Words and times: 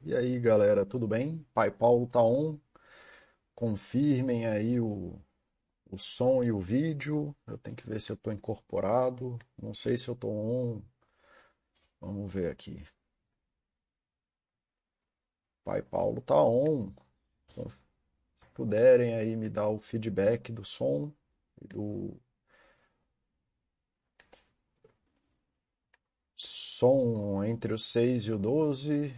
E 0.00 0.14
aí, 0.14 0.38
galera, 0.38 0.86
tudo 0.86 1.08
bem? 1.08 1.44
Pai 1.52 1.70
Paulo 1.70 2.06
tá 2.06 2.22
on. 2.22 2.58
Confirmem 3.54 4.46
aí 4.46 4.78
o, 4.80 5.20
o 5.90 5.98
som 5.98 6.42
e 6.44 6.52
o 6.52 6.60
vídeo. 6.60 7.34
Eu 7.46 7.58
tenho 7.58 7.76
que 7.76 7.86
ver 7.88 8.00
se 8.00 8.12
eu 8.12 8.14
estou 8.14 8.32
incorporado. 8.32 9.38
Não 9.60 9.74
sei 9.74 9.98
se 9.98 10.08
eu 10.08 10.14
estou 10.14 10.30
on. 10.32 10.82
Vamos 12.00 12.32
ver 12.32 12.50
aqui. 12.50 12.86
Pai 15.64 15.82
Paulo 15.82 16.20
tá 16.20 16.40
on. 16.40 16.92
Se 17.48 17.60
puderem 18.54 19.14
aí 19.14 19.34
me 19.36 19.48
dar 19.48 19.68
o 19.68 19.80
feedback 19.80 20.52
do 20.52 20.64
som 20.64 21.12
e 21.60 21.66
do 21.66 22.20
som 26.78 27.42
entre 27.44 27.72
o 27.74 27.78
6 27.78 28.26
e 28.26 28.32
o 28.32 28.38
12. 28.38 29.12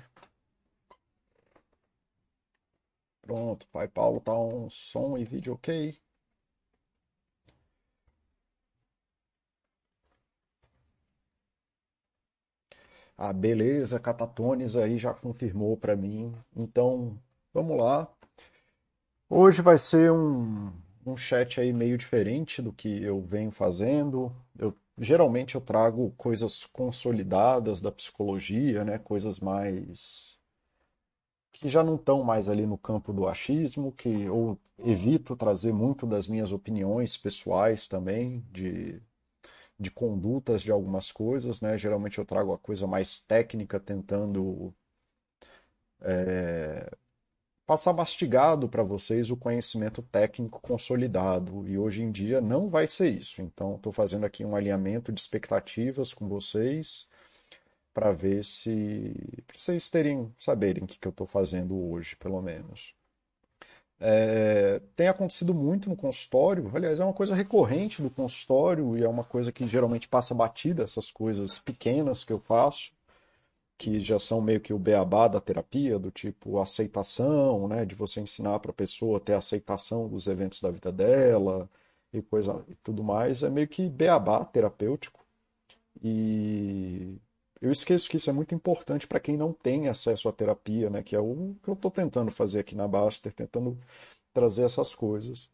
Pronto, 3.23 3.67
Pai 3.69 3.87
Paulo 3.87 4.21
tá 4.21 4.33
um 4.39 4.71
som 4.71 5.19
e 5.19 5.25
vídeo 5.25 5.53
ok. 5.55 6.01
Ah, 13.17 13.33
beleza, 13.33 14.01
Catatones 14.01 14.75
aí 14.77 14.97
já 14.99 15.13
confirmou 15.15 15.77
para 15.77 15.95
mim. 15.95 16.33
Então, 16.57 17.19
vamos 17.53 17.77
lá. 17.79 18.11
Hoje 19.29 19.63
vai 19.63 19.79
ser 19.79 20.11
um, 20.13 20.73
um 21.07 21.17
chat 21.17 21.61
aí 21.61 21.73
meio 21.73 21.97
diferente 21.97 22.61
do 22.61 22.73
que 22.73 23.03
eu 23.03 23.21
venho 23.23 23.51
fazendo. 23.51 24.33
Eu 24.59 24.75
geralmente 25.01 25.55
eu 25.57 25.61
trago 25.61 26.13
coisas 26.17 26.67
consolidadas 26.67 27.81
da 27.81 27.91
psicologia, 27.91 28.85
né? 28.85 28.99
Coisas 28.99 29.41
mais 29.41 30.39
que 31.53 31.69
já 31.69 31.83
não 31.83 31.97
estão 31.97 32.23
mais 32.23 32.49
ali 32.49 32.67
no 32.67 32.79
campo 32.79 33.13
do 33.13 33.27
achismo, 33.29 33.93
que 33.93 34.09
eu 34.09 34.59
evito 34.79 35.37
trazer 35.37 35.73
muito 35.73 36.07
das 36.07 36.27
minhas 36.29 36.53
opiniões 36.53 37.17
pessoais 37.17 37.87
também, 37.89 38.45
de, 38.51 39.01
de 39.79 39.91
condutas 39.91 40.63
de 40.63 40.73
algumas 40.73 41.13
coisas, 41.13 41.61
né? 41.61 41.79
Geralmente 41.79 42.19
eu 42.19 42.25
trago 42.27 42.53
a 42.53 42.59
coisa 42.59 42.87
mais 42.87 43.21
técnica, 43.21 43.81
tentando 43.81 44.75
é, 46.01 46.91
passar 47.71 47.93
mastigado 47.93 48.69
para 48.69 48.83
vocês 48.83 49.31
o 49.31 49.37
conhecimento 49.37 50.03
técnico 50.03 50.61
consolidado. 50.61 51.69
E 51.69 51.79
hoje 51.79 52.03
em 52.03 52.11
dia 52.11 52.41
não 52.41 52.69
vai 52.69 52.89
ser 52.89 53.11
isso. 53.11 53.41
Então, 53.41 53.77
estou 53.77 53.93
fazendo 53.93 54.27
aqui 54.27 54.45
um 54.45 54.57
alinhamento 54.57 55.13
de 55.13 55.21
expectativas 55.21 56.13
com 56.13 56.27
vocês 56.27 57.07
para 57.95 58.11
ver 58.11 58.43
se 58.43 59.15
pra 59.47 59.57
vocês 59.57 59.89
terem 59.89 60.35
saberem 60.37 60.83
o 60.83 60.87
que, 60.89 60.99
que 60.99 61.07
eu 61.07 61.11
estou 61.11 61.29
fazendo 61.29 61.79
hoje, 61.93 62.17
pelo 62.17 62.43
menos. 62.43 62.93
É, 64.01 64.81
tem 64.97 65.07
acontecido 65.07 65.55
muito 65.55 65.89
no 65.89 65.95
consultório, 65.95 66.69
aliás, 66.75 66.99
é 66.99 67.05
uma 67.05 67.15
coisa 67.15 67.37
recorrente 67.37 68.03
do 68.03 68.11
consultório 68.11 68.99
e 68.99 69.05
é 69.05 69.09
uma 69.09 69.23
coisa 69.23 69.53
que 69.53 69.65
geralmente 69.69 70.09
passa 70.09 70.35
batida, 70.35 70.83
essas 70.83 71.13
coisas 71.13 71.61
pequenas 71.61 72.25
que 72.25 72.33
eu 72.33 72.41
faço 72.41 72.91
que 73.81 73.99
já 73.99 74.19
são 74.19 74.43
meio 74.43 74.61
que 74.61 74.75
o 74.75 74.79
beabá 74.79 75.27
da 75.27 75.41
terapia, 75.41 75.99
do 75.99 76.11
tipo 76.11 76.59
aceitação, 76.61 77.67
né, 77.67 77.87
de 77.87 77.95
você 77.95 78.21
ensinar 78.21 78.59
para 78.61 78.73
a 78.73 78.75
pessoa 78.75 79.19
ter 79.19 79.33
aceitação 79.33 80.07
dos 80.07 80.27
eventos 80.27 80.61
da 80.61 80.71
vida 80.71 80.93
dela 80.93 81.69
e 82.13 82.21
coisa 82.21 82.63
e 82.69 82.75
tudo 82.77 83.03
mais, 83.03 83.43
é 83.43 83.49
meio 83.49 83.67
que 83.69 83.89
beabá 83.89 84.45
terapêutico. 84.45 85.25
E 86.03 87.17
eu 87.61 87.73
esqueço 87.73 88.11
que 88.11 88.19
isso 88.19 88.29
é 88.31 88.33
muito 88.35 88.55
importante 88.55 89.07
para 89.09 89.21
quem 89.21 89.37
não 89.37 89.53
tem 89.53 89.89
acesso 89.89 90.29
à 90.29 90.33
terapia, 90.33 90.91
né, 90.91 91.03
que 91.03 91.17
é 91.17 91.21
o 91.21 91.55
que 91.63 91.71
eu 91.71 91.75
estou 91.75 91.91
tentando 91.91 92.31
fazer 92.31 92.61
aqui 92.61 92.75
na 92.77 92.87
Baster, 92.87 93.33
tentando 93.33 93.79
trazer 94.35 94.65
essas 94.65 94.95
coisas. 94.95 95.51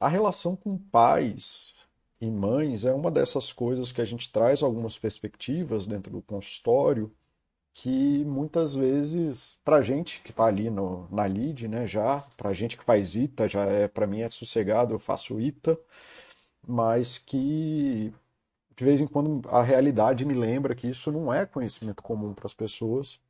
A 0.00 0.08
relação 0.08 0.56
com 0.56 0.78
pais 0.78 1.74
e 2.20 2.30
mães 2.30 2.84
é 2.84 2.92
uma 2.92 3.10
dessas 3.10 3.52
coisas 3.52 3.92
que 3.92 4.00
a 4.00 4.04
gente 4.04 4.30
traz 4.30 4.62
algumas 4.62 4.98
perspectivas 4.98 5.86
dentro 5.86 6.12
do 6.12 6.22
consultório 6.22 7.12
que 7.78 8.24
muitas 8.24 8.74
vezes, 8.74 9.58
para 9.62 9.82
gente 9.82 10.22
que 10.22 10.30
está 10.30 10.46
ali 10.46 10.70
no, 10.70 11.06
na 11.10 11.24
lead, 11.26 11.68
né, 11.68 11.86
já, 11.86 12.20
para 12.34 12.54
gente 12.54 12.74
que 12.74 12.82
faz 12.82 13.16
ITA, 13.16 13.46
já 13.46 13.64
é, 13.66 13.86
para 13.86 14.06
mim 14.06 14.22
é 14.22 14.30
sossegado, 14.30 14.94
eu 14.94 14.98
faço 14.98 15.38
ITA, 15.38 15.78
mas 16.66 17.18
que 17.18 18.14
de 18.74 18.84
vez 18.84 19.00
em 19.02 19.06
quando 19.06 19.46
a 19.50 19.62
realidade 19.62 20.24
me 20.24 20.32
lembra 20.34 20.74
que 20.74 20.88
isso 20.88 21.12
não 21.12 21.32
é 21.32 21.44
conhecimento 21.44 22.02
comum 22.02 22.32
para 22.32 22.46
as 22.46 22.54
pessoas. 22.54 23.20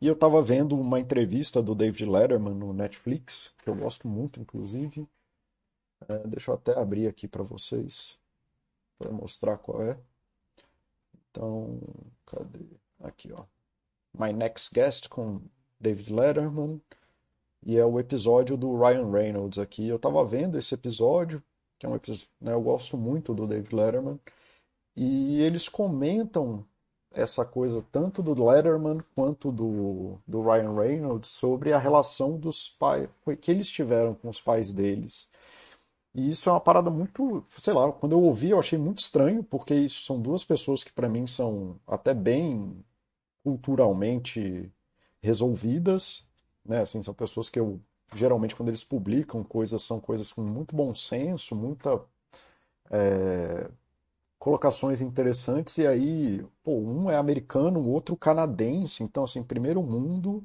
E 0.00 0.06
eu 0.06 0.14
estava 0.14 0.40
vendo 0.40 0.78
uma 0.78 1.00
entrevista 1.00 1.60
do 1.60 1.74
David 1.74 2.06
Letterman 2.06 2.54
no 2.54 2.72
Netflix, 2.72 3.52
que 3.62 3.68
eu 3.68 3.74
gosto 3.74 4.06
muito, 4.06 4.40
inclusive, 4.40 5.06
é, 6.08 6.26
deixa 6.26 6.50
eu 6.50 6.54
até 6.54 6.78
abrir 6.78 7.06
aqui 7.06 7.26
para 7.28 7.42
vocês, 7.42 8.18
para 8.98 9.10
mostrar 9.10 9.56
qual 9.58 9.82
é. 9.82 9.98
Então, 11.30 11.78
cadê? 12.26 12.66
Aqui, 13.00 13.32
ó. 13.32 13.44
My 14.16 14.32
Next 14.32 14.70
Guest 14.72 15.08
com 15.08 15.40
David 15.80 16.12
Letterman. 16.12 16.80
E 17.64 17.76
é 17.76 17.84
o 17.84 17.98
episódio 17.98 18.56
do 18.56 18.76
Ryan 18.76 19.10
Reynolds 19.10 19.58
aqui. 19.58 19.88
Eu 19.88 19.96
estava 19.96 20.24
vendo 20.24 20.58
esse 20.58 20.74
episódio, 20.74 21.42
que 21.78 21.86
é 21.86 21.88
um 21.88 21.94
episódio, 21.94 22.28
né, 22.40 22.52
eu 22.52 22.60
gosto 22.60 22.96
muito 22.96 23.32
do 23.34 23.46
David 23.46 23.74
Letterman. 23.74 24.20
E 24.96 25.40
eles 25.40 25.68
comentam 25.68 26.64
essa 27.14 27.44
coisa 27.44 27.84
tanto 27.92 28.22
do 28.22 28.44
Letterman 28.44 28.98
quanto 29.14 29.52
do, 29.52 30.18
do 30.26 30.42
Ryan 30.42 30.74
Reynolds 30.74 31.28
sobre 31.28 31.72
a 31.72 31.78
relação 31.78 32.38
dos 32.38 32.68
pais 32.70 33.08
que 33.40 33.50
eles 33.50 33.68
tiveram 33.68 34.14
com 34.14 34.28
os 34.28 34.40
pais 34.40 34.72
deles. 34.72 35.28
E 36.14 36.30
isso 36.30 36.48
é 36.48 36.52
uma 36.52 36.60
parada 36.60 36.90
muito, 36.90 37.42
sei 37.58 37.72
lá, 37.72 37.90
quando 37.92 38.12
eu 38.12 38.20
ouvi 38.22 38.50
eu 38.50 38.58
achei 38.58 38.78
muito 38.78 38.98
estranho, 39.00 39.42
porque 39.42 39.74
isso 39.74 40.04
são 40.04 40.20
duas 40.20 40.44
pessoas 40.44 40.84
que 40.84 40.92
para 40.92 41.08
mim 41.08 41.26
são 41.26 41.80
até 41.86 42.12
bem 42.12 42.84
culturalmente 43.42 44.70
resolvidas, 45.22 46.26
né? 46.64 46.80
Assim, 46.82 47.02
são 47.02 47.14
pessoas 47.14 47.48
que 47.50 47.58
eu 47.58 47.80
geralmente 48.14 48.54
quando 48.54 48.68
eles 48.68 48.84
publicam 48.84 49.42
coisas 49.42 49.82
são 49.82 49.98
coisas 50.00 50.30
com 50.32 50.42
muito 50.42 50.76
bom 50.76 50.94
senso, 50.94 51.56
muita 51.56 51.98
é, 52.90 53.70
colocações 54.38 55.00
interessantes 55.00 55.78
e 55.78 55.86
aí, 55.86 56.44
pô, 56.62 56.72
um 56.78 57.10
é 57.10 57.16
americano, 57.16 57.80
o 57.80 57.88
outro 57.88 58.16
canadense, 58.16 59.02
então 59.02 59.24
assim, 59.24 59.42
primeiro 59.42 59.82
mundo, 59.82 60.44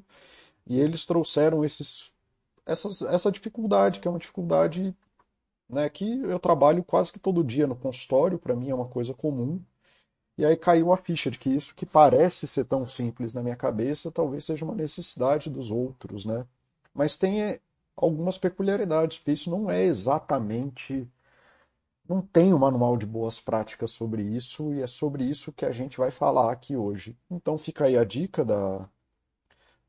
e 0.66 0.80
eles 0.80 1.04
trouxeram 1.06 1.64
esses 1.64 2.12
essas, 2.66 3.02
essa 3.02 3.32
dificuldade, 3.32 4.00
que 4.00 4.06
é 4.08 4.10
uma 4.10 4.18
dificuldade 4.20 4.94
né, 5.68 5.88
que 5.88 6.20
eu 6.22 6.38
trabalho 6.38 6.84
quase 6.84 7.12
que 7.12 7.18
todo 7.18 7.44
dia 7.44 7.66
no 7.66 7.76
consultório, 7.76 8.38
para 8.38 8.56
mim 8.56 8.70
é 8.70 8.74
uma 8.74 8.88
coisa 8.88 9.14
comum. 9.14 9.62
E 10.38 10.44
aí 10.46 10.56
caiu 10.56 10.92
a 10.92 10.96
ficha 10.96 11.30
de 11.30 11.38
que 11.38 11.50
isso 11.50 11.74
que 11.74 11.86
parece 11.86 12.46
ser 12.46 12.64
tão 12.66 12.86
simples 12.86 13.34
na 13.34 13.42
minha 13.42 13.56
cabeça, 13.56 14.10
talvez 14.12 14.44
seja 14.44 14.64
uma 14.64 14.74
necessidade 14.74 15.50
dos 15.50 15.70
outros, 15.70 16.24
né? 16.26 16.46
Mas 16.94 17.16
tem 17.16 17.42
eh, 17.42 17.60
algumas 17.96 18.38
peculiaridades, 18.38 19.18
porque 19.18 19.32
isso 19.32 19.50
não 19.50 19.70
é 19.70 19.84
exatamente 19.84 21.08
não 22.08 22.20
tem 22.20 22.52
um 22.52 22.58
manual 22.58 22.96
de 22.96 23.06
boas 23.06 23.38
práticas 23.38 23.90
sobre 23.92 24.22
isso 24.22 24.72
e 24.74 24.80
é 24.82 24.86
sobre 24.86 25.22
isso 25.24 25.52
que 25.52 25.64
a 25.64 25.70
gente 25.70 25.96
vai 25.98 26.10
falar 26.10 26.50
aqui 26.50 26.76
hoje. 26.76 27.16
Então 27.30 27.56
fica 27.58 27.84
aí 27.84 27.96
a 27.96 28.04
dica 28.04 28.44
da, 28.44 28.88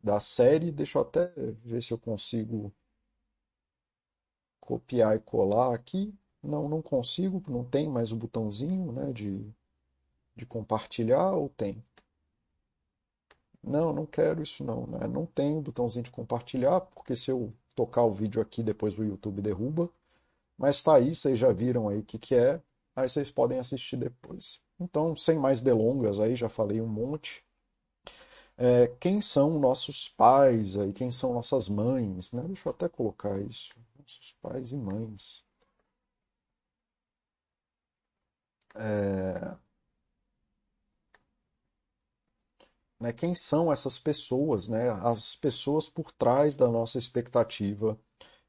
da 0.03 0.19
série. 0.19 0.71
Deixa 0.71 0.97
eu 0.97 1.01
até 1.03 1.31
ver 1.63 1.81
se 1.81 1.91
eu 1.91 1.97
consigo 1.97 2.73
copiar 4.69 5.15
e 5.15 5.19
colar 5.19 5.73
aqui. 5.73 6.13
Não, 6.43 6.69
não 6.69 6.79
consigo, 6.79 7.43
não 7.47 7.63
tem 7.63 7.89
mais 7.89 8.11
o 8.11 8.15
botãozinho 8.15 8.91
né, 8.91 9.11
de, 9.11 9.43
de 10.35 10.45
compartilhar 10.45 11.31
ou 11.31 11.49
tem? 11.49 11.83
Não, 13.63 13.91
não 13.91 14.05
quero 14.05 14.43
isso 14.43 14.63
não, 14.63 14.85
né? 14.85 15.07
Não 15.07 15.25
tem 15.25 15.57
o 15.57 15.61
botãozinho 15.61 16.03
de 16.03 16.11
compartilhar, 16.11 16.81
porque 16.81 17.15
se 17.15 17.31
eu 17.31 17.51
tocar 17.75 18.03
o 18.03 18.13
vídeo 18.13 18.41
aqui, 18.41 18.61
depois 18.63 18.97
o 18.97 19.03
YouTube 19.03 19.41
derruba. 19.41 19.89
Mas 20.57 20.77
está 20.77 20.95
aí, 20.95 21.15
vocês 21.15 21.39
já 21.39 21.51
viram 21.51 21.89
aí 21.89 21.99
o 21.99 22.03
que, 22.03 22.19
que 22.19 22.35
é, 22.35 22.61
aí 22.95 23.09
vocês 23.09 23.31
podem 23.31 23.59
assistir 23.59 23.97
depois. 23.97 24.61
Então, 24.79 25.15
sem 25.15 25.37
mais 25.39 25.61
delongas 25.61 26.19
aí, 26.19 26.35
já 26.35 26.47
falei 26.47 26.79
um 26.79 26.87
monte. 26.87 27.43
É, 28.57 28.87
quem 28.99 29.19
são 29.19 29.59
nossos 29.59 30.07
pais 30.09 30.77
aí, 30.77 30.93
quem 30.93 31.11
são 31.11 31.33
nossas 31.33 31.67
mães, 31.67 32.31
né? 32.31 32.43
Deixa 32.47 32.69
eu 32.69 32.71
até 32.71 32.87
colocar 32.87 33.37
isso 33.41 33.73
nossos 34.09 34.31
pais 34.41 34.71
e 34.71 34.77
mães. 34.77 35.45
É... 38.75 39.55
Né, 42.99 43.13
quem 43.13 43.33
são 43.35 43.71
essas 43.71 43.97
pessoas, 43.97 44.67
né? 44.67 44.89
As 45.03 45.35
pessoas 45.35 45.89
por 45.89 46.11
trás 46.11 46.57
da 46.57 46.67
nossa 46.67 46.97
expectativa. 46.97 47.97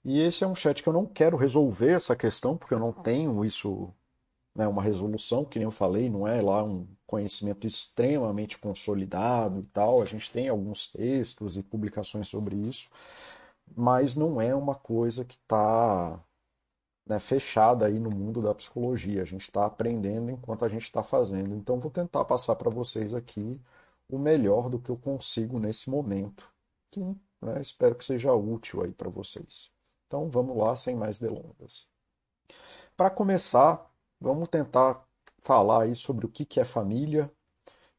E 0.04 0.18
esse 0.20 0.44
é 0.44 0.46
um 0.46 0.54
chat 0.54 0.82
que 0.82 0.88
eu 0.88 0.92
não 0.92 1.06
quero 1.06 1.36
resolver 1.36 1.92
essa 1.92 2.16
questão, 2.16 2.56
porque 2.56 2.74
eu 2.74 2.78
não 2.80 2.92
tenho 2.92 3.44
isso 3.44 3.94
né, 4.54 4.66
uma 4.66 4.82
resolução, 4.82 5.44
que 5.44 5.58
nem 5.58 5.66
eu 5.66 5.70
falei, 5.70 6.10
não 6.10 6.26
é 6.26 6.40
lá 6.42 6.64
um 6.64 6.88
conhecimento 7.06 7.66
extremamente 7.66 8.58
consolidado 8.58 9.60
e 9.60 9.66
tal. 9.66 10.02
A 10.02 10.06
gente 10.06 10.30
tem 10.32 10.48
alguns 10.48 10.88
textos 10.88 11.56
e 11.56 11.62
publicações 11.62 12.28
sobre 12.28 12.56
isso, 12.56 12.88
mas 13.76 14.16
não 14.16 14.40
é 14.40 14.54
uma 14.54 14.74
coisa 14.74 15.24
que 15.24 15.34
está 15.34 16.22
né, 17.06 17.18
fechada 17.18 17.86
aí 17.86 17.98
no 17.98 18.10
mundo 18.10 18.40
da 18.40 18.54
psicologia. 18.54 19.22
A 19.22 19.24
gente 19.24 19.42
está 19.42 19.66
aprendendo 19.66 20.30
enquanto 20.30 20.64
a 20.64 20.68
gente 20.68 20.84
está 20.84 21.02
fazendo. 21.02 21.54
Então, 21.54 21.80
vou 21.80 21.90
tentar 21.90 22.24
passar 22.24 22.56
para 22.56 22.70
vocês 22.70 23.14
aqui 23.14 23.60
o 24.08 24.18
melhor 24.18 24.68
do 24.68 24.78
que 24.78 24.90
eu 24.90 24.96
consigo 24.96 25.58
nesse 25.58 25.90
momento, 25.90 26.52
que 26.90 27.00
né, 27.00 27.60
espero 27.60 27.94
que 27.94 28.04
seja 28.04 28.32
útil 28.34 28.82
aí 28.82 28.92
para 28.92 29.08
vocês. 29.08 29.70
Então, 30.06 30.28
vamos 30.28 30.56
lá, 30.56 30.74
sem 30.76 30.94
mais 30.94 31.20
delongas. 31.20 31.88
Para 32.96 33.10
começar, 33.10 33.88
vamos 34.20 34.48
tentar 34.48 35.04
falar 35.38 35.84
aí 35.84 35.94
sobre 35.94 36.26
o 36.26 36.28
que, 36.28 36.44
que 36.44 36.60
é 36.60 36.64
família 36.64 37.32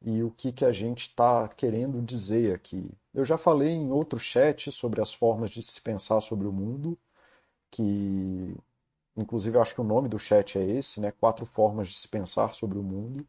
e 0.01 0.23
o 0.23 0.31
que, 0.31 0.51
que 0.51 0.65
a 0.65 0.71
gente 0.71 1.07
está 1.07 1.47
querendo 1.47 2.01
dizer 2.01 2.55
aqui. 2.55 2.91
Eu 3.13 3.25
já 3.25 3.37
falei 3.37 3.69
em 3.69 3.91
outro 3.91 4.19
chat 4.19 4.71
sobre 4.71 5.01
as 5.01 5.13
formas 5.13 5.49
de 5.51 5.61
se 5.61 5.81
pensar 5.81 6.21
sobre 6.21 6.47
o 6.47 6.51
mundo, 6.51 6.97
que 7.71 8.55
inclusive 9.17 9.57
acho 9.59 9.75
que 9.75 9.81
o 9.81 9.85
nome 9.85 10.09
do 10.09 10.19
chat 10.19 10.57
é 10.59 10.63
esse, 10.63 10.99
né? 11.01 11.11
Quatro 11.11 11.45
formas 11.45 11.87
de 11.89 11.95
se 11.95 12.07
pensar 12.07 12.53
sobre 12.55 12.77
o 12.79 12.83
mundo. 12.83 13.27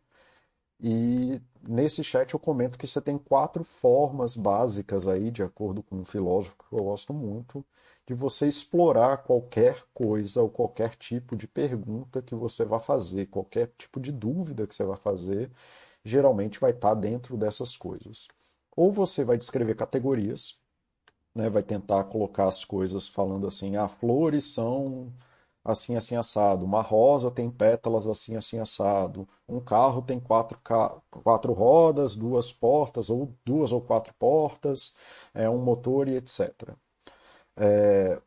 E 0.80 1.40
nesse 1.68 2.04
chat 2.04 2.34
eu 2.34 2.40
comento 2.40 2.78
que 2.78 2.86
você 2.86 3.00
tem 3.00 3.18
quatro 3.18 3.64
formas 3.64 4.36
básicas 4.36 5.08
aí, 5.08 5.30
de 5.30 5.42
acordo 5.42 5.82
com 5.82 5.96
um 5.98 6.04
filósofo 6.04 6.56
que 6.58 6.74
eu 6.74 6.84
gosto 6.84 7.14
muito, 7.14 7.64
de 8.06 8.14
você 8.14 8.48
explorar 8.48 9.18
qualquer 9.18 9.84
coisa 9.94 10.42
ou 10.42 10.50
qualquer 10.50 10.94
tipo 10.96 11.36
de 11.36 11.48
pergunta 11.48 12.22
que 12.22 12.34
você 12.34 12.64
vai 12.64 12.80
fazer, 12.80 13.26
qualquer 13.26 13.68
tipo 13.78 14.00
de 14.00 14.12
dúvida 14.12 14.66
que 14.66 14.74
você 14.74 14.84
vai 14.84 14.96
fazer, 14.96 15.50
geralmente 16.04 16.60
vai 16.60 16.72
estar 16.72 16.94
dentro 16.94 17.36
dessas 17.36 17.76
coisas. 17.76 18.28
Ou 18.76 18.92
você 18.92 19.24
vai 19.24 19.38
descrever 19.38 19.74
categorias, 19.76 20.58
né, 21.34 21.50
vai 21.50 21.62
tentar 21.62 22.04
colocar 22.04 22.46
as 22.46 22.64
coisas 22.64 23.08
falando 23.08 23.46
assim, 23.46 23.76
ah, 23.76 23.88
flores 23.88 24.46
são 24.46 25.12
assim, 25.64 25.96
assim, 25.96 26.16
assado, 26.16 26.64
uma 26.66 26.82
rosa 26.82 27.30
tem 27.30 27.50
pétalas 27.50 28.06
assim, 28.06 28.36
assim, 28.36 28.58
assado, 28.58 29.28
um 29.48 29.60
carro 29.60 30.02
tem 30.02 30.18
quatro, 30.20 30.58
quatro 31.22 31.52
rodas, 31.52 32.16
duas 32.16 32.52
portas, 32.52 33.10
ou 33.10 33.34
duas 33.44 33.72
ou 33.72 33.80
quatro 33.80 34.14
portas, 34.18 34.94
é, 35.34 35.48
um 35.50 35.58
motor 35.62 36.08
e 36.08 36.16
etc. 36.16 36.76
É, 37.56 38.20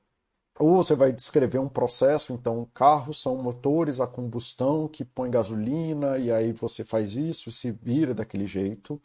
ou 0.60 0.76
você 0.78 0.96
vai 0.96 1.12
descrever 1.12 1.60
um 1.60 1.68
processo, 1.70 2.34
então 2.34 2.66
carros 2.74 3.22
são 3.22 3.38
motores 3.38 4.00
a 4.02 4.08
combustão 4.08 4.88
que 4.88 5.04
põe 5.06 5.30
gasolina 5.30 6.18
e 6.18 6.32
aí 6.32 6.54
você 6.54 6.84
faz 6.84 7.16
isso 7.18 7.52
se 7.52 7.72
vira 7.72 8.14
daquele 8.14 8.48
jeito. 8.48 9.02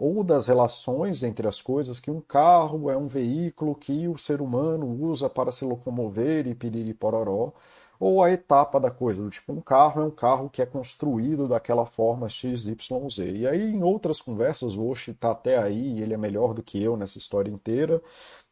Ou 0.00 0.24
das 0.24 0.46
relações 0.48 1.22
entre 1.22 1.46
as 1.46 1.60
coisas, 1.62 2.00
que 2.00 2.10
um 2.10 2.20
carro 2.20 2.90
é 2.90 2.96
um 2.96 3.06
veículo 3.06 3.74
que 3.74 4.08
o 4.08 4.18
ser 4.18 4.40
humano 4.40 4.86
usa 4.86 5.28
para 5.30 5.52
se 5.52 5.64
locomover 5.64 6.46
e 6.48 6.54
piriri 6.54 6.94
pororó 6.94 7.52
ou 8.00 8.22
a 8.22 8.30
etapa 8.32 8.80
da 8.80 8.90
coisa, 8.90 9.22
do 9.22 9.28
tipo, 9.28 9.52
um 9.52 9.60
carro 9.60 10.00
é 10.00 10.04
um 10.06 10.10
carro 10.10 10.48
que 10.48 10.62
é 10.62 10.66
construído 10.66 11.46
daquela 11.46 11.84
forma 11.84 12.28
XYZ. 12.30 13.18
E 13.18 13.46
aí, 13.46 13.62
em 13.62 13.82
outras 13.82 14.22
conversas, 14.22 14.74
o 14.76 14.88
Oshi 14.88 15.10
está 15.10 15.32
até 15.32 15.58
aí, 15.58 16.00
ele 16.00 16.14
é 16.14 16.16
melhor 16.16 16.54
do 16.54 16.62
que 16.62 16.82
eu 16.82 16.96
nessa 16.96 17.18
história 17.18 17.50
inteira. 17.50 18.02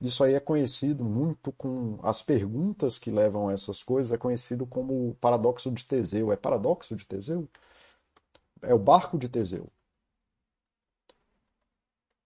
Isso 0.01 0.23
aí 0.23 0.35
é 0.35 0.41
conhecido 0.41 1.03
muito 1.03 1.51
com 1.53 1.99
as 2.03 2.23
perguntas 2.23 2.99
que 2.99 3.11
levam 3.11 3.49
a 3.49 3.53
essas 3.55 3.83
coisas, 3.83 4.13
é 4.13 4.19
conhecido 4.19 4.67
como 4.67 5.11
o 5.11 5.15
paradoxo 5.15 5.71
de 5.71 5.85
Teseu. 5.87 6.31
É 6.31 6.37
paradoxo 6.37 6.95
de 6.95 7.07
Teseu? 7.07 7.49
É 8.63 8.75
o 8.75 8.79
barco 8.79 9.19
de 9.19 9.29
Teseu. 9.29 9.69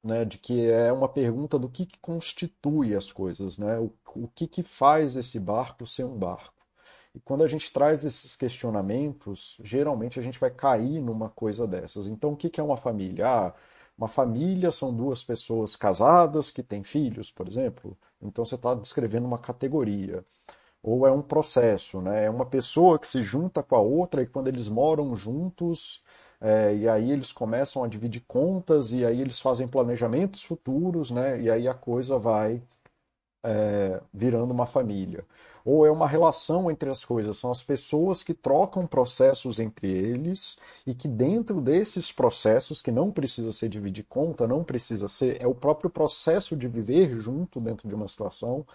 Né, 0.03 0.25
de 0.25 0.37
que 0.37 0.69
é 0.69 0.93
uma 0.93 1.09
pergunta 1.09 1.57
do 1.59 1.69
que, 1.69 1.87
que 1.87 1.97
constitui 2.01 2.97
as 2.97 3.13
coisas, 3.13 3.57
né? 3.57 3.79
o, 3.79 3.93
o 4.17 4.27
que, 4.29 4.49
que 4.49 4.63
faz 4.63 5.15
esse 5.15 5.39
barco 5.39 5.87
ser 5.87 6.05
um 6.05 6.19
barco. 6.19 6.53
E 7.15 7.21
quando 7.21 7.45
a 7.45 7.49
gente 7.49 7.73
traz 7.73 8.05
esses 8.05 8.35
questionamentos, 8.35 9.59
geralmente 9.63 10.19
a 10.19 10.23
gente 10.23 10.41
vai 10.41 10.51
cair 10.51 11.01
numa 11.01 11.29
coisa 11.29 11.67
dessas. 11.67 12.07
Então, 12.07 12.33
o 12.33 12.37
que 12.37 12.59
é 12.61 12.65
uma 12.65 12.77
família? 12.77 13.29
Ah, 13.29 13.55
uma 13.97 14.09
família 14.09 14.71
são 14.73 14.95
duas 14.95 15.23
pessoas 15.23 15.77
casadas 15.77 16.51
que 16.51 16.63
têm 16.63 16.83
filhos, 16.83 17.31
por 17.31 17.47
exemplo. 17.47 17.97
Então, 18.21 18.45
você 18.45 18.55
está 18.55 18.75
descrevendo 18.75 19.27
uma 19.27 19.39
categoria. 19.39 20.25
Ou 20.83 21.07
é 21.07 21.13
um 21.13 21.23
processo, 21.23 22.01
né? 22.03 22.25
É 22.27 22.31
uma 22.31 22.47
pessoa 22.47 22.99
que 22.99 23.07
se 23.07 23.23
junta 23.23 23.63
com 23.63 23.77
a 23.77 23.81
outra 23.81 24.23
e 24.23 24.27
quando 24.27 24.49
eles 24.49 24.69
moram 24.69 25.15
juntos, 25.17 26.03
é, 26.43 26.75
e 26.77 26.89
aí 26.89 27.13
eles 27.13 27.33
começam 27.33 27.85
a 27.85 27.89
dividir 27.89 28.23
contas, 28.27 28.93
e 28.93 29.05
aí 29.07 29.21
eles 29.21 29.41
fazem 29.41 29.69
planejamentos 29.69 30.43
futuros, 30.43 31.11
né? 31.11 31.41
E 31.41 31.51
aí 31.51 31.69
a 31.69 31.75
coisa 31.75 32.19
vai 32.19 32.63
é, 33.45 34.01
virando 34.13 34.53
uma 34.53 34.67
família. 34.67 35.25
Ou 35.65 35.87
é 35.87 35.91
uma 35.91 36.09
relação 36.09 36.71
entre 36.71 36.91
as 36.91 37.05
coisas, 37.05 37.39
são 37.39 37.51
as 37.51 37.63
pessoas 37.63 38.23
que 38.23 38.35
trocam 38.35 38.87
processos 38.87 39.61
entre 39.61 39.89
eles 39.89 40.57
e 40.87 40.95
que 40.95 41.09
dentro 41.09 41.61
desses 41.61 42.11
processos, 42.13 42.83
que 42.83 42.91
não 42.91 43.11
precisa 43.13 43.53
ser 43.53 43.69
dividir 43.69 44.05
conta, 44.09 44.47
não 44.47 44.65
precisa 44.65 45.09
ser, 45.09 45.41
é 45.41 45.47
o 45.47 45.55
próprio 45.55 45.91
processo 45.91 46.57
de 46.57 46.67
viver 46.69 47.15
junto 47.21 47.61
dentro 47.61 47.89
de 47.89 47.95
uma 47.95 48.09
situação 48.09 48.67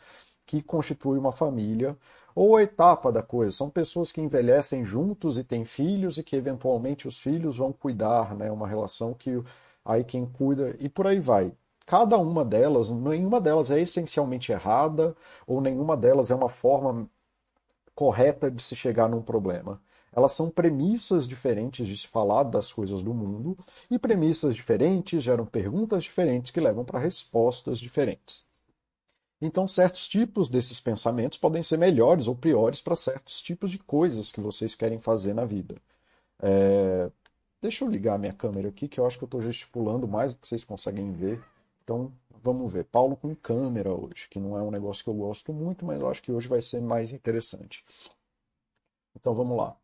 que 0.45 0.61
constitui 0.61 1.17
uma 1.19 1.31
família, 1.33 1.97
ou 2.37 2.55
a 2.55 2.61
etapa 2.61 3.11
da 3.11 3.23
coisa. 3.23 3.51
São 3.51 3.69
pessoas 3.69 4.11
que 4.11 4.21
envelhecem 4.21 4.85
juntos 4.85 5.39
e 5.39 5.43
têm 5.43 5.65
filhos 5.65 6.19
e 6.19 6.23
que 6.23 6.35
eventualmente 6.35 7.07
os 7.07 7.17
filhos 7.17 7.57
vão 7.57 7.73
cuidar, 7.73 8.35
né? 8.35 8.51
Uma 8.51 8.67
relação 8.67 9.13
que 9.13 9.41
aí 9.83 10.03
quem 10.03 10.25
cuida 10.25 10.75
e 10.79 10.87
por 10.87 11.07
aí 11.07 11.19
vai 11.19 11.51
cada 11.85 12.17
uma 12.17 12.43
delas, 12.45 12.89
nenhuma 12.91 13.39
delas 13.41 13.71
é 13.71 13.79
essencialmente 13.81 14.51
errada 14.51 15.15
ou 15.47 15.61
nenhuma 15.61 15.97
delas 15.97 16.29
é 16.29 16.35
uma 16.35 16.49
forma 16.49 17.09
correta 17.95 18.51
de 18.51 18.61
se 18.63 18.75
chegar 18.75 19.09
num 19.09 19.21
problema. 19.21 19.81
Elas 20.11 20.33
são 20.33 20.49
premissas 20.49 21.27
diferentes 21.27 21.87
de 21.87 21.97
se 21.97 22.07
falar 22.07 22.43
das 22.43 22.73
coisas 22.73 23.03
do 23.03 23.13
mundo 23.13 23.57
e 23.89 23.99
premissas 23.99 24.55
diferentes 24.55 25.23
geram 25.23 25.45
perguntas 25.45 26.03
diferentes 26.03 26.51
que 26.51 26.59
levam 26.59 26.85
para 26.85 26.99
respostas 26.99 27.79
diferentes. 27.79 28.46
Então, 29.39 29.67
certos 29.67 30.07
tipos 30.07 30.49
desses 30.49 30.79
pensamentos 30.79 31.37
podem 31.37 31.61
ser 31.61 31.77
melhores 31.77 32.27
ou 32.27 32.35
piores 32.35 32.81
para 32.81 32.95
certos 32.95 33.41
tipos 33.41 33.69
de 33.69 33.77
coisas 33.77 34.31
que 34.31 34.41
vocês 34.41 34.73
querem 34.73 34.99
fazer 34.99 35.33
na 35.33 35.45
vida. 35.45 35.75
É... 36.39 37.11
Deixa 37.61 37.83
eu 37.83 37.89
ligar 37.89 38.15
a 38.15 38.17
minha 38.17 38.33
câmera 38.33 38.69
aqui, 38.69 38.87
que 38.87 38.99
eu 38.99 39.05
acho 39.05 39.17
que 39.17 39.23
eu 39.23 39.27
estou 39.27 39.41
gesticulando 39.41 40.07
mais 40.07 40.33
do 40.33 40.39
que 40.39 40.47
vocês 40.47 40.63
conseguem 40.63 41.11
ver. 41.11 41.43
Então, 41.83 42.11
vamos 42.43 42.71
ver. 42.71 42.85
Paulo 42.85 43.15
com 43.15 43.35
câmera 43.35 43.93
hoje, 43.93 44.27
que 44.29 44.39
não 44.39 44.57
é 44.57 44.61
um 44.61 44.71
negócio 44.71 45.03
que 45.03 45.09
eu 45.09 45.13
gosto 45.13 45.53
muito, 45.53 45.85
mas 45.85 45.99
eu 46.01 46.09
acho 46.09 46.21
que 46.21 46.31
hoje 46.31 46.47
vai 46.47 46.61
ser 46.61 46.81
mais 46.81 47.13
interessante. 47.13 47.83
Então, 49.15 49.33
vamos 49.33 49.57
lá. 49.57 49.75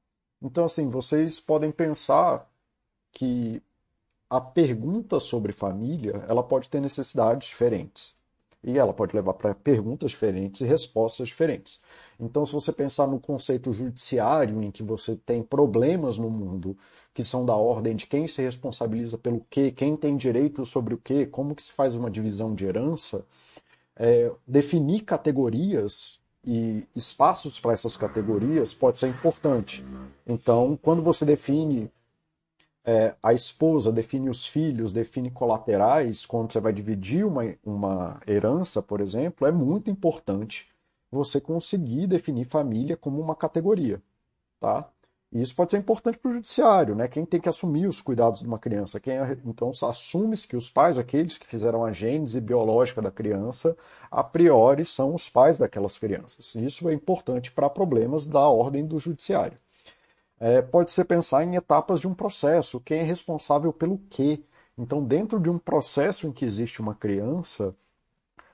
Então, 0.42 0.66
assim, 0.66 0.89
vocês 0.89 1.39
podem 1.39 1.72
pensar 1.72 2.48
que 3.12 3.62
a 4.30 4.42
pergunta 4.42 5.20
sobre 5.20 5.54
família, 5.54 6.25
ela 6.27 6.44
pode 6.44 6.70
ter 6.70 6.80
necessidades 6.80 7.48
diferentes. 7.48 8.16
E 8.63 8.77
ela 8.77 8.93
pode 8.93 9.15
levar 9.15 9.34
para 9.34 9.53
perguntas 9.53 10.12
diferentes 10.12 10.62
e 10.62 10.65
respostas 10.65 11.27
diferentes. 11.27 11.82
Então, 12.20 12.46
se 12.46 12.53
você 12.53 12.72
pensar 12.72 13.08
no 13.08 13.20
conceito 13.20 13.74
judiciário, 13.74 14.62
em 14.63 14.72
que 14.72 14.82
você 14.82 15.15
tem 15.15 15.43
problemas 15.43 16.17
no 16.17 16.29
mundo 16.29 16.77
que 17.13 17.24
são 17.24 17.46
da 17.46 17.55
ordem 17.55 17.96
de 17.96 18.08
quem 18.08 18.27
se 18.27 18.41
responsabiliza 18.41 19.17
pelo 19.17 19.46
quê, 19.50 19.72
quem 19.72 19.96
tem 19.96 20.15
direito 20.17 20.65
sobre 20.65 20.93
o 20.93 20.98
quê, 20.98 21.25
como 21.25 21.53
que 21.53 21.62
se 21.62 21.72
faz 21.72 21.93
uma 21.93 22.10
divisão 22.10 22.55
de 22.55 22.65
herança, 22.65 23.25
é, 23.96 24.32
definir 24.48 25.01
categorias 25.01 26.20
e 26.46 26.88
espaços 26.96 27.60
para 27.60 27.74
essas 27.74 27.96
categorias 27.96 28.74
pode 28.74 28.98
ser 28.98 29.08
importante. 29.08 29.86
Então, 30.25 30.77
quando 30.82 31.01
você 31.01 31.24
define 31.25 31.91
é, 32.86 33.16
a 33.24 33.34
esposa, 33.34 33.92
define 33.92 34.30
os 34.30 34.46
filhos, 34.46 34.92
define 34.92 35.32
colaterais, 35.32 36.25
quando 36.25 36.52
você 36.52 36.60
vai 36.60 36.74
dividir 36.74 37.25
uma, 37.25 37.44
uma 37.66 38.20
herança, 38.28 38.82
por 38.82 39.00
exemplo, 39.02 39.48
é 39.48 39.52
muito 39.52 39.90
importante 39.90 40.68
você 41.12 41.40
conseguir 41.40 42.08
definir 42.08 42.46
família 42.46 42.98
como 42.98 43.22
uma 43.22 43.36
categoria. 43.36 44.02
Tá? 44.60 44.90
E 45.34 45.42
isso 45.42 45.56
pode 45.56 45.72
ser 45.72 45.78
importante 45.78 46.20
para 46.20 46.30
o 46.30 46.34
judiciário, 46.34 46.94
né? 46.96 47.08
Quem 47.08 47.25
tem 47.25 47.42
que 47.42 47.50
assumir 47.50 47.88
os 47.88 48.00
cuidados 48.00 48.42
de 48.42 48.48
uma 48.48 48.60
criança? 48.60 49.00
Quem, 49.00 49.16
então, 49.46 49.72
assume-se 49.72 50.48
que 50.48 50.56
os 50.56 50.70
pais, 50.70 50.98
aqueles 50.98 51.40
que 51.40 51.48
fizeram 51.48 51.84
a 51.84 51.92
gênese 51.92 52.40
biológica 52.40 53.02
da 53.02 53.10
criança, 53.10 53.75
a 54.12 54.24
priori 54.24 54.86
são 54.86 55.16
os 55.16 55.28
pais 55.30 55.58
daquelas 55.58 55.98
crianças. 55.98 56.54
Isso 56.54 56.88
é 56.88 56.94
importante 56.94 57.52
para 57.52 57.68
problemas 57.68 58.28
da 58.28 58.48
ordem 58.48 58.86
do 58.86 59.00
judiciário. 59.00 59.58
É, 60.46 60.62
pode 60.62 60.92
ser 60.92 61.06
pensar 61.06 61.46
em 61.46 61.56
etapas 61.56 62.02
de 62.02 62.08
um 62.08 62.14
processo, 62.14 62.82
quem 62.82 63.00
é 63.00 63.04
responsável 63.04 63.72
pelo 63.72 63.98
quê. 64.10 64.44
Então, 64.78 65.02
dentro 65.02 65.40
de 65.40 65.50
um 65.50 65.58
processo 65.58 66.28
em 66.28 66.34
que 66.34 66.44
existe 66.44 66.82
uma 66.82 66.94
criança, 66.94 67.74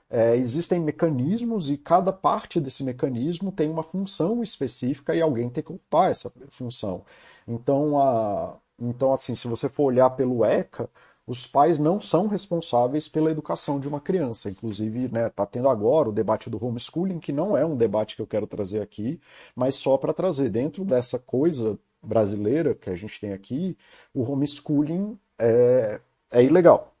é, 0.08 0.36
existem 0.36 0.78
mecanismos 0.80 1.68
e 1.68 1.76
cada 1.76 2.12
parte 2.12 2.60
desse 2.60 2.84
mecanismo 2.84 3.50
tem 3.50 3.68
uma 3.68 3.82
função 3.82 4.40
específica 4.40 5.16
e 5.16 5.20
alguém 5.20 5.50
tem 5.50 5.64
que 5.64 5.72
ocupar 5.72 6.12
essa 6.12 6.32
função. 6.50 7.04
Então, 7.46 7.98
a, 7.98 8.56
então 8.78 9.12
assim, 9.12 9.34
se 9.34 9.48
você 9.48 9.68
for 9.68 9.86
olhar 9.86 10.10
pelo 10.10 10.44
ECA, 10.44 10.88
os 11.30 11.46
pais 11.46 11.78
não 11.78 12.00
são 12.00 12.26
responsáveis 12.26 13.08
pela 13.08 13.30
educação 13.30 13.78
de 13.78 13.86
uma 13.86 14.00
criança. 14.00 14.50
Inclusive, 14.50 15.08
né, 15.12 15.28
tá 15.28 15.46
tendo 15.46 15.68
agora 15.68 16.08
o 16.08 16.12
debate 16.12 16.50
do 16.50 16.62
homeschooling, 16.62 17.20
que 17.20 17.30
não 17.30 17.56
é 17.56 17.64
um 17.64 17.76
debate 17.76 18.16
que 18.16 18.22
eu 18.22 18.26
quero 18.26 18.48
trazer 18.48 18.82
aqui, 18.82 19.20
mas 19.54 19.76
só 19.76 19.96
para 19.96 20.12
trazer 20.12 20.48
dentro 20.48 20.84
dessa 20.84 21.20
coisa 21.20 21.78
brasileira 22.02 22.74
que 22.74 22.90
a 22.90 22.96
gente 22.96 23.20
tem 23.20 23.32
aqui, 23.32 23.78
o 24.12 24.28
homeschooling 24.28 25.16
é, 25.38 26.00
é 26.32 26.42
ilegal. 26.42 26.96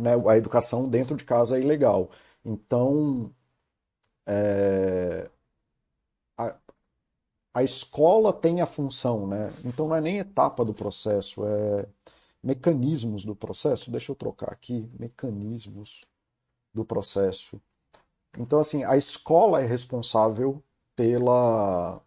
Né? 0.00 0.12
A 0.26 0.38
educação 0.38 0.88
dentro 0.88 1.14
de 1.14 1.24
casa 1.24 1.58
é 1.58 1.60
ilegal. 1.60 2.10
Então, 2.42 3.30
é, 4.26 5.28
a, 6.38 6.56
a 7.52 7.62
escola 7.62 8.32
tem 8.32 8.62
a 8.62 8.66
função, 8.66 9.26
né? 9.26 9.52
Então 9.62 9.88
não 9.88 9.96
é 9.96 10.00
nem 10.00 10.18
etapa 10.18 10.64
do 10.64 10.72
processo, 10.72 11.44
é 11.44 11.86
mecanismos 12.42 13.24
do 13.24 13.34
processo. 13.34 13.90
Deixa 13.90 14.12
eu 14.12 14.16
trocar 14.16 14.52
aqui, 14.52 14.88
mecanismos 14.98 16.00
do 16.72 16.84
processo. 16.84 17.60
Então, 18.38 18.60
assim, 18.60 18.84
a 18.84 18.96
escola 18.96 19.60
é 19.60 19.66
responsável 19.66 20.62
pela, 20.94 22.00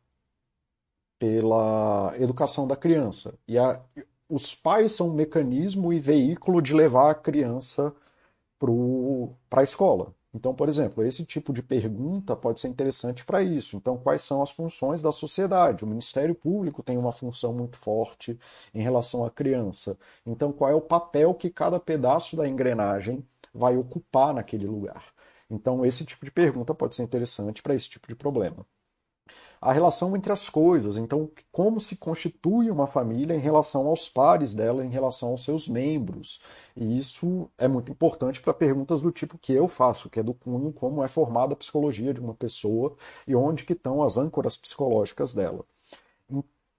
pela 1.19 2.13
educação 2.17 2.67
da 2.67 2.75
criança. 2.75 3.37
E 3.47 3.57
a, 3.57 3.81
os 4.29 4.55
pais 4.55 4.93
são 4.93 5.09
um 5.09 5.13
mecanismo 5.13 5.91
e 5.91 5.99
veículo 5.99 6.61
de 6.61 6.73
levar 6.73 7.11
a 7.11 7.15
criança 7.15 7.93
para 8.57 9.61
a 9.61 9.63
escola. 9.63 10.13
Então, 10.33 10.53
por 10.55 10.69
exemplo, 10.69 11.03
esse 11.03 11.25
tipo 11.25 11.51
de 11.51 11.61
pergunta 11.61 12.35
pode 12.35 12.59
ser 12.59 12.69
interessante 12.69 13.25
para 13.25 13.43
isso. 13.43 13.75
Então, 13.75 13.97
quais 13.97 14.21
são 14.21 14.41
as 14.41 14.49
funções 14.51 15.01
da 15.01 15.11
sociedade? 15.11 15.83
O 15.83 15.87
Ministério 15.87 16.33
Público 16.33 16.81
tem 16.81 16.97
uma 16.97 17.11
função 17.11 17.53
muito 17.53 17.77
forte 17.77 18.39
em 18.73 18.81
relação 18.81 19.25
à 19.25 19.29
criança. 19.29 19.97
Então, 20.25 20.51
qual 20.53 20.71
é 20.71 20.75
o 20.75 20.81
papel 20.81 21.33
que 21.33 21.49
cada 21.49 21.79
pedaço 21.79 22.37
da 22.37 22.47
engrenagem 22.47 23.25
vai 23.53 23.75
ocupar 23.77 24.33
naquele 24.33 24.67
lugar? 24.67 25.05
Então, 25.49 25.85
esse 25.85 26.05
tipo 26.05 26.23
de 26.25 26.31
pergunta 26.31 26.73
pode 26.73 26.95
ser 26.95 27.03
interessante 27.03 27.61
para 27.61 27.75
esse 27.75 27.89
tipo 27.89 28.07
de 28.07 28.15
problema 28.15 28.65
a 29.61 29.71
relação 29.71 30.15
entre 30.17 30.33
as 30.33 30.49
coisas. 30.49 30.97
Então, 30.97 31.29
como 31.51 31.79
se 31.79 31.97
constitui 31.97 32.71
uma 32.71 32.87
família 32.87 33.35
em 33.35 33.39
relação 33.39 33.87
aos 33.87 34.09
pares 34.09 34.55
dela, 34.55 34.83
em 34.83 34.89
relação 34.89 35.29
aos 35.29 35.43
seus 35.43 35.67
membros. 35.69 36.41
E 36.75 36.97
isso 36.97 37.47
é 37.57 37.67
muito 37.67 37.91
importante 37.91 38.41
para 38.41 38.53
perguntas 38.53 39.01
do 39.01 39.11
tipo 39.11 39.37
que 39.37 39.53
eu 39.53 39.67
faço, 39.67 40.09
que 40.09 40.19
é 40.19 40.23
do 40.23 40.33
cunho 40.33 40.73
como 40.73 41.03
é 41.03 41.07
formada 41.07 41.53
a 41.53 41.57
psicologia 41.57 42.13
de 42.13 42.19
uma 42.19 42.33
pessoa 42.33 42.95
e 43.27 43.35
onde 43.35 43.63
que 43.63 43.73
estão 43.73 44.01
as 44.01 44.17
âncoras 44.17 44.57
psicológicas 44.57 45.33
dela. 45.33 45.63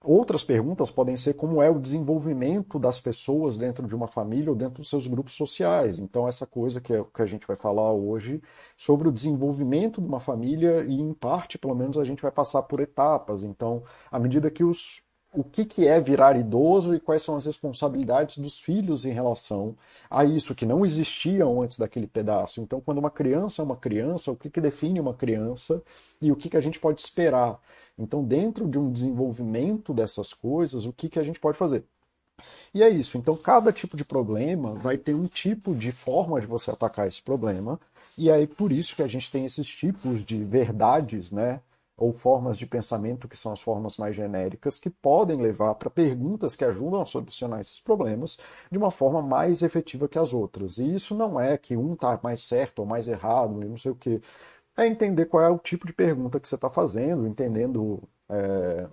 Outras 0.03 0.43
perguntas 0.43 0.91
podem 0.91 1.15
ser 1.15 1.33
como 1.35 1.61
é 1.61 1.69
o 1.69 1.79
desenvolvimento 1.79 2.77
das 2.77 2.99
pessoas 2.99 3.57
dentro 3.57 3.87
de 3.87 3.95
uma 3.95 4.05
família 4.07 4.49
ou 4.49 4.55
dentro 4.55 4.81
dos 4.81 4.89
seus 4.89 5.07
grupos 5.07 5.33
sociais. 5.33 5.97
Então, 5.97 6.27
essa 6.27 6.45
coisa 6.45 6.81
que, 6.81 6.93
é, 6.93 7.03
que 7.03 7.21
a 7.21 7.25
gente 7.25 7.47
vai 7.47 7.55
falar 7.55 7.93
hoje 7.93 8.41
sobre 8.75 9.07
o 9.07 9.11
desenvolvimento 9.11 10.01
de 10.01 10.07
uma 10.07 10.19
família 10.19 10.83
e, 10.83 10.99
em 10.99 11.13
parte, 11.13 11.57
pelo 11.57 11.73
menos, 11.73 11.97
a 11.97 12.03
gente 12.03 12.21
vai 12.21 12.31
passar 12.31 12.63
por 12.63 12.81
etapas. 12.81 13.45
Então, 13.45 13.81
à 14.11 14.19
medida 14.19 14.51
que 14.51 14.63
os 14.63 15.02
o 15.33 15.43
que, 15.43 15.65
que 15.65 15.87
é 15.87 15.99
virar 15.99 16.37
idoso 16.37 16.95
e 16.95 16.99
quais 16.99 17.23
são 17.23 17.35
as 17.35 17.45
responsabilidades 17.45 18.37
dos 18.37 18.59
filhos 18.59 19.03
em 19.03 19.11
relação 19.11 19.75
a 20.09 20.23
isso, 20.23 20.53
que 20.53 20.65
não 20.65 20.85
existiam 20.85 21.61
antes 21.61 21.77
daquele 21.77 22.05
pedaço. 22.05 22.61
Então, 22.61 22.79
quando 22.79 22.99
uma 22.99 23.09
criança 23.09 23.61
é 23.61 23.65
uma 23.65 23.75
criança, 23.75 24.31
o 24.31 24.35
que, 24.35 24.49
que 24.49 24.61
define 24.61 24.99
uma 24.99 25.13
criança 25.13 25.81
e 26.21 26.31
o 26.31 26.35
que, 26.35 26.49
que 26.49 26.57
a 26.57 26.61
gente 26.61 26.79
pode 26.79 27.01
esperar. 27.01 27.59
Então, 27.97 28.23
dentro 28.23 28.67
de 28.67 28.77
um 28.77 28.91
desenvolvimento 28.91 29.93
dessas 29.93 30.33
coisas, 30.33 30.85
o 30.85 30.93
que, 30.93 31.09
que 31.09 31.19
a 31.19 31.23
gente 31.23 31.39
pode 31.39 31.57
fazer? 31.57 31.83
E 32.73 32.83
é 32.83 32.89
isso. 32.89 33.17
Então, 33.17 33.35
cada 33.35 33.71
tipo 33.71 33.95
de 33.97 34.05
problema 34.05 34.73
vai 34.75 34.97
ter 34.97 35.13
um 35.13 35.27
tipo 35.27 35.73
de 35.75 35.91
forma 35.91 36.39
de 36.39 36.47
você 36.47 36.71
atacar 36.71 37.07
esse 37.07 37.21
problema. 37.21 37.79
E 38.17 38.31
aí, 38.31 38.45
por 38.47 38.71
isso 38.71 38.95
que 38.95 39.03
a 39.03 39.07
gente 39.07 39.31
tem 39.31 39.45
esses 39.45 39.67
tipos 39.67 40.23
de 40.23 40.43
verdades, 40.43 41.31
né? 41.31 41.61
Ou 41.95 42.11
formas 42.11 42.57
de 42.57 42.65
pensamento, 42.65 43.27
que 43.27 43.37
são 43.37 43.51
as 43.51 43.61
formas 43.61 43.97
mais 43.97 44.15
genéricas, 44.15 44.79
que 44.79 44.89
podem 44.89 45.41
levar 45.41 45.75
para 45.75 45.89
perguntas 45.89 46.55
que 46.55 46.65
ajudam 46.65 47.01
a 47.01 47.05
solucionar 47.05 47.59
esses 47.59 47.79
problemas 47.79 48.37
de 48.71 48.77
uma 48.77 48.91
forma 48.91 49.21
mais 49.21 49.61
efetiva 49.61 50.07
que 50.07 50.17
as 50.17 50.33
outras. 50.33 50.77
E 50.79 50.95
isso 50.95 51.15
não 51.15 51.39
é 51.39 51.57
que 51.57 51.77
um 51.77 51.93
está 51.93 52.19
mais 52.23 52.43
certo 52.43 52.79
ou 52.79 52.85
mais 52.85 53.07
errado, 53.07 53.61
e 53.63 53.65
não 53.69 53.77
sei 53.77 53.91
o 53.91 53.95
quê 53.95 54.21
é 54.77 54.87
entender 54.87 55.25
qual 55.27 55.43
é 55.43 55.49
o 55.49 55.59
tipo 55.59 55.85
de 55.85 55.93
pergunta 55.93 56.39
que 56.39 56.47
você 56.47 56.55
está 56.55 56.69
fazendo, 56.69 57.27
entendendo. 57.27 58.01
É, 58.29 58.89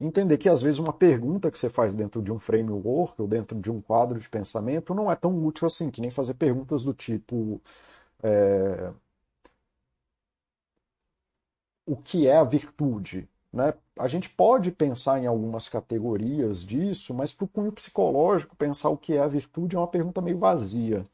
entender 0.00 0.38
que 0.38 0.48
às 0.48 0.62
vezes 0.62 0.78
uma 0.78 0.92
pergunta 0.92 1.50
que 1.50 1.58
você 1.58 1.68
faz 1.68 1.94
dentro 1.94 2.22
de 2.22 2.32
um 2.32 2.38
framework 2.38 3.20
ou 3.20 3.28
dentro 3.28 3.58
de 3.60 3.70
um 3.70 3.80
quadro 3.80 4.20
de 4.20 4.28
pensamento 4.28 4.94
não 4.94 5.10
é 5.10 5.16
tão 5.16 5.44
útil 5.44 5.66
assim, 5.66 5.90
que 5.90 6.00
nem 6.00 6.10
fazer 6.10 6.34
perguntas 6.34 6.82
do 6.82 6.92
tipo. 6.94 7.60
É, 8.22 8.92
o 11.86 11.96
que 11.96 12.26
é 12.26 12.36
a 12.36 12.44
virtude? 12.44 13.28
Né? 13.52 13.74
A 13.98 14.08
gente 14.08 14.28
pode 14.30 14.70
pensar 14.72 15.22
em 15.22 15.26
algumas 15.26 15.68
categorias 15.68 16.64
disso, 16.64 17.14
mas 17.14 17.32
para 17.32 17.44
o 17.44 17.48
cunho 17.48 17.72
psicológico, 17.72 18.56
pensar 18.56 18.90
o 18.90 18.96
que 18.96 19.16
é 19.16 19.20
a 19.20 19.28
virtude 19.28 19.76
é 19.76 19.78
uma 19.78 19.88
pergunta 19.88 20.20
meio 20.20 20.38
vazia 20.38 21.04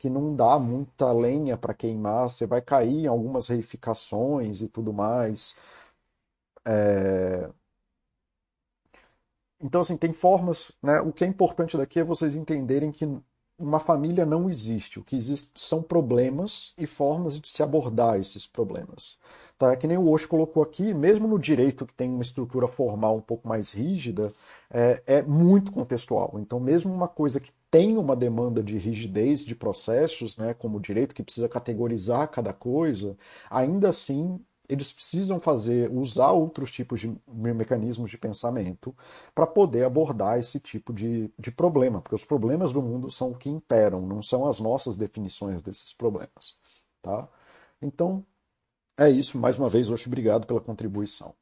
que 0.00 0.08
não 0.10 0.34
dá 0.34 0.58
muita 0.58 1.12
lenha 1.12 1.58
para 1.58 1.74
queimar, 1.74 2.30
você 2.30 2.46
vai 2.46 2.62
cair 2.62 3.04
em 3.04 3.06
algumas 3.06 3.48
reificações 3.48 4.62
e 4.62 4.68
tudo 4.68 4.94
mais. 4.94 5.56
É... 6.64 7.50
Então, 9.60 9.82
assim, 9.82 9.96
tem 9.96 10.12
formas. 10.12 10.72
Né? 10.82 11.00
O 11.00 11.12
que 11.12 11.24
é 11.24 11.26
importante 11.26 11.76
daqui 11.76 12.00
é 12.00 12.04
vocês 12.04 12.34
entenderem 12.34 12.90
que 12.90 13.06
uma 13.60 13.78
família 13.78 14.24
não 14.24 14.48
existe. 14.48 14.98
O 14.98 15.04
que 15.04 15.16
existe 15.16 15.50
são 15.54 15.82
problemas 15.82 16.74
e 16.78 16.86
formas 16.86 17.38
de 17.38 17.48
se 17.48 17.62
abordar 17.62 18.18
esses 18.18 18.46
problemas. 18.46 19.18
Tá? 19.58 19.76
Que 19.76 19.86
nem 19.86 19.98
o 19.98 20.08
Osho 20.08 20.28
colocou 20.28 20.62
aqui, 20.62 20.94
mesmo 20.94 21.28
no 21.28 21.38
direito 21.38 21.84
que 21.84 21.94
tem 21.94 22.08
uma 22.08 22.22
estrutura 22.22 22.66
formal 22.66 23.16
um 23.16 23.20
pouco 23.20 23.46
mais 23.46 23.72
rígida, 23.72 24.32
é, 24.70 25.02
é 25.06 25.22
muito 25.22 25.70
contextual. 25.70 26.36
Então, 26.38 26.58
mesmo 26.58 26.92
uma 26.92 27.08
coisa 27.08 27.38
que 27.38 27.52
tem 27.70 27.96
uma 27.98 28.16
demanda 28.16 28.62
de 28.62 28.78
rigidez 28.78 29.44
de 29.44 29.54
processos, 29.54 30.36
né, 30.36 30.54
como 30.54 30.78
o 30.78 30.80
direito 30.80 31.14
que 31.14 31.22
precisa 31.22 31.48
categorizar 31.48 32.28
cada 32.28 32.52
coisa, 32.52 33.16
ainda 33.50 33.90
assim 33.90 34.40
eles 34.70 34.92
precisam 34.92 35.40
fazer, 35.40 35.90
usar 35.90 36.30
outros 36.30 36.70
tipos 36.70 37.00
de 37.00 37.12
mecanismos 37.26 38.08
de 38.08 38.16
pensamento 38.16 38.94
para 39.34 39.46
poder 39.46 39.84
abordar 39.84 40.38
esse 40.38 40.60
tipo 40.60 40.92
de, 40.92 41.28
de 41.36 41.50
problema, 41.50 42.00
porque 42.00 42.14
os 42.14 42.24
problemas 42.24 42.72
do 42.72 42.80
mundo 42.80 43.10
são 43.10 43.32
o 43.32 43.36
que 43.36 43.50
imperam, 43.50 44.00
não 44.00 44.22
são 44.22 44.46
as 44.46 44.60
nossas 44.60 44.96
definições 44.96 45.60
desses 45.60 45.92
problemas. 45.92 46.54
Tá? 47.02 47.28
Então, 47.82 48.24
é 48.96 49.10
isso. 49.10 49.36
Mais 49.38 49.58
uma 49.58 49.68
vez, 49.68 49.90
hoje, 49.90 50.06
obrigado 50.06 50.46
pela 50.46 50.60
contribuição. 50.60 51.34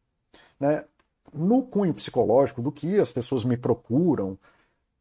Né? 0.58 0.84
No 1.30 1.62
cunho 1.62 1.92
psicológico, 1.92 2.62
do 2.62 2.72
que 2.72 2.98
as 2.98 3.12
pessoas 3.12 3.44
me 3.44 3.58
procuram, 3.58 4.38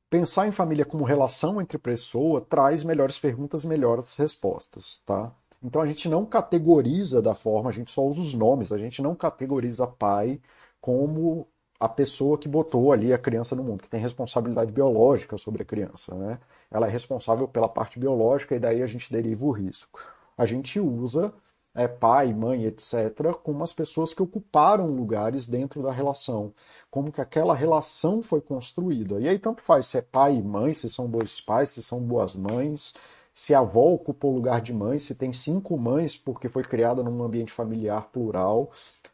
pensar 0.10 0.48
em 0.48 0.52
família 0.52 0.84
como 0.84 1.06
relação 1.06 1.62
entre 1.62 1.78
pessoa 1.78 2.42
traz 2.42 2.84
melhores 2.84 3.18
perguntas, 3.18 3.64
melhores 3.64 4.18
respostas. 4.18 5.02
Tá? 5.06 5.32
Então 5.64 5.82
a 5.82 5.86
gente 5.86 6.08
não 6.08 6.26
categoriza 6.26 7.22
da 7.22 7.34
forma, 7.34 7.70
a 7.70 7.74
gente 7.74 7.92
só 7.92 8.06
usa 8.06 8.22
os 8.22 8.34
nomes, 8.34 8.72
a 8.72 8.78
gente 8.78 9.02
não 9.02 9.16
categoriza 9.16 9.88
pai 9.88 10.40
como 10.80 11.48
a 11.80 11.88
pessoa 11.88 12.38
que 12.38 12.48
botou 12.48 12.92
ali 12.92 13.14
a 13.14 13.18
criança 13.18 13.56
no 13.56 13.64
mundo, 13.64 13.84
que 13.84 13.90
tem 13.90 14.00
responsabilidade 14.00 14.72
biológica 14.72 15.38
sobre 15.38 15.62
a 15.62 15.66
criança. 15.66 16.16
Né? 16.16 16.40
Ela 16.72 16.88
é 16.88 16.90
responsável 16.90 17.48
pela 17.48 17.70
parte 17.70 18.00
biológica 18.00 18.56
e 18.56 18.60
daí 18.60 18.82
a 18.82 18.86
gente 18.86 19.12
deriva 19.12 19.46
o 19.46 19.52
risco. 19.52 20.00
A 20.38 20.46
gente 20.46 20.80
usa 20.80 21.34
é, 21.78 21.88
pai, 21.88 22.34
mãe, 22.34 22.66
etc., 22.66 23.34
como 23.44 23.64
as 23.64 23.72
pessoas 23.72 24.12
que 24.12 24.24
ocuparam 24.24 24.88
lugares 24.88 25.48
dentro 25.48 25.84
da 25.84 25.92
relação, 25.92 26.52
como 26.90 27.12
que 27.12 27.22
aquela 27.22 27.54
relação 27.54 28.24
foi 28.24 28.42
construída. 28.42 29.20
E 29.20 29.28
aí 29.30 29.38
tanto 29.38 29.62
faz 29.62 29.86
se 29.86 30.00
é 30.00 30.02
pai 30.02 30.36
e 30.36 30.42
mãe, 30.42 30.74
se 30.74 30.90
são 30.90 31.08
dois 31.08 31.40
pais, 31.40 31.70
se 31.70 31.84
são 31.84 32.02
duas 32.02 32.36
mães, 32.36 32.96
se 33.38 33.54
a 33.54 33.60
avó 33.60 33.94
ocupou 33.94 34.32
o 34.32 34.36
lugar 34.36 34.60
de 34.62 34.74
mãe, 34.74 34.98
se 34.98 35.14
tem 35.14 35.32
cinco 35.32 35.78
mães 35.78 36.18
porque 36.18 36.50
foi 36.50 36.64
criada 36.64 37.04
num 37.04 37.22
ambiente 37.22 37.52
familiar 37.52 38.10
plural, 38.10 38.72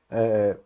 é, 0.09 0.57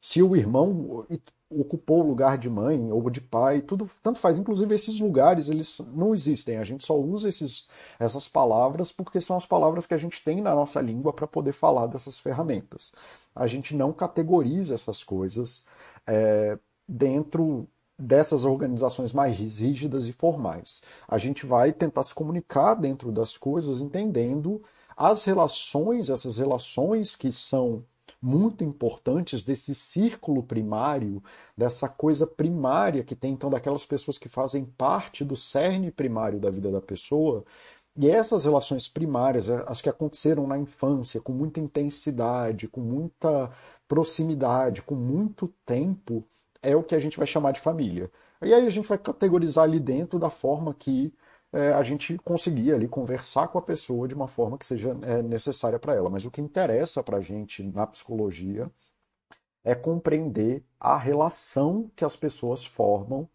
se 0.00 0.20
o 0.20 0.34
irmão 0.34 1.06
ocupou 1.48 2.00
o 2.00 2.06
lugar 2.08 2.36
de 2.36 2.50
mãe 2.50 2.90
ou 2.90 3.08
de 3.08 3.20
pai, 3.20 3.60
tudo 3.60 3.88
tanto 4.02 4.18
faz. 4.18 4.38
Inclusive 4.40 4.74
esses 4.74 4.98
lugares 4.98 5.48
eles 5.48 5.80
não 5.94 6.12
existem. 6.14 6.56
A 6.56 6.64
gente 6.64 6.84
só 6.84 6.98
usa 6.98 7.28
esses, 7.28 7.68
essas 7.96 8.28
palavras 8.28 8.90
porque 8.90 9.20
são 9.20 9.36
as 9.36 9.46
palavras 9.46 9.86
que 9.86 9.94
a 9.94 9.98
gente 9.98 10.24
tem 10.24 10.40
na 10.40 10.52
nossa 10.52 10.80
língua 10.80 11.12
para 11.12 11.28
poder 11.28 11.52
falar 11.52 11.86
dessas 11.86 12.18
ferramentas. 12.18 12.92
A 13.36 13.46
gente 13.46 13.72
não 13.72 13.92
categoriza 13.92 14.74
essas 14.74 15.04
coisas 15.04 15.64
é, 16.08 16.58
dentro 16.88 17.68
dessas 17.98 18.44
organizações 18.44 19.12
mais 19.12 19.36
rígidas 19.38 20.06
e 20.06 20.12
formais. 20.12 20.82
A 21.08 21.18
gente 21.18 21.46
vai 21.46 21.72
tentar 21.72 22.02
se 22.02 22.14
comunicar 22.14 22.74
dentro 22.74 23.10
das 23.10 23.36
coisas 23.36 23.80
entendendo 23.80 24.62
as 24.96 25.24
relações, 25.24 26.10
essas 26.10 26.38
relações 26.38 27.16
que 27.16 27.30
são 27.30 27.84
muito 28.20 28.64
importantes 28.64 29.42
desse 29.42 29.74
círculo 29.74 30.42
primário, 30.42 31.22
dessa 31.56 31.88
coisa 31.88 32.26
primária 32.26 33.04
que 33.04 33.14
tem 33.14 33.32
então 33.32 33.50
daquelas 33.50 33.84
pessoas 33.84 34.18
que 34.18 34.28
fazem 34.28 34.64
parte 34.64 35.24
do 35.24 35.36
cerne 35.36 35.90
primário 35.90 36.38
da 36.40 36.50
vida 36.50 36.70
da 36.70 36.80
pessoa. 36.80 37.44
E 37.98 38.10
essas 38.10 38.44
relações 38.44 38.88
primárias, 38.88 39.48
as 39.48 39.80
que 39.80 39.88
aconteceram 39.88 40.46
na 40.46 40.58
infância, 40.58 41.20
com 41.20 41.32
muita 41.32 41.60
intensidade, 41.60 42.68
com 42.68 42.80
muita 42.80 43.50
proximidade, 43.88 44.82
com 44.82 44.94
muito 44.94 45.48
tempo, 45.64 46.22
é 46.62 46.74
o 46.76 46.82
que 46.82 46.94
a 46.94 46.98
gente 46.98 47.16
vai 47.16 47.26
chamar 47.26 47.52
de 47.52 47.60
família. 47.60 48.10
E 48.42 48.52
aí 48.52 48.66
a 48.66 48.70
gente 48.70 48.88
vai 48.88 48.98
categorizar 48.98 49.64
ali 49.64 49.80
dentro 49.80 50.18
da 50.18 50.30
forma 50.30 50.74
que 50.74 51.14
é, 51.52 51.72
a 51.72 51.82
gente 51.82 52.18
conseguir 52.18 52.72
ali 52.72 52.88
conversar 52.88 53.48
com 53.48 53.58
a 53.58 53.62
pessoa 53.62 54.06
de 54.08 54.14
uma 54.14 54.28
forma 54.28 54.58
que 54.58 54.66
seja 54.66 54.96
é, 55.02 55.22
necessária 55.22 55.78
para 55.78 55.94
ela. 55.94 56.10
Mas 56.10 56.24
o 56.24 56.30
que 56.30 56.40
interessa 56.40 57.02
para 57.02 57.18
a 57.18 57.20
gente 57.20 57.62
na 57.62 57.86
psicologia 57.86 58.70
é 59.64 59.74
compreender 59.74 60.62
a 60.78 60.96
relação 60.96 61.90
que 61.96 62.04
as 62.04 62.16
pessoas 62.16 62.64
formam 62.64 63.28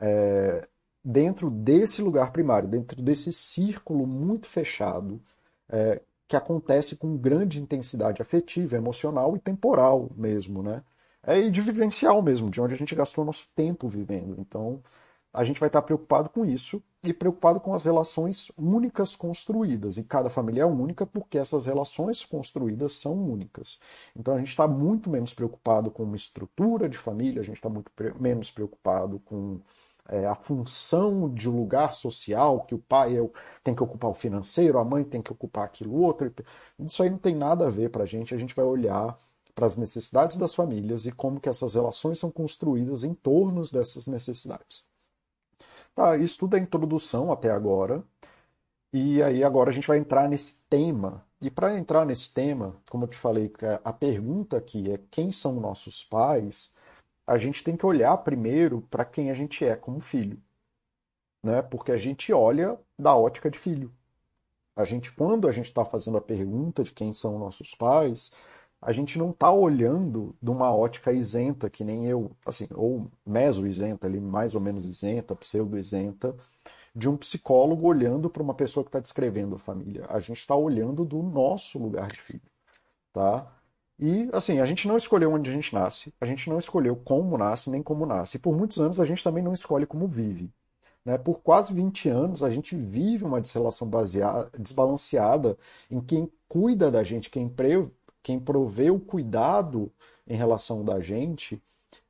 é, 0.00 0.66
dentro 1.04 1.50
desse 1.50 2.02
lugar 2.02 2.32
primário, 2.32 2.68
dentro 2.68 3.00
desse 3.00 3.32
círculo 3.32 4.06
muito 4.06 4.46
fechado, 4.46 5.20
é, 5.68 6.00
que 6.26 6.36
acontece 6.36 6.96
com 6.96 7.16
grande 7.16 7.60
intensidade 7.60 8.20
afetiva, 8.20 8.76
emocional 8.76 9.34
e 9.36 9.40
temporal 9.40 10.10
mesmo, 10.14 10.62
né? 10.62 10.82
É, 11.22 11.48
de 11.50 11.60
vivencial 11.60 12.22
mesmo, 12.22 12.50
de 12.50 12.60
onde 12.60 12.74
a 12.74 12.76
gente 12.76 12.94
gastou 12.94 13.24
nosso 13.24 13.48
tempo 13.54 13.88
vivendo. 13.88 14.36
Então, 14.38 14.82
a 15.32 15.44
gente 15.44 15.60
vai 15.60 15.68
estar 15.68 15.82
preocupado 15.82 16.30
com 16.30 16.44
isso 16.44 16.82
e 17.02 17.12
preocupado 17.12 17.60
com 17.60 17.74
as 17.74 17.84
relações 17.84 18.50
únicas 18.56 19.14
construídas. 19.14 19.98
E 19.98 20.04
cada 20.04 20.30
família 20.30 20.62
é 20.62 20.66
única 20.66 21.06
porque 21.06 21.38
essas 21.38 21.66
relações 21.66 22.24
construídas 22.24 22.94
são 22.94 23.14
únicas. 23.14 23.78
Então 24.16 24.34
a 24.34 24.38
gente 24.38 24.48
está 24.48 24.66
muito 24.66 25.08
menos 25.10 25.32
preocupado 25.34 25.90
com 25.90 26.02
uma 26.02 26.16
estrutura 26.16 26.88
de 26.88 26.98
família, 26.98 27.40
a 27.40 27.44
gente 27.44 27.56
está 27.56 27.68
muito 27.68 27.92
menos 28.18 28.50
preocupado 28.50 29.20
com 29.20 29.60
é, 30.08 30.26
a 30.26 30.34
função 30.34 31.32
de 31.32 31.48
lugar 31.48 31.94
social, 31.94 32.62
que 32.64 32.74
o 32.74 32.78
pai 32.78 33.16
é, 33.16 33.30
tem 33.62 33.74
que 33.74 33.82
ocupar 33.82 34.10
o 34.10 34.14
financeiro, 34.14 34.78
a 34.78 34.84
mãe 34.84 35.04
tem 35.04 35.22
que 35.22 35.32
ocupar 35.32 35.64
aquilo 35.64 35.94
outro. 36.00 36.32
Isso 36.80 37.02
aí 37.02 37.10
não 37.10 37.18
tem 37.18 37.34
nada 37.34 37.68
a 37.68 37.70
ver 37.70 37.90
para 37.90 38.04
a 38.04 38.06
gente, 38.06 38.34
a 38.34 38.38
gente 38.38 38.54
vai 38.54 38.64
olhar 38.64 39.16
para 39.58 39.66
as 39.66 39.76
necessidades 39.76 40.36
das 40.36 40.54
famílias 40.54 41.04
e 41.04 41.10
como 41.10 41.40
que 41.40 41.48
essas 41.48 41.74
relações 41.74 42.16
são 42.16 42.30
construídas 42.30 43.02
em 43.02 43.12
torno 43.12 43.60
dessas 43.62 44.06
necessidades. 44.06 44.86
Tá, 45.96 46.16
isso 46.16 46.38
tudo 46.38 46.56
é 46.56 46.60
introdução 46.60 47.32
até 47.32 47.50
agora. 47.50 48.04
E 48.92 49.20
aí 49.20 49.42
agora 49.42 49.70
a 49.70 49.72
gente 49.72 49.88
vai 49.88 49.98
entrar 49.98 50.28
nesse 50.28 50.62
tema. 50.70 51.26
E 51.42 51.50
para 51.50 51.76
entrar 51.76 52.06
nesse 52.06 52.32
tema, 52.32 52.76
como 52.88 53.02
eu 53.02 53.08
te 53.08 53.16
falei, 53.16 53.52
é, 53.60 53.80
a 53.84 53.92
pergunta 53.92 54.56
aqui 54.56 54.92
é 54.92 55.00
quem 55.10 55.32
são 55.32 55.58
nossos 55.58 56.04
pais? 56.04 56.72
A 57.26 57.36
gente 57.36 57.64
tem 57.64 57.76
que 57.76 57.84
olhar 57.84 58.16
primeiro 58.18 58.82
para 58.82 59.04
quem 59.04 59.28
a 59.28 59.34
gente 59.34 59.64
é 59.64 59.74
como 59.74 59.98
filho. 59.98 60.40
Né? 61.42 61.62
Porque 61.62 61.90
a 61.90 61.98
gente 61.98 62.32
olha 62.32 62.78
da 62.96 63.16
ótica 63.16 63.50
de 63.50 63.58
filho. 63.58 63.92
A 64.76 64.84
gente, 64.84 65.10
quando 65.10 65.48
a 65.48 65.52
gente 65.52 65.66
está 65.66 65.84
fazendo 65.84 66.16
a 66.16 66.20
pergunta 66.20 66.84
de 66.84 66.92
quem 66.92 67.12
são 67.12 67.40
nossos 67.40 67.74
pais, 67.74 68.30
a 68.80 68.92
gente 68.92 69.18
não 69.18 69.30
está 69.30 69.50
olhando 69.52 70.34
de 70.40 70.50
uma 70.50 70.74
ótica 70.74 71.12
isenta, 71.12 71.68
que 71.68 71.82
nem 71.84 72.06
eu, 72.06 72.30
assim, 72.46 72.68
ou 72.74 73.10
meso-isenta, 73.26 74.06
ali, 74.06 74.20
mais 74.20 74.54
ou 74.54 74.60
menos 74.60 74.86
isenta, 74.86 75.34
pseudo-isenta, 75.34 76.36
de 76.94 77.08
um 77.08 77.16
psicólogo 77.16 77.86
olhando 77.86 78.30
para 78.30 78.42
uma 78.42 78.54
pessoa 78.54 78.84
que 78.84 78.88
está 78.88 79.00
descrevendo 79.00 79.56
a 79.56 79.58
família. 79.58 80.06
A 80.08 80.20
gente 80.20 80.38
está 80.38 80.54
olhando 80.54 81.04
do 81.04 81.22
nosso 81.22 81.78
lugar 81.78 82.08
de 82.08 82.20
filho, 82.20 82.42
tá? 83.12 83.46
E, 83.98 84.28
assim, 84.32 84.60
a 84.60 84.66
gente 84.66 84.86
não 84.86 84.96
escolheu 84.96 85.32
onde 85.32 85.50
a 85.50 85.52
gente 85.52 85.74
nasce, 85.74 86.14
a 86.20 86.26
gente 86.26 86.48
não 86.48 86.58
escolheu 86.58 86.94
como 86.94 87.36
nasce, 87.36 87.68
nem 87.70 87.82
como 87.82 88.06
nasce. 88.06 88.36
E 88.36 88.40
por 88.40 88.56
muitos 88.56 88.78
anos 88.78 89.00
a 89.00 89.04
gente 89.04 89.24
também 89.24 89.42
não 89.42 89.52
escolhe 89.52 89.86
como 89.86 90.06
vive. 90.06 90.52
Né? 91.04 91.18
Por 91.18 91.40
quase 91.40 91.74
20 91.74 92.08
anos 92.08 92.42
a 92.42 92.50
gente 92.50 92.76
vive 92.76 93.24
uma 93.24 93.40
desrelação 93.40 93.88
baseada, 93.88 94.50
desbalanceada 94.58 95.58
em 95.90 96.00
quem 96.00 96.30
cuida 96.46 96.90
da 96.90 97.02
gente, 97.02 97.30
quem 97.30 97.48
quem 98.22 98.38
provê 98.38 98.90
o 98.90 99.00
cuidado 99.00 99.92
em 100.26 100.36
relação 100.36 100.84
da 100.84 101.00
gente, 101.00 101.62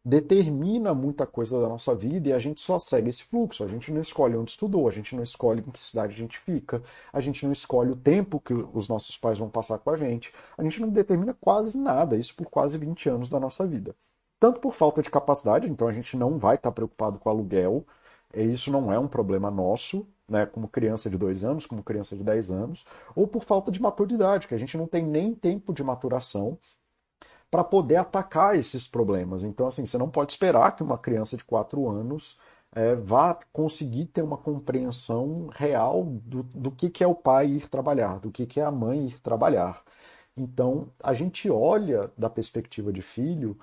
determina 0.04 0.94
muita 0.94 1.26
coisa 1.26 1.61
da 1.61 1.68
nossa 1.68 1.94
vida 1.94 2.28
e 2.30 2.33
a 2.33 2.38
gente 2.38 2.61
só 2.61 2.78
segue 2.78 3.11
esse 3.11 3.24
fluxo. 3.24 3.62
A 3.62 3.68
gente 3.68 3.92
não 3.92 4.00
escolhe 4.00 4.37
onde 4.37 4.50
estudou, 4.50 4.88
a 4.88 4.90
gente 4.90 5.14
não 5.14 5.22
escolhe 5.22 5.61
em 5.61 5.70
que 5.70 5.78
cidade 5.78 6.14
a 6.14 6.16
gente 6.16 6.38
fica, 6.38 6.83
a 7.12 7.20
gente 7.20 7.44
não 7.44 7.52
escolhe 7.52 7.90
o 7.90 7.96
tempo 7.96 8.40
que 8.40 8.54
os 8.54 8.88
nossos 8.88 9.16
pais 9.16 9.38
vão 9.38 9.50
passar 9.50 9.78
com 9.78 9.90
a 9.90 9.96
gente, 9.96 10.33
a 10.56 10.62
gente 10.62 10.80
não 10.80 10.88
determina 10.88 11.37
quase 11.40 11.78
nada, 11.78 12.16
isso 12.16 12.35
por 12.35 12.46
quase 12.48 12.78
20 12.78 13.09
anos 13.09 13.28
da 13.28 13.38
nossa 13.38 13.66
vida. 13.66 13.94
Tanto 14.40 14.61
por 14.61 14.72
falta 14.72 15.02
de 15.02 15.11
capacidade, 15.11 15.68
então 15.68 15.88
a 15.88 15.92
gente 15.92 16.16
não 16.16 16.38
vai 16.38 16.54
estar 16.56 16.72
preocupado 16.72 17.18
com 17.18 17.28
aluguel, 17.28 17.85
isso 18.35 18.70
não 18.70 18.92
é 18.92 18.98
um 18.98 19.09
problema 19.09 19.50
nosso, 19.50 20.06
né, 20.28 20.46
como 20.46 20.68
criança 20.68 21.08
de 21.08 21.16
dois 21.16 21.44
anos, 21.44 21.66
como 21.66 21.82
criança 21.82 22.16
de 22.16 22.22
10 22.22 22.50
anos, 22.50 22.84
ou 23.14 23.26
por 23.26 23.42
falta 23.42 23.70
de 23.70 23.80
maturidade, 23.80 24.46
que 24.46 24.54
a 24.54 24.58
gente 24.58 24.76
não 24.76 24.86
tem 24.86 25.04
nem 25.04 25.34
tempo 25.34 25.72
de 25.72 25.82
maturação 25.82 26.58
para 27.50 27.64
poder 27.64 27.96
atacar 27.96 28.56
esses 28.56 28.86
problemas. 28.86 29.42
Então, 29.42 29.66
assim, 29.66 29.86
você 29.86 29.96
não 29.96 30.10
pode 30.10 30.32
esperar 30.32 30.76
que 30.76 30.82
uma 30.82 30.98
criança 30.98 31.36
de 31.36 31.44
4 31.44 31.88
anos 31.88 32.38
é, 32.72 32.94
vá 32.94 33.38
conseguir 33.52 34.06
ter 34.06 34.22
uma 34.22 34.36
compreensão 34.36 35.48
real 35.54 36.04
do, 36.04 36.42
do 36.42 36.70
que, 36.70 36.90
que 36.90 37.02
é 37.02 37.06
o 37.06 37.14
pai 37.14 37.46
ir 37.46 37.68
trabalhar, 37.68 38.18
do 38.20 38.30
que, 38.30 38.46
que 38.46 38.60
é 38.60 38.64
a 38.64 38.70
mãe 38.70 39.06
ir 39.06 39.20
trabalhar. 39.20 39.82
Então, 40.36 40.88
a 41.02 41.14
gente 41.14 41.50
olha 41.50 42.12
da 42.16 42.30
perspectiva 42.30 42.92
de 42.92 43.02
filho 43.02 43.58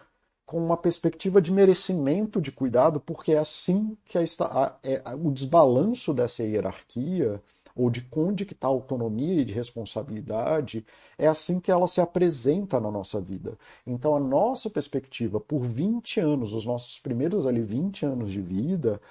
com 0.46 0.64
uma 0.64 0.78
perspectiva 0.78 1.42
de 1.42 1.52
merecimento 1.52 2.40
de 2.40 2.52
cuidado, 2.52 3.00
porque 3.00 3.34
é 3.34 3.38
assim 3.38 3.98
que 4.06 4.18
a, 4.18 4.24
a, 4.42 4.76
é, 4.84 5.02
o 5.16 5.32
desbalanço 5.32 6.14
dessa 6.14 6.44
hierarquia, 6.44 7.42
ou 7.76 7.90
de 7.90 8.08
onde 8.16 8.44
está 8.44 8.68
a 8.68 8.70
autonomia 8.70 9.42
e 9.42 9.46
de 9.46 9.52
responsabilidade, 9.52 10.86
é 11.18 11.28
assim 11.28 11.60
que 11.60 11.70
ela 11.70 11.88
se 11.88 12.00
apresenta 12.00 12.80
na 12.80 12.90
nossa 12.90 13.20
vida. 13.20 13.58
Então, 13.86 14.16
a 14.16 14.20
nossa 14.20 14.70
perspectiva, 14.70 15.42
por 15.42 15.60
20 15.60 16.20
anos, 16.22 16.54
os 16.54 16.66
nossos 16.66 17.00
primeiros 17.00 17.46
ali 17.46 17.62
20 17.62 18.06
anos 18.06 18.32
de 18.32 18.42
vida, 18.42 19.02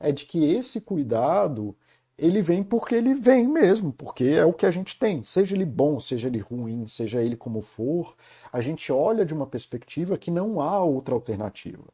é 0.00 0.10
de 0.10 0.24
que 0.24 0.42
esse 0.42 0.80
cuidado 0.80 1.76
ele 2.16 2.40
vem 2.42 2.62
porque 2.62 2.94
ele 2.94 3.14
vem 3.14 3.48
mesmo, 3.48 3.92
porque 3.92 4.24
é 4.24 4.44
o 4.44 4.52
que 4.52 4.66
a 4.66 4.70
gente 4.70 4.98
tem. 4.98 5.22
Seja 5.22 5.54
ele 5.54 5.64
bom, 5.64 5.98
seja 5.98 6.28
ele 6.28 6.38
ruim, 6.38 6.86
seja 6.86 7.22
ele 7.22 7.36
como 7.36 7.60
for, 7.60 8.16
a 8.52 8.60
gente 8.60 8.92
olha 8.92 9.24
de 9.24 9.34
uma 9.34 9.46
perspectiva 9.46 10.18
que 10.18 10.30
não 10.30 10.60
há 10.60 10.80
outra 10.82 11.14
alternativa. 11.14 11.84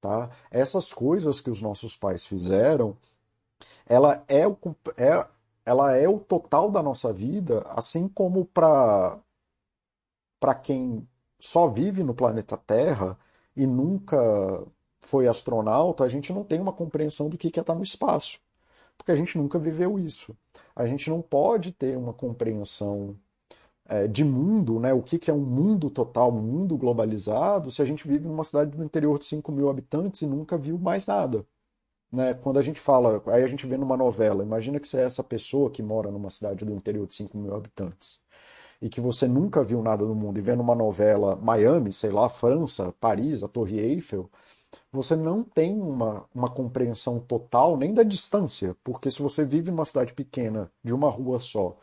Tá? 0.00 0.30
Essas 0.50 0.92
coisas 0.92 1.40
que 1.40 1.50
os 1.50 1.62
nossos 1.62 1.96
pais 1.96 2.26
fizeram, 2.26 2.96
ela 3.86 4.24
é 4.28 4.46
o, 4.46 4.56
é, 4.96 5.26
ela 5.64 5.96
é 5.96 6.08
o 6.08 6.18
total 6.18 6.70
da 6.70 6.82
nossa 6.82 7.12
vida, 7.12 7.62
assim 7.68 8.08
como 8.08 8.44
para 8.46 9.18
para 10.40 10.54
quem 10.54 11.06
só 11.38 11.68
vive 11.68 12.02
no 12.02 12.14
planeta 12.14 12.56
Terra 12.56 13.18
e 13.54 13.66
nunca 13.66 14.16
foi 15.00 15.28
astronauta, 15.28 16.02
a 16.04 16.08
gente 16.08 16.32
não 16.32 16.44
tem 16.44 16.60
uma 16.60 16.72
compreensão 16.72 17.28
do 17.28 17.36
que 17.36 17.48
é 17.48 17.60
estar 17.60 17.74
no 17.74 17.82
espaço 17.82 18.40
porque 19.00 19.12
a 19.12 19.14
gente 19.14 19.38
nunca 19.38 19.58
viveu 19.58 19.98
isso. 19.98 20.36
A 20.76 20.86
gente 20.86 21.08
não 21.08 21.22
pode 21.22 21.72
ter 21.72 21.96
uma 21.96 22.12
compreensão 22.12 23.16
é, 23.86 24.06
de 24.06 24.22
mundo, 24.22 24.78
né? 24.78 24.92
o 24.92 25.02
que, 25.02 25.18
que 25.18 25.30
é 25.30 25.34
um 25.34 25.40
mundo 25.40 25.88
total, 25.88 26.30
um 26.30 26.42
mundo 26.42 26.76
globalizado, 26.76 27.70
se 27.70 27.80
a 27.80 27.86
gente 27.86 28.06
vive 28.06 28.28
numa 28.28 28.44
cidade 28.44 28.76
do 28.76 28.84
interior 28.84 29.18
de 29.18 29.24
5 29.24 29.50
mil 29.50 29.70
habitantes 29.70 30.20
e 30.20 30.26
nunca 30.26 30.58
viu 30.58 30.78
mais 30.78 31.06
nada. 31.06 31.46
Né? 32.12 32.34
Quando 32.34 32.58
a 32.58 32.62
gente 32.62 32.78
fala, 32.78 33.22
aí 33.28 33.42
a 33.42 33.46
gente 33.46 33.66
vê 33.66 33.78
numa 33.78 33.96
novela, 33.96 34.44
imagina 34.44 34.78
que 34.78 34.86
você 34.86 34.98
é 34.98 35.04
essa 35.04 35.24
pessoa 35.24 35.70
que 35.70 35.82
mora 35.82 36.10
numa 36.10 36.28
cidade 36.28 36.62
do 36.62 36.74
interior 36.74 37.06
de 37.06 37.14
5 37.14 37.38
mil 37.38 37.54
habitantes 37.54 38.20
e 38.82 38.88
que 38.90 39.00
você 39.00 39.26
nunca 39.26 39.64
viu 39.64 39.82
nada 39.82 40.04
no 40.04 40.14
mundo 40.14 40.38
e 40.38 40.42
vê 40.42 40.54
numa 40.54 40.74
novela 40.74 41.36
Miami, 41.36 41.90
sei 41.90 42.10
lá, 42.10 42.28
França, 42.28 42.94
Paris, 43.00 43.42
a 43.42 43.48
Torre 43.48 43.78
Eiffel, 43.78 44.30
você 44.92 45.14
não 45.16 45.42
tem 45.44 45.80
uma, 45.80 46.26
uma 46.34 46.50
compreensão 46.50 47.20
total 47.20 47.76
nem 47.76 47.94
da 47.94 48.02
distância, 48.02 48.76
porque 48.82 49.10
se 49.10 49.22
você 49.22 49.44
vive 49.44 49.70
numa 49.70 49.84
cidade 49.84 50.12
pequena, 50.14 50.70
de 50.82 50.92
uma 50.92 51.08
rua 51.08 51.38
só, 51.40 51.76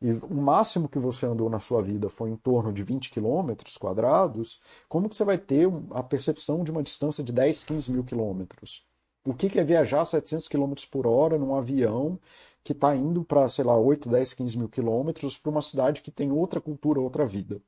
e 0.00 0.12
o 0.12 0.34
máximo 0.34 0.88
que 0.88 0.98
você 0.98 1.26
andou 1.26 1.48
na 1.48 1.60
sua 1.60 1.82
vida 1.82 2.08
foi 2.10 2.30
em 2.30 2.36
torno 2.36 2.72
de 2.72 2.82
20 2.82 3.10
quilômetros 3.10 3.76
quadrados, 3.76 4.60
como 4.88 5.08
que 5.08 5.16
você 5.16 5.24
vai 5.24 5.38
ter 5.38 5.68
a 5.90 6.02
percepção 6.02 6.62
de 6.64 6.70
uma 6.70 6.82
distância 6.82 7.24
de 7.24 7.32
10, 7.32 7.64
15 7.64 7.92
mil 7.92 8.04
quilômetros? 8.04 8.86
O 9.24 9.32
que 9.32 9.58
é 9.58 9.64
viajar 9.64 10.04
700 10.04 10.48
quilômetros 10.48 10.86
por 10.86 11.06
hora 11.06 11.38
num 11.38 11.54
avião 11.54 12.18
que 12.62 12.72
está 12.72 12.94
indo 12.94 13.24
para, 13.24 13.48
sei 13.48 13.64
lá, 13.64 13.78
8, 13.78 14.08
10, 14.08 14.34
15 14.34 14.58
mil 14.58 14.68
quilômetros 14.68 15.38
para 15.38 15.50
uma 15.50 15.62
cidade 15.62 16.02
que 16.02 16.10
tem 16.10 16.30
outra 16.30 16.60
cultura, 16.60 17.00
outra 17.00 17.26
vida? 17.26 17.62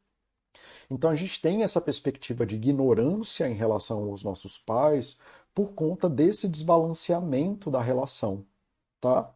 Então 0.90 1.10
a 1.10 1.14
gente 1.14 1.40
tem 1.40 1.62
essa 1.62 1.80
perspectiva 1.80 2.46
de 2.46 2.56
ignorância 2.56 3.48
em 3.48 3.54
relação 3.54 4.04
aos 4.04 4.22
nossos 4.24 4.58
pais 4.58 5.18
por 5.54 5.72
conta 5.74 6.08
desse 6.08 6.48
desbalanceamento 6.48 7.70
da 7.70 7.80
relação, 7.80 8.44
tá? 9.00 9.32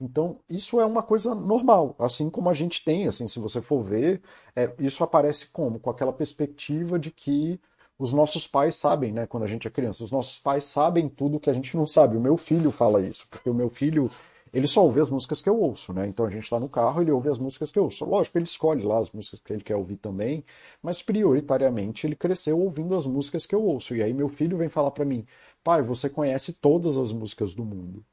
Então, 0.00 0.40
isso 0.48 0.80
é 0.80 0.86
uma 0.86 1.02
coisa 1.02 1.34
normal, 1.34 1.94
assim 1.98 2.30
como 2.30 2.48
a 2.48 2.54
gente 2.54 2.82
tem, 2.82 3.06
assim, 3.06 3.28
se 3.28 3.38
você 3.38 3.60
for 3.60 3.82
ver, 3.82 4.22
é, 4.56 4.74
isso 4.78 5.04
aparece 5.04 5.48
como? 5.48 5.78
Com 5.78 5.90
aquela 5.90 6.12
perspectiva 6.12 6.98
de 6.98 7.10
que 7.10 7.60
os 7.98 8.14
nossos 8.14 8.48
pais 8.48 8.76
sabem, 8.76 9.12
né, 9.12 9.26
quando 9.26 9.42
a 9.44 9.46
gente 9.46 9.68
é 9.68 9.70
criança, 9.70 10.02
os 10.02 10.10
nossos 10.10 10.38
pais 10.38 10.64
sabem 10.64 11.06
tudo 11.06 11.38
que 11.38 11.50
a 11.50 11.52
gente 11.52 11.76
não 11.76 11.86
sabe. 11.86 12.16
O 12.16 12.20
meu 12.20 12.36
filho 12.38 12.72
fala 12.72 13.02
isso, 13.06 13.26
porque 13.28 13.50
o 13.50 13.54
meu 13.54 13.68
filho, 13.68 14.10
ele 14.52 14.66
só 14.66 14.84
ouve 14.84 15.00
as 15.00 15.10
músicas 15.10 15.40
que 15.42 15.48
eu 15.48 15.58
ouço, 15.60 15.92
né? 15.92 16.06
Então 16.06 16.26
a 16.26 16.30
gente 16.30 16.44
está 16.44 16.58
no 16.60 16.68
carro, 16.68 17.02
ele 17.02 17.10
ouve 17.10 17.28
as 17.28 17.38
músicas 17.38 17.70
que 17.70 17.78
eu 17.78 17.84
ouço. 17.84 18.04
Lógico, 18.04 18.38
ele 18.38 18.44
escolhe 18.44 18.82
lá 18.82 18.98
as 18.98 19.10
músicas 19.10 19.40
que 19.40 19.52
ele 19.52 19.62
quer 19.62 19.76
ouvir 19.76 19.96
também, 19.96 20.44
mas 20.82 21.02
prioritariamente 21.02 22.06
ele 22.06 22.16
cresceu 22.16 22.58
ouvindo 22.58 22.94
as 22.94 23.06
músicas 23.06 23.46
que 23.46 23.54
eu 23.54 23.62
ouço. 23.62 23.94
E 23.94 24.02
aí 24.02 24.12
meu 24.12 24.28
filho 24.28 24.58
vem 24.58 24.68
falar 24.68 24.90
para 24.90 25.04
mim: 25.04 25.26
"Pai, 25.62 25.82
você 25.82 26.08
conhece 26.08 26.54
todas 26.54 26.96
as 26.96 27.12
músicas 27.12 27.54
do 27.54 27.64
mundo" 27.64 28.04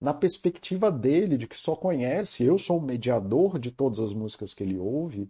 na 0.00 0.14
perspectiva 0.14 0.90
dele, 0.90 1.36
de 1.36 1.46
que 1.46 1.58
só 1.58 1.74
conhece, 1.74 2.44
eu 2.44 2.56
sou 2.56 2.78
o 2.78 2.82
mediador 2.82 3.58
de 3.58 3.72
todas 3.72 3.98
as 3.98 4.14
músicas 4.14 4.54
que 4.54 4.62
ele 4.62 4.78
ouve, 4.78 5.28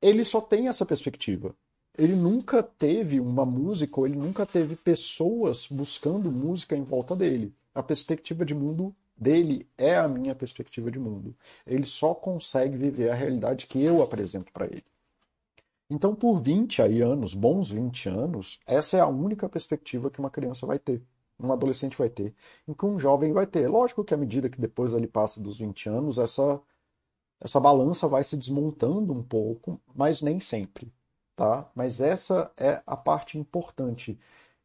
ele 0.00 0.24
só 0.24 0.40
tem 0.40 0.68
essa 0.68 0.86
perspectiva. 0.86 1.54
Ele 1.96 2.14
nunca 2.14 2.62
teve 2.62 3.20
uma 3.20 3.44
música, 3.46 4.00
ou 4.00 4.06
ele 4.06 4.16
nunca 4.16 4.44
teve 4.44 4.76
pessoas 4.76 5.66
buscando 5.68 6.30
música 6.30 6.76
em 6.76 6.82
volta 6.82 7.14
dele. 7.14 7.54
A 7.74 7.82
perspectiva 7.82 8.44
de 8.44 8.54
mundo 8.54 8.94
dele 9.16 9.68
é 9.78 9.96
a 9.96 10.08
minha 10.08 10.34
perspectiva 10.34 10.90
de 10.90 10.98
mundo. 10.98 11.36
Ele 11.66 11.84
só 11.86 12.14
consegue 12.14 12.76
viver 12.76 13.10
a 13.10 13.14
realidade 13.14 13.66
que 13.66 13.82
eu 13.82 14.02
apresento 14.02 14.52
para 14.52 14.66
ele. 14.66 14.84
Então, 15.90 16.14
por 16.14 16.40
20 16.40 16.82
aí 16.82 17.00
anos, 17.00 17.34
bons 17.34 17.70
20 17.70 18.08
anos, 18.08 18.58
essa 18.66 18.96
é 18.96 19.00
a 19.00 19.06
única 19.06 19.48
perspectiva 19.48 20.10
que 20.10 20.18
uma 20.18 20.30
criança 20.30 20.66
vai 20.66 20.78
ter 20.78 21.02
um 21.38 21.52
adolescente 21.52 21.96
vai 21.96 22.08
ter, 22.08 22.34
em 22.66 22.74
que 22.74 22.86
um 22.86 22.98
jovem 22.98 23.32
vai 23.32 23.46
ter. 23.46 23.68
Lógico 23.68 24.04
que 24.04 24.14
à 24.14 24.16
medida 24.16 24.48
que 24.48 24.60
depois 24.60 24.92
ele 24.92 25.06
passa 25.06 25.40
dos 25.40 25.58
20 25.58 25.88
anos, 25.88 26.18
essa, 26.18 26.60
essa 27.40 27.60
balança 27.60 28.08
vai 28.08 28.24
se 28.24 28.36
desmontando 28.36 29.12
um 29.12 29.22
pouco, 29.22 29.80
mas 29.94 30.22
nem 30.22 30.40
sempre, 30.40 30.92
tá? 31.36 31.70
Mas 31.74 32.00
essa 32.00 32.52
é 32.56 32.82
a 32.86 32.96
parte 32.96 33.38
importante. 33.38 34.18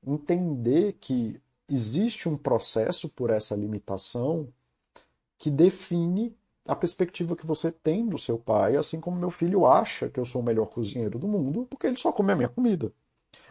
Entender 0.05 0.93
que 0.93 1.41
existe 1.73 2.27
um 2.27 2.38
processo 2.38 3.10
por 3.10 3.29
essa 3.29 3.55
limitação 3.55 4.47
que 5.38 5.49
define 5.49 6.36
a 6.67 6.75
perspectiva 6.75 7.36
que 7.36 7.45
você 7.45 7.71
tem 7.71 8.08
do 8.08 8.17
seu 8.17 8.38
pai, 8.38 8.75
assim 8.75 8.99
como 8.99 9.17
meu 9.17 9.32
filho 9.32 9.65
acha 9.65 10.10
que 10.10 10.19
eu 10.19 10.25
sou 10.25 10.41
o 10.41 10.45
melhor 10.45 10.67
cozinheiro 10.67 11.17
do 11.17 11.27
mundo, 11.27 11.65
porque 11.69 11.88
ele 11.88 11.97
só 11.97 12.12
come 12.12 12.32
a 12.32 12.36
minha 12.36 12.49
comida. 12.49 12.93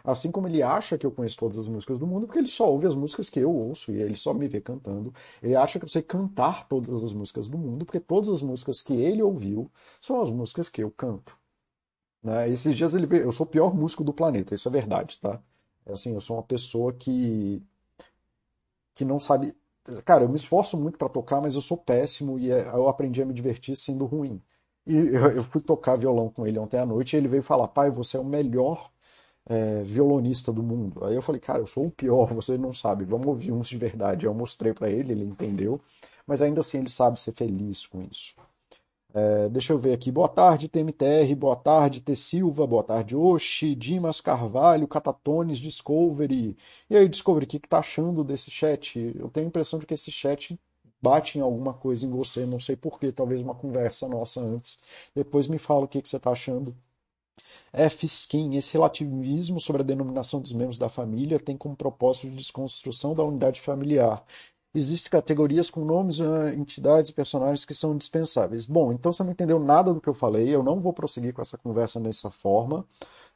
Assim 0.03 0.31
como 0.31 0.47
ele 0.47 0.63
acha 0.63 0.97
que 0.97 1.05
eu 1.05 1.11
conheço 1.11 1.37
todas 1.37 1.57
as 1.57 1.67
músicas 1.67 1.99
do 1.99 2.07
mundo, 2.07 2.25
porque 2.25 2.39
ele 2.39 2.47
só 2.47 2.69
ouve 2.69 2.87
as 2.87 2.95
músicas 2.95 3.29
que 3.29 3.39
eu 3.39 3.53
ouço 3.53 3.91
e 3.91 4.01
ele 4.01 4.15
só 4.15 4.33
me 4.33 4.47
vê 4.47 4.61
cantando. 4.61 5.13
Ele 5.41 5.55
acha 5.55 5.79
que 5.79 5.85
eu 5.85 5.89
sei 5.89 6.01
cantar 6.01 6.67
todas 6.67 7.03
as 7.03 7.13
músicas 7.13 7.47
do 7.47 7.57
mundo, 7.57 7.85
porque 7.85 7.99
todas 7.99 8.29
as 8.29 8.41
músicas 8.41 8.81
que 8.81 8.93
ele 8.93 9.21
ouviu 9.21 9.69
são 10.01 10.21
as 10.21 10.29
músicas 10.29 10.69
que 10.69 10.81
eu 10.81 10.91
canto. 10.91 11.37
Né? 12.23 12.49
Esses 12.49 12.75
dias 12.75 12.93
ele 12.93 13.05
vê, 13.05 13.23
eu 13.23 13.31
sou 13.31 13.45
o 13.45 13.49
pior 13.49 13.73
músico 13.73 14.03
do 14.03 14.13
planeta, 14.13 14.53
isso 14.53 14.67
é 14.67 14.71
verdade, 14.71 15.19
tá? 15.19 15.41
É 15.85 15.93
assim, 15.93 16.13
eu 16.13 16.21
sou 16.21 16.37
uma 16.37 16.43
pessoa 16.43 16.93
que 16.93 17.61
que 18.95 19.05
não 19.05 19.19
sabe. 19.19 19.53
Cara, 20.05 20.23
eu 20.23 20.29
me 20.29 20.35
esforço 20.35 20.77
muito 20.79 20.97
para 20.97 21.09
tocar, 21.09 21.41
mas 21.41 21.55
eu 21.55 21.61
sou 21.61 21.77
péssimo 21.77 22.37
e 22.39 22.51
é, 22.51 22.67
eu 22.69 22.87
aprendi 22.87 23.21
a 23.21 23.25
me 23.25 23.33
divertir 23.33 23.75
sendo 23.75 24.05
ruim. 24.05 24.41
E 24.85 24.95
eu 25.35 25.43
fui 25.45 25.61
tocar 25.61 25.95
violão 25.95 26.29
com 26.29 26.47
ele 26.47 26.59
ontem 26.59 26.77
à 26.79 26.85
noite 26.85 27.13
e 27.13 27.17
ele 27.17 27.27
veio 27.27 27.43
falar: 27.43 27.67
pai, 27.67 27.89
você 27.91 28.17
é 28.17 28.19
o 28.19 28.25
melhor 28.25 28.91
é, 29.45 29.83
violonista 29.83 30.53
do 30.53 30.63
mundo. 30.63 31.03
Aí 31.05 31.15
eu 31.15 31.21
falei, 31.21 31.41
cara, 31.41 31.59
eu 31.59 31.67
sou 31.67 31.87
o 31.87 31.91
pior, 31.91 32.27
você 32.33 32.57
não 32.57 32.73
sabe, 32.73 33.03
vamos 33.05 33.27
ouvir 33.27 33.51
uns 33.51 33.67
de 33.67 33.77
verdade. 33.77 34.25
Eu 34.25 34.33
mostrei 34.33 34.73
para 34.73 34.89
ele, 34.89 35.13
ele 35.13 35.25
entendeu, 35.25 35.81
mas 36.25 36.41
ainda 36.41 36.61
assim 36.61 36.79
ele 36.79 36.89
sabe 36.89 37.19
ser 37.19 37.33
feliz 37.33 37.85
com 37.87 38.01
isso. 38.03 38.35
É, 39.13 39.49
deixa 39.49 39.73
eu 39.73 39.79
ver 39.79 39.93
aqui. 39.93 40.11
Boa 40.11 40.27
tarde, 40.29 40.67
TMTR. 40.67 41.35
Boa 41.35 41.55
tarde, 41.55 42.01
T. 42.01 42.15
Silva. 42.15 42.65
Boa 42.67 42.83
tarde, 42.83 43.15
Oxi, 43.15 43.75
Dimas 43.75 44.21
Carvalho, 44.21 44.87
Catatones, 44.87 45.57
Discovery. 45.59 46.55
E 46.89 46.95
aí, 46.95 47.07
Discovery, 47.09 47.45
o 47.45 47.47
que, 47.49 47.59
que 47.59 47.67
tá 47.67 47.79
achando 47.79 48.23
desse 48.23 48.51
chat? 48.51 48.99
Eu 49.17 49.29
tenho 49.29 49.47
a 49.47 49.49
impressão 49.49 49.79
de 49.79 49.85
que 49.85 49.93
esse 49.95 50.11
chat 50.11 50.59
bate 51.01 51.37
em 51.37 51.41
alguma 51.41 51.73
coisa 51.73 52.05
em 52.05 52.09
você, 52.09 52.45
não 52.45 52.59
sei 52.59 52.75
porquê, 52.75 53.11
talvez 53.11 53.41
uma 53.41 53.55
conversa 53.55 54.07
nossa 54.07 54.41
antes. 54.41 54.77
Depois 55.15 55.47
me 55.47 55.57
fala 55.57 55.85
o 55.85 55.87
que, 55.87 56.01
que 56.01 56.09
você 56.09 56.19
tá 56.19 56.31
achando. 56.31 56.75
F. 57.73 58.05
Skin, 58.05 58.55
esse 58.55 58.73
relativismo 58.73 59.59
sobre 59.59 59.81
a 59.81 59.85
denominação 59.85 60.41
dos 60.41 60.53
membros 60.53 60.77
da 60.77 60.89
família 60.89 61.39
tem 61.39 61.57
como 61.57 61.75
propósito 61.75 62.29
de 62.29 62.35
desconstrução 62.35 63.13
da 63.15 63.23
unidade 63.23 63.61
familiar. 63.61 64.23
Existem 64.73 65.09
categorias 65.09 65.69
com 65.69 65.83
nomes, 65.83 66.21
ah, 66.21 66.53
entidades 66.53 67.09
e 67.09 67.13
personagens 67.13 67.65
que 67.65 67.73
são 67.73 67.93
indispensáveis. 67.93 68.65
Bom, 68.65 68.91
então 68.91 69.11
você 69.11 69.23
não 69.23 69.31
entendeu 69.31 69.59
nada 69.59 69.93
do 69.93 69.99
que 69.99 70.07
eu 70.07 70.13
falei, 70.13 70.53
eu 70.53 70.61
não 70.61 70.79
vou 70.79 70.93
prosseguir 70.93 71.33
com 71.33 71.41
essa 71.41 71.57
conversa 71.57 71.99
dessa 71.99 72.29
forma. 72.29 72.85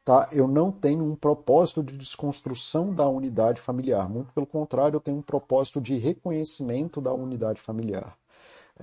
Tá? 0.05 0.29
Eu 0.33 0.47
não 0.47 0.71
tenho 0.71 1.03
um 1.03 1.15
propósito 1.15 1.81
de 1.81 1.97
desconstrução 1.97 2.93
da 2.93 3.07
unidade 3.07 3.61
familiar. 3.61 4.09
Muito 4.09 4.33
pelo 4.33 4.45
contrário, 4.45 4.97
eu 4.97 5.01
tenho 5.01 5.17
um 5.17 5.21
propósito 5.21 5.79
de 5.79 5.97
reconhecimento 5.97 6.99
da 6.99 7.13
unidade 7.13 7.61
familiar. 7.61 8.17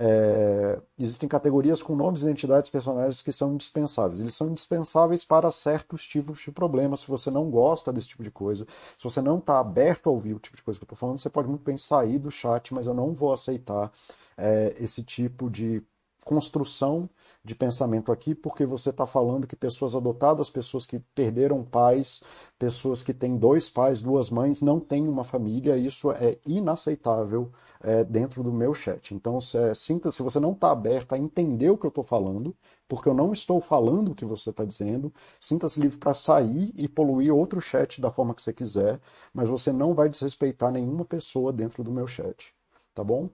É, 0.03 0.81
existem 0.97 1.29
categorias 1.29 1.83
com 1.83 1.95
nomes, 1.95 2.23
identidades, 2.23 2.71
personagens 2.71 3.21
que 3.21 3.31
são 3.31 3.53
indispensáveis. 3.53 4.19
Eles 4.19 4.33
são 4.33 4.49
indispensáveis 4.49 5.23
para 5.23 5.51
certos 5.51 6.07
tipos 6.07 6.39
de 6.39 6.51
problemas. 6.51 7.01
Se 7.01 7.07
você 7.07 7.29
não 7.29 7.51
gosta 7.51 7.93
desse 7.93 8.07
tipo 8.07 8.23
de 8.23 8.31
coisa, 8.31 8.65
se 8.97 9.03
você 9.03 9.21
não 9.21 9.37
está 9.37 9.59
aberto 9.59 10.09
a 10.09 10.11
ouvir 10.11 10.33
o 10.33 10.39
tipo 10.39 10.57
de 10.57 10.63
coisa 10.63 10.79
que 10.79 10.83
eu 10.83 10.87
estou 10.87 10.97
falando, 10.97 11.19
você 11.19 11.29
pode 11.29 11.47
muito 11.47 11.63
bem 11.63 11.77
sair 11.77 12.17
do 12.17 12.31
chat, 12.31 12.73
mas 12.73 12.87
eu 12.87 12.95
não 12.95 13.13
vou 13.13 13.31
aceitar 13.31 13.91
é, 14.35 14.73
esse 14.79 15.03
tipo 15.03 15.51
de 15.51 15.83
construção 16.23 17.09
de 17.43 17.55
pensamento 17.55 18.11
aqui, 18.11 18.35
porque 18.35 18.65
você 18.65 18.91
está 18.91 19.05
falando 19.07 19.47
que 19.47 19.55
pessoas 19.55 19.95
adotadas, 19.95 20.49
pessoas 20.49 20.85
que 20.85 20.99
perderam 20.99 21.63
pais, 21.63 22.21
pessoas 22.59 23.01
que 23.01 23.13
têm 23.13 23.35
dois 23.35 23.69
pais, 23.69 24.01
duas 24.01 24.29
mães, 24.29 24.61
não 24.61 24.79
têm 24.79 25.07
uma 25.07 25.23
família, 25.23 25.75
isso 25.75 26.11
é 26.11 26.37
inaceitável 26.45 27.51
é, 27.81 28.03
dentro 28.03 28.43
do 28.43 28.53
meu 28.53 28.73
chat. 28.73 29.15
Então, 29.15 29.39
é, 29.55 29.73
sinta 29.73 30.11
se 30.11 30.21
você 30.21 30.39
não 30.39 30.51
está 30.51 30.71
aberto 30.71 31.13
a 31.13 31.17
entender 31.17 31.71
o 31.71 31.77
que 31.77 31.85
eu 31.85 31.89
estou 31.89 32.03
falando, 32.03 32.55
porque 32.87 33.09
eu 33.09 33.13
não 33.13 33.33
estou 33.33 33.59
falando 33.59 34.11
o 34.11 34.15
que 34.15 34.25
você 34.25 34.51
está 34.51 34.63
dizendo, 34.63 35.11
sinta-se 35.39 35.79
livre 35.79 35.97
para 35.97 36.13
sair 36.13 36.71
e 36.77 36.87
poluir 36.87 37.33
outro 37.33 37.59
chat 37.59 37.99
da 37.99 38.11
forma 38.11 38.35
que 38.35 38.43
você 38.43 38.53
quiser, 38.53 38.99
mas 39.33 39.49
você 39.49 39.71
não 39.71 39.95
vai 39.95 40.09
desrespeitar 40.09 40.71
nenhuma 40.71 41.05
pessoa 41.05 41.51
dentro 41.51 41.83
do 41.83 41.91
meu 41.91 42.05
chat, 42.05 42.53
tá 42.93 43.03
bom? 43.03 43.29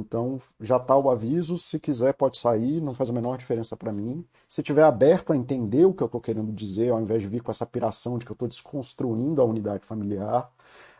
Então 0.00 0.40
já 0.60 0.76
está 0.76 0.96
o 0.96 1.10
aviso, 1.10 1.56
se 1.58 1.78
quiser 1.78 2.14
pode 2.14 2.38
sair, 2.38 2.80
não 2.80 2.94
faz 2.94 3.10
a 3.10 3.12
menor 3.12 3.36
diferença 3.38 3.76
para 3.76 3.92
mim. 3.92 4.24
Se 4.48 4.62
tiver 4.62 4.82
aberto 4.82 5.32
a 5.32 5.36
entender 5.36 5.84
o 5.84 5.94
que 5.94 6.02
eu 6.02 6.06
estou 6.06 6.20
querendo 6.20 6.52
dizer, 6.52 6.90
ao 6.90 7.00
invés 7.00 7.22
de 7.22 7.28
vir 7.28 7.42
com 7.42 7.50
essa 7.50 7.66
piração 7.66 8.18
de 8.18 8.24
que 8.24 8.32
eu 8.32 8.34
estou 8.34 8.48
desconstruindo 8.48 9.40
a 9.40 9.44
unidade 9.44 9.84
familiar, 9.86 10.50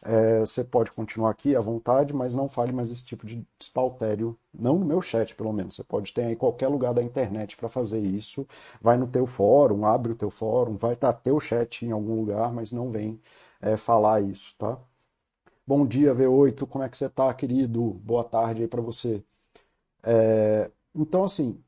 é, 0.03 0.41
você 0.41 0.65
pode 0.65 0.91
continuar 0.93 1.31
aqui 1.31 1.55
à 1.55 1.61
vontade, 1.61 2.15
mas 2.15 2.35
não 2.35 2.49
fale 2.49 2.73
mais 2.73 2.91
esse 2.91 3.05
tipo 3.05 3.27
de 3.27 3.47
despautério, 3.59 4.37
não 4.53 4.79
no 4.79 4.87
meu 4.87 5.01
chat 5.01 5.35
pelo 5.35 5.53
menos. 5.53 5.75
Você 5.77 5.85
pode 5.85 6.13
ter 6.13 6.25
aí 6.25 6.37
qualquer 6.37 6.69
lugar 6.69 6.95
da 6.95 7.03
internet 7.03 7.57
para 7.57 7.69
fazer 7.69 8.01
isso. 8.01 8.47
Vai 8.81 8.97
no 8.97 9.07
teu 9.07 9.27
fórum, 9.27 9.85
abre 9.85 10.13
o 10.13 10.17
teu 10.17 10.31
fórum, 10.31 10.77
vai 10.77 10.95
estar 10.95 11.13
tá 11.13 11.19
teu 11.19 11.39
chat 11.41 11.85
em 11.85 11.91
algum 11.93 12.15
lugar, 12.17 12.53
mas 12.53 12.73
não 12.73 12.91
vem 12.91 13.21
é, 13.61 13.77
falar 13.77 14.21
isso, 14.23 14.55
tá? 14.59 14.79
Bom 15.67 15.87
dia, 15.87 16.15
V8, 16.15 16.67
como 16.67 16.85
é 16.85 16.89
que 16.89 16.97
você 16.97 17.09
tá, 17.09 17.33
querido? 17.33 17.95
Boa 18.05 18.25
tarde 18.25 18.63
aí 18.63 18.69
para 18.69 18.81
você. 18.83 19.25
É, 20.03 20.71
então, 20.95 21.25
assim, 21.25 21.63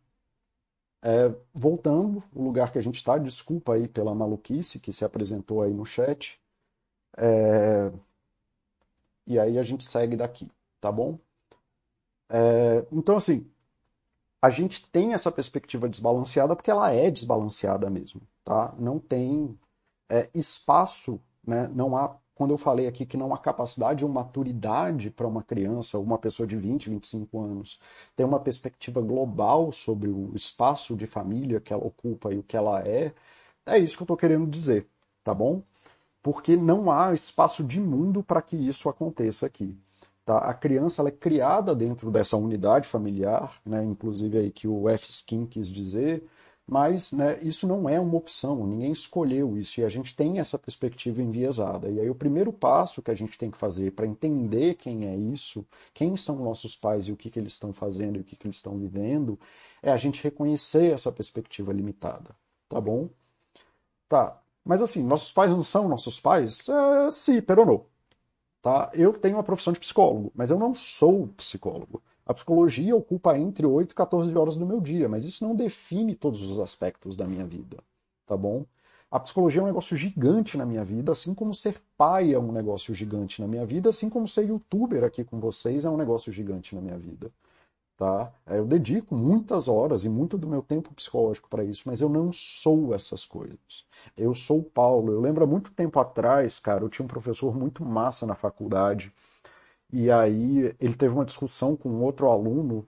é, 1.02 1.34
voltando 1.52 2.22
o 2.34 2.42
lugar 2.44 2.72
que 2.72 2.78
a 2.78 2.82
gente 2.82 2.96
está, 2.96 3.18
desculpa 3.18 3.74
aí 3.74 3.88
pela 3.88 4.14
maluquice 4.14 4.78
que 4.80 4.92
se 4.92 5.04
apresentou 5.04 5.62
aí 5.62 5.72
no 5.72 5.84
chat. 5.84 6.40
É, 7.16 7.92
e 9.26 9.38
aí 9.38 9.58
a 9.58 9.62
gente 9.64 9.84
segue 9.84 10.16
daqui, 10.16 10.50
tá 10.80 10.90
bom? 10.92 11.18
É, 12.28 12.86
então, 12.90 13.16
assim, 13.16 13.46
a 14.40 14.50
gente 14.50 14.86
tem 14.90 15.14
essa 15.14 15.30
perspectiva 15.30 15.88
desbalanceada 15.88 16.56
porque 16.56 16.70
ela 16.70 16.90
é 16.92 17.10
desbalanceada 17.10 17.88
mesmo, 17.90 18.22
tá? 18.44 18.74
Não 18.78 18.98
tem 18.98 19.58
é, 20.10 20.30
espaço, 20.34 21.20
né? 21.46 21.68
não 21.68 21.96
há 21.96 22.16
quando 22.42 22.50
eu 22.50 22.58
falei 22.58 22.88
aqui 22.88 23.06
que 23.06 23.16
não 23.16 23.32
há 23.32 23.38
capacidade 23.38 24.04
ou 24.04 24.10
maturidade 24.10 25.12
para 25.12 25.28
uma 25.28 25.44
criança, 25.44 25.96
ou 25.96 26.02
uma 26.02 26.18
pessoa 26.18 26.44
de 26.44 26.56
20, 26.56 26.90
25 26.90 27.40
anos, 27.40 27.78
ter 28.16 28.24
uma 28.24 28.40
perspectiva 28.40 29.00
global 29.00 29.70
sobre 29.70 30.08
o 30.08 30.34
espaço 30.34 30.96
de 30.96 31.06
família 31.06 31.60
que 31.60 31.72
ela 31.72 31.86
ocupa 31.86 32.32
e 32.32 32.38
o 32.38 32.42
que 32.42 32.56
ela 32.56 32.80
é, 32.80 33.14
é 33.64 33.78
isso 33.78 33.96
que 33.96 34.02
eu 34.02 34.06
estou 34.06 34.16
querendo 34.16 34.44
dizer, 34.44 34.88
tá 35.22 35.32
bom? 35.32 35.62
Porque 36.20 36.56
não 36.56 36.90
há 36.90 37.14
espaço 37.14 37.62
de 37.62 37.78
mundo 37.80 38.24
para 38.24 38.42
que 38.42 38.56
isso 38.56 38.88
aconteça 38.88 39.46
aqui. 39.46 39.78
Tá? 40.24 40.38
A 40.38 40.52
criança 40.52 41.00
é 41.06 41.12
criada 41.12 41.76
dentro 41.76 42.10
dessa 42.10 42.36
unidade 42.36 42.88
familiar, 42.88 43.54
né? 43.64 43.84
inclusive 43.84 44.36
aí 44.36 44.50
que 44.50 44.66
o 44.66 44.88
F. 44.88 45.08
Skin 45.08 45.46
quis 45.46 45.68
dizer, 45.68 46.24
Mas 46.72 47.12
né, 47.12 47.38
isso 47.42 47.68
não 47.68 47.86
é 47.86 48.00
uma 48.00 48.16
opção, 48.16 48.66
ninguém 48.66 48.90
escolheu 48.90 49.58
isso 49.58 49.78
e 49.78 49.84
a 49.84 49.90
gente 49.90 50.16
tem 50.16 50.38
essa 50.38 50.58
perspectiva 50.58 51.20
enviesada. 51.20 51.90
E 51.90 52.00
aí 52.00 52.08
o 52.08 52.14
primeiro 52.14 52.50
passo 52.50 53.02
que 53.02 53.10
a 53.10 53.14
gente 53.14 53.36
tem 53.36 53.50
que 53.50 53.58
fazer 53.58 53.92
para 53.92 54.06
entender 54.06 54.76
quem 54.76 55.06
é 55.06 55.14
isso, 55.14 55.66
quem 55.92 56.16
são 56.16 56.36
nossos 56.36 56.74
pais 56.74 57.08
e 57.08 57.12
o 57.12 57.16
que, 57.16 57.28
que 57.28 57.38
eles 57.38 57.52
estão 57.52 57.74
fazendo 57.74 58.16
e 58.16 58.20
o 58.22 58.24
que, 58.24 58.36
que 58.36 58.46
eles 58.46 58.56
estão 58.56 58.78
vivendo, 58.78 59.38
é 59.82 59.92
a 59.92 59.98
gente 59.98 60.22
reconhecer 60.22 60.94
essa 60.94 61.12
perspectiva 61.12 61.74
limitada, 61.74 62.34
tá 62.70 62.80
bom? 62.80 63.10
Tá, 64.08 64.40
mas 64.64 64.80
assim, 64.80 65.02
nossos 65.02 65.30
pais 65.30 65.52
não 65.52 65.62
são 65.62 65.86
nossos 65.90 66.18
pais? 66.18 66.66
É, 66.70 67.10
sim, 67.10 67.42
pero 67.42 67.66
não. 67.66 67.84
Tá? 68.62 68.90
Eu 68.94 69.12
tenho 69.12 69.36
uma 69.36 69.42
profissão 69.42 69.74
de 69.74 69.80
psicólogo, 69.80 70.32
mas 70.34 70.50
eu 70.50 70.58
não 70.58 70.74
sou 70.74 71.28
psicólogo. 71.36 72.02
A 72.24 72.32
psicologia 72.32 72.94
ocupa 72.94 73.36
entre 73.36 73.66
8 73.66 73.92
e 73.92 73.94
14 73.94 74.36
horas 74.36 74.56
do 74.56 74.66
meu 74.66 74.80
dia, 74.80 75.08
mas 75.08 75.24
isso 75.24 75.46
não 75.46 75.54
define 75.56 76.14
todos 76.14 76.42
os 76.42 76.60
aspectos 76.60 77.16
da 77.16 77.26
minha 77.26 77.44
vida, 77.44 77.78
tá 78.26 78.36
bom? 78.36 78.64
A 79.10 79.20
psicologia 79.20 79.60
é 79.60 79.64
um 79.64 79.66
negócio 79.66 79.94
gigante 79.94 80.56
na 80.56 80.64
minha 80.64 80.82
vida, 80.82 81.12
assim 81.12 81.34
como 81.34 81.52
ser 81.52 81.78
pai 81.98 82.32
é 82.32 82.38
um 82.38 82.50
negócio 82.50 82.94
gigante 82.94 83.42
na 83.42 83.46
minha 83.46 83.66
vida, 83.66 83.90
assim 83.90 84.08
como 84.08 84.26
ser 84.26 84.48
youtuber 84.48 85.04
aqui 85.04 85.22
com 85.22 85.38
vocês 85.38 85.84
é 85.84 85.90
um 85.90 85.98
negócio 85.98 86.32
gigante 86.32 86.74
na 86.74 86.80
minha 86.80 86.96
vida. 86.96 87.30
Tá? 87.94 88.32
Eu 88.46 88.64
dedico 88.64 89.14
muitas 89.14 89.68
horas 89.68 90.04
e 90.04 90.08
muito 90.08 90.38
do 90.38 90.48
meu 90.48 90.62
tempo 90.62 90.94
psicológico 90.94 91.48
para 91.50 91.62
isso, 91.62 91.82
mas 91.86 92.00
eu 92.00 92.08
não 92.08 92.32
sou 92.32 92.94
essas 92.94 93.24
coisas. 93.24 93.84
Eu 94.16 94.34
sou 94.34 94.62
Paulo. 94.62 95.12
Eu 95.12 95.20
lembro 95.20 95.44
há 95.44 95.46
muito 95.46 95.70
tempo 95.72 96.00
atrás, 96.00 96.58
cara, 96.58 96.82
eu 96.82 96.88
tinha 96.88 97.04
um 97.04 97.08
professor 97.08 97.54
muito 97.54 97.84
massa 97.84 98.24
na 98.24 98.34
faculdade, 98.34 99.12
e 99.92 100.10
aí 100.10 100.74
ele 100.80 100.94
teve 100.94 101.14
uma 101.14 101.24
discussão 101.24 101.76
com 101.76 102.02
outro 102.02 102.28
aluno, 102.30 102.86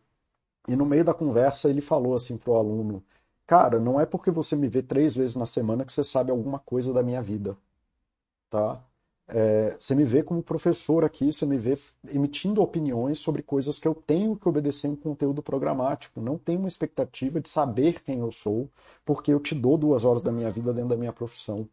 e 0.69 0.77
no 0.77 0.87
meio 0.87 1.05
da 1.05 1.15
conversa 1.15 1.71
ele 1.71 1.81
falou 1.81 2.15
assim 2.15 2.37
pro 2.39 2.55
aluno: 2.55 3.05
Cara, 3.47 3.79
não 3.81 4.01
é 4.01 4.07
porque 4.07 4.31
você 4.31 4.57
me 4.57 4.69
vê 4.69 4.83
três 4.83 5.15
vezes 5.17 5.37
na 5.37 5.47
semana 5.47 5.85
que 5.85 5.93
você 5.93 6.05
sabe 6.05 6.31
alguma 6.31 6.59
coisa 6.61 6.93
da 6.93 7.03
minha 7.03 7.23
vida, 7.23 7.57
tá? 8.51 8.83
É, 9.29 9.77
você 9.79 9.95
me 9.95 10.05
vê 10.05 10.23
como 10.23 10.43
professor 10.43 11.05
aqui, 11.05 11.33
você 11.33 11.47
me 11.47 11.59
vê 11.59 11.79
emitindo 12.13 12.63
opiniões 12.63 13.19
sobre 13.19 13.43
coisas 13.43 13.79
que 13.79 13.89
eu 13.89 13.95
tenho 13.95 14.37
que 14.37 14.49
obedecer 14.49 14.89
um 14.89 14.97
conteúdo 14.97 15.43
programático. 15.43 16.21
Não 16.21 16.39
tenho 16.39 16.59
uma 16.61 16.69
expectativa 16.69 17.41
de 17.41 17.49
saber 17.49 18.03
quem 18.05 18.21
eu 18.21 18.31
sou, 18.33 18.69
porque 19.05 19.33
eu 19.33 19.41
te 19.41 19.55
dou 19.55 19.79
duas 19.79 20.05
horas 20.05 20.23
da 20.23 20.33
minha 20.33 20.51
vida 20.51 20.73
dentro 20.75 20.91
da 20.91 20.97
minha 20.97 21.13
profissão, 21.13 21.69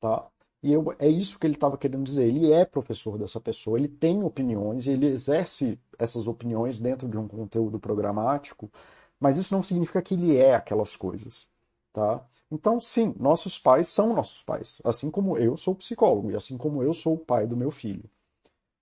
tá? 0.00 0.26
E 0.64 0.72
eu, 0.72 0.82
é 0.98 1.06
isso 1.06 1.38
que 1.38 1.46
ele 1.46 1.56
estava 1.56 1.76
querendo 1.76 2.04
dizer. 2.04 2.26
Ele 2.26 2.50
é 2.50 2.64
professor 2.64 3.18
dessa 3.18 3.38
pessoa, 3.38 3.78
ele 3.78 3.86
tem 3.86 4.24
opiniões, 4.24 4.86
ele 4.86 5.04
exerce 5.04 5.78
essas 5.98 6.26
opiniões 6.26 6.80
dentro 6.80 7.06
de 7.06 7.18
um 7.18 7.28
conteúdo 7.28 7.78
programático, 7.78 8.72
mas 9.20 9.36
isso 9.36 9.52
não 9.54 9.62
significa 9.62 10.00
que 10.00 10.14
ele 10.14 10.38
é 10.38 10.54
aquelas 10.54 10.96
coisas. 10.96 11.46
Tá? 11.92 12.26
Então, 12.50 12.80
sim, 12.80 13.14
nossos 13.20 13.58
pais 13.58 13.88
são 13.88 14.14
nossos 14.14 14.42
pais, 14.42 14.80
assim 14.84 15.10
como 15.10 15.36
eu 15.36 15.54
sou 15.54 15.74
psicólogo 15.74 16.30
e 16.30 16.36
assim 16.36 16.56
como 16.56 16.82
eu 16.82 16.94
sou 16.94 17.14
o 17.14 17.18
pai 17.18 17.46
do 17.46 17.56
meu 17.58 17.70
filho. 17.70 18.08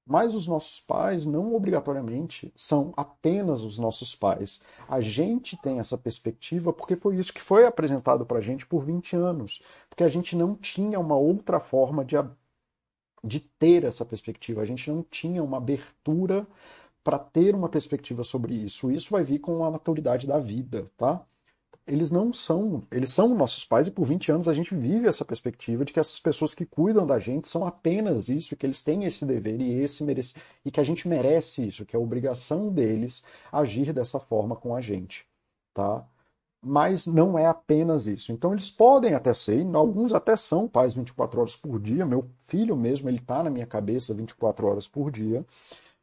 Mas 0.05 0.35
os 0.35 0.47
nossos 0.47 0.81
pais 0.81 1.25
não 1.25 1.55
obrigatoriamente 1.55 2.53
são 2.57 2.93
apenas 2.97 3.63
os 3.63 3.79
nossos 3.79 4.15
pais. 4.15 4.61
A 4.89 5.01
gente 5.01 5.57
tem 5.57 5.79
essa 5.79 5.97
perspectiva 5.97 6.73
porque 6.73 6.97
foi 6.97 7.17
isso 7.17 7.33
que 7.33 7.41
foi 7.41 7.65
apresentado 7.67 8.27
para 8.27 8.39
a 8.39 8.41
gente 8.41 8.67
por 8.67 8.85
20 8.85 9.15
anos. 9.15 9.63
Porque 9.89 10.03
a 10.03 10.09
gente 10.09 10.35
não 10.35 10.57
tinha 10.57 10.99
uma 10.99 11.17
outra 11.17 11.61
forma 11.61 12.05
de, 12.05 12.17
de 13.23 13.41
ter 13.41 13.85
essa 13.85 14.05
perspectiva. 14.05 14.61
A 14.61 14.67
gente 14.67 14.91
não 14.91 15.05
tinha 15.05 15.43
uma 15.43 15.59
abertura 15.59 16.47
para 17.05 17.19
ter 17.19 17.55
uma 17.55 17.69
perspectiva 17.69 18.25
sobre 18.25 18.55
isso. 18.55 18.91
Isso 18.91 19.11
vai 19.11 19.25
vir 19.25 19.39
com 19.39 19.65
a 19.65 19.71
maturidade 19.71 20.27
da 20.27 20.39
vida, 20.39 20.85
tá? 20.97 21.25
Eles 21.87 22.11
não 22.11 22.33
são, 22.33 22.83
eles 22.91 23.11
são 23.11 23.35
nossos 23.35 23.65
pais 23.65 23.87
e 23.87 23.91
por 23.91 24.07
20 24.07 24.31
anos 24.31 24.49
a 24.49 24.55
gente 24.55 24.75
vive 24.75 25.09
essa 25.09 25.25
perspectiva 25.25 25.85
de 25.85 25.93
que 25.93 25.99
essas 25.99 26.21
pessoas 26.21 26.55
que 26.55 26.65
cuidam 26.65 27.07
da 27.07 27.19
gente 27.19 27.49
são 27.49 27.67
apenas 27.67 28.29
isso, 28.29 28.57
que 28.57 28.65
eles 28.65 28.83
têm 28.83 29.05
esse 29.05 29.25
dever 29.27 29.61
e 29.61 29.81
esse 29.81 30.05
merece, 30.05 30.35
e 30.65 30.71
que 30.71 30.81
a 30.81 30.85
gente 30.85 31.09
merece 31.09 31.67
isso, 31.67 31.85
que 31.85 31.97
é 31.97 31.99
obrigação 31.99 32.71
deles 32.71 33.23
agir 33.51 33.93
dessa 33.93 34.21
forma 34.21 34.55
com 34.55 34.77
a 34.77 34.81
gente, 34.81 35.27
tá? 35.75 36.07
Mas 36.65 37.07
não 37.07 37.37
é 37.37 37.47
apenas 37.47 38.07
isso. 38.07 38.31
Então 38.31 38.53
eles 38.53 38.71
podem 38.71 39.15
até 39.15 39.35
ser, 39.35 39.67
alguns 39.75 40.13
até 40.13 40.37
são 40.37 40.69
pais 40.69 40.95
24 40.95 41.41
horas 41.41 41.57
por 41.57 41.81
dia. 41.81 42.07
Meu 42.07 42.31
filho 42.39 42.77
mesmo, 42.77 43.09
ele 43.09 43.19
tá 43.19 43.43
na 43.43 43.51
minha 43.51 43.67
cabeça 43.67 44.15
24 44.15 44.69
horas 44.69 44.87
por 44.87 45.11
dia 45.11 45.45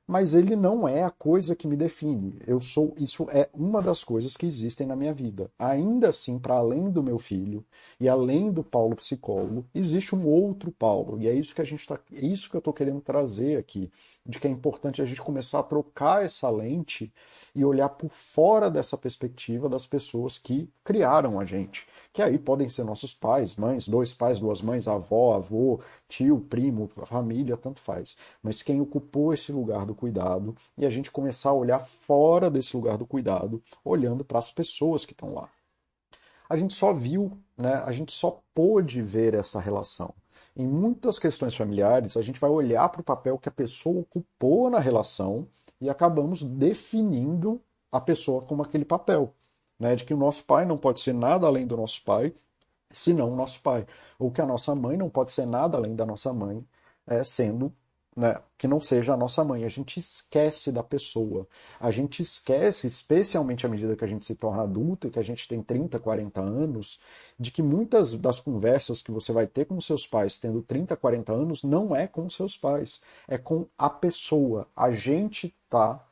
mas 0.10 0.34
ele 0.34 0.56
não 0.56 0.88
é 0.88 1.04
a 1.04 1.12
coisa 1.12 1.56
que 1.56 1.68
me 1.68 1.78
define. 1.78 2.42
Eu 2.48 2.60
sou, 2.60 2.96
isso 2.98 3.28
é 3.30 3.48
uma 3.54 3.80
das 3.80 4.04
coisas 4.04 4.36
que 4.36 4.48
existem 4.48 4.88
na 4.88 4.96
minha 4.96 5.14
vida. 5.14 5.52
Ainda 5.60 6.10
assim, 6.10 6.40
para 6.40 6.56
além 6.56 6.90
do 6.90 7.04
meu 7.04 7.20
filho 7.20 7.64
e 8.00 8.10
além 8.10 8.52
do 8.52 8.64
Paulo 8.64 8.96
psicólogo, 8.96 9.68
existe 9.72 10.16
um 10.16 10.26
outro 10.26 10.72
Paulo. 10.72 11.22
E 11.22 11.28
é 11.28 11.34
isso 11.36 11.54
que 11.54 11.62
a 11.62 11.64
gente 11.66 11.88
tá, 11.88 12.00
é 12.12 12.26
isso 12.26 12.50
que 12.50 12.56
eu 12.56 12.60
estou 12.60 12.74
querendo 12.74 13.02
trazer 13.02 13.58
aqui, 13.58 13.92
de 14.26 14.40
que 14.40 14.48
é 14.48 14.50
importante 14.50 15.02
a 15.02 15.06
gente 15.06 15.22
começar 15.22 15.60
a 15.60 15.64
trocar 15.64 16.24
essa 16.24 16.50
lente 16.50 17.12
e 17.56 17.66
olhar 17.66 17.90
por 17.90 18.10
fora 18.10 18.70
dessa 18.70 18.98
perspectiva 18.98 19.68
das 19.68 19.88
pessoas 19.88 20.38
que 20.38 20.70
criaram 20.84 21.40
a 21.40 21.46
gente 21.46 21.88
que 22.12 22.22
aí 22.22 22.38
podem 22.38 22.68
ser 22.68 22.84
nossos 22.84 23.14
pais, 23.14 23.56
mães, 23.56 23.88
dois 23.88 24.14
pais, 24.14 24.40
duas 24.40 24.62
mães, 24.62 24.88
avó, 24.88 25.36
avô, 25.36 25.80
tio, 26.08 26.40
primo, 26.40 26.88
família, 27.06 27.56
tanto 27.56 27.80
faz. 27.80 28.18
Mas 28.42 28.64
quem 28.64 28.82
ocupou 28.82 29.34
esse 29.34 29.52
lugar 29.52 29.86
do 29.86 29.94
cuidado 29.94 30.56
e 30.78 30.86
a 30.86 30.90
gente 30.90 31.12
começar 31.12 31.52
a 31.52 31.54
olhar 31.54 31.86
fora 31.86 32.50
desse 32.50 32.76
lugar 32.76 32.98
do 32.98 33.06
cuidado, 33.06 33.62
olhando 33.86 34.26
para 34.26 34.40
as 34.40 34.52
pessoas 34.52 35.06
que 35.06 35.14
estão 35.14 35.34
lá. 35.34 35.50
A 36.50 36.56
gente 36.56 36.74
só 36.74 36.92
viu, 36.92 37.38
né, 37.56 37.76
a 37.86 37.92
gente 37.92 38.12
só 38.12 38.42
pôde 38.56 39.02
ver 39.02 39.36
essa 39.36 39.60
relação. 39.60 40.14
Em 40.60 40.68
muitas 40.68 41.18
questões 41.18 41.56
familiares, 41.56 42.18
a 42.18 42.22
gente 42.22 42.38
vai 42.38 42.50
olhar 42.50 42.90
para 42.90 43.00
o 43.00 43.04
papel 43.04 43.38
que 43.38 43.48
a 43.48 43.52
pessoa 43.52 44.02
ocupou 44.02 44.70
na 44.70 44.78
relação 44.78 45.48
e 45.80 45.90
acabamos 45.90 46.44
definindo 46.44 47.62
a 47.90 48.02
pessoa 48.02 48.42
como 48.42 48.62
aquele 48.62 48.84
papel 48.84 49.34
né, 49.80 49.96
de 49.96 50.04
que 50.04 50.14
o 50.14 50.18
nosso 50.18 50.44
pai 50.44 50.66
não 50.66 50.78
pode 50.78 51.00
ser 51.00 51.14
nada 51.14 51.48
além 51.48 51.66
do 51.66 51.78
nosso 51.78 52.04
pai, 52.04 52.36
senão 52.92 53.32
o 53.32 53.38
nosso 53.38 53.62
pai, 53.62 53.88
ou 54.20 54.30
que 54.32 54.42
a 54.42 54.46
nossa 54.46 54.76
mãe 54.76 54.98
não 54.98 55.10
pode 55.10 55.32
ser 55.32 55.46
nada 55.46 55.78
além 55.78 55.96
da 55.96 56.06
nossa 56.06 56.34
mãe, 56.34 56.62
é, 57.08 57.24
sendo 57.24 57.74
né, 58.16 58.36
que 58.58 58.68
não 58.68 58.82
seja 58.82 59.14
a 59.14 59.18
nossa 59.18 59.44
mãe. 59.44 59.64
A 59.64 59.70
gente 59.70 60.00
esquece 60.00 60.72
da 60.72 60.84
pessoa. 60.84 61.48
A 61.80 61.92
gente 61.92 62.22
esquece, 62.22 62.88
especialmente 62.88 63.66
à 63.66 63.70
medida 63.70 63.96
que 63.96 64.04
a 64.04 64.08
gente 64.08 64.26
se 64.26 64.36
torna 64.36 64.64
adulto 64.64 65.08
e 65.08 65.12
que 65.12 65.20
a 65.20 65.24
gente 65.24 65.48
tem 65.48 65.62
30, 65.62 66.00
40 66.00 66.42
anos, 66.42 67.00
de 67.40 67.52
que 67.52 67.62
muitas 67.62 68.14
das 68.14 68.40
conversas 68.40 69.02
que 69.02 69.12
você 69.12 69.32
vai 69.32 69.48
ter 69.48 69.66
com 69.66 69.80
seus 69.80 70.06
pais 70.06 70.38
tendo 70.40 70.62
30, 70.62 70.96
40 70.98 71.34
anos 71.34 71.64
não 71.64 71.96
é 71.96 72.08
com 72.08 72.30
seus 72.30 72.58
pais, 72.58 73.02
é 73.28 73.38
com 73.38 73.66
a 73.78 73.90
pessoa. 73.90 74.68
A 74.76 74.92
gente 74.92 75.56
tá 75.70 76.06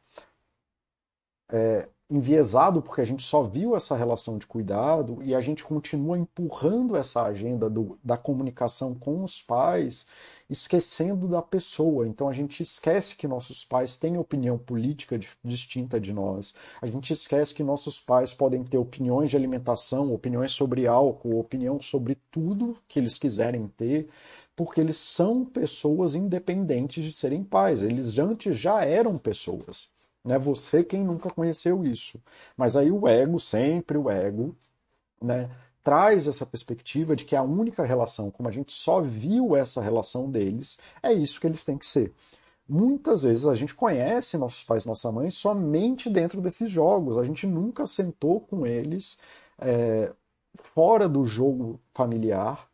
é, 1.51 1.89
enviesado 2.09 2.81
porque 2.81 3.01
a 3.01 3.05
gente 3.05 3.21
só 3.23 3.43
viu 3.43 3.75
essa 3.75 3.95
relação 3.95 4.37
de 4.37 4.47
cuidado 4.47 5.21
e 5.21 5.35
a 5.35 5.41
gente 5.41 5.63
continua 5.63 6.17
empurrando 6.17 6.95
essa 6.95 7.23
agenda 7.23 7.69
do, 7.69 7.99
da 8.01 8.15
comunicação 8.15 8.95
com 8.95 9.23
os 9.23 9.41
pais, 9.41 10.05
esquecendo 10.49 11.27
da 11.27 11.41
pessoa. 11.41 12.07
Então 12.07 12.29
a 12.29 12.33
gente 12.33 12.63
esquece 12.63 13.15
que 13.17 13.27
nossos 13.27 13.65
pais 13.65 13.97
têm 13.97 14.17
opinião 14.17 14.57
política 14.57 15.19
de, 15.19 15.27
distinta 15.43 15.99
de 15.99 16.13
nós. 16.13 16.53
A 16.81 16.87
gente 16.87 17.11
esquece 17.11 17.53
que 17.53 17.63
nossos 17.63 17.99
pais 17.99 18.33
podem 18.33 18.63
ter 18.63 18.77
opiniões 18.77 19.29
de 19.29 19.35
alimentação, 19.35 20.13
opiniões 20.13 20.53
sobre 20.53 20.87
álcool, 20.87 21.37
opinião 21.37 21.81
sobre 21.81 22.15
tudo 22.31 22.77
que 22.87 22.99
eles 22.99 23.17
quiserem 23.17 23.67
ter. 23.67 24.07
Porque 24.55 24.79
eles 24.81 24.97
são 24.97 25.45
pessoas 25.45 26.15
independentes 26.15 27.03
de 27.03 27.11
serem 27.11 27.43
pais. 27.43 27.83
Eles 27.83 28.17
antes 28.17 28.57
já 28.57 28.83
eram 28.83 29.17
pessoas. 29.17 29.89
Né? 30.27 30.37
Você 30.37 30.83
quem 30.83 31.03
nunca 31.03 31.29
conheceu 31.29 31.85
isso. 31.85 32.21
Mas 32.57 32.75
aí 32.75 32.91
o 32.91 33.07
ego, 33.07 33.39
sempre 33.39 33.97
o 33.97 34.09
ego, 34.09 34.53
né, 35.21 35.49
traz 35.81 36.27
essa 36.27 36.45
perspectiva 36.45 37.15
de 37.15 37.23
que 37.23 37.33
a 37.33 37.41
única 37.41 37.85
relação, 37.85 38.29
como 38.29 38.49
a 38.49 38.51
gente 38.51 38.73
só 38.73 39.01
viu 39.01 39.55
essa 39.55 39.81
relação 39.81 40.29
deles, 40.29 40.77
é 41.01 41.13
isso 41.13 41.39
que 41.39 41.47
eles 41.47 41.63
têm 41.63 41.77
que 41.77 41.85
ser. 41.85 42.13
Muitas 42.67 43.23
vezes 43.23 43.47
a 43.47 43.55
gente 43.55 43.73
conhece 43.73 44.37
nossos 44.37 44.65
pais 44.65 44.83
nossa 44.85 45.09
mãe 45.13 45.31
somente 45.31 46.09
dentro 46.09 46.41
desses 46.41 46.69
jogos. 46.69 47.17
A 47.17 47.23
gente 47.23 47.47
nunca 47.47 47.87
sentou 47.87 48.41
com 48.41 48.67
eles 48.67 49.17
é, 49.57 50.11
fora 50.55 51.07
do 51.07 51.23
jogo 51.23 51.79
familiar 51.93 52.67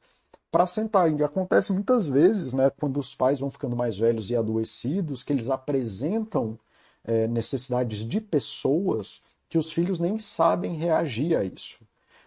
para 0.52 0.66
sentar. 0.66 1.12
E 1.12 1.24
acontece 1.24 1.72
muitas 1.72 2.08
vezes, 2.08 2.54
né, 2.54 2.72
quando 2.72 3.00
os 3.00 3.13
pais 3.16 3.39
vão 3.39 3.52
ficando 3.52 3.76
mais 3.76 3.96
velhos 3.96 4.32
e 4.32 4.36
adoecidos, 4.36 5.24
que 5.24 5.32
eles 5.32 5.52
apresentam 5.52 6.58
é, 7.04 7.28
necessidades 7.28 8.00
de 8.00 8.22
pessoas 8.22 9.22
que 9.50 9.58
os 9.58 9.72
filhos 9.72 10.00
nem 10.00 10.18
sabem 10.18 10.76
reagir 10.76 11.36
a 11.36 11.44
isso. 11.44 11.80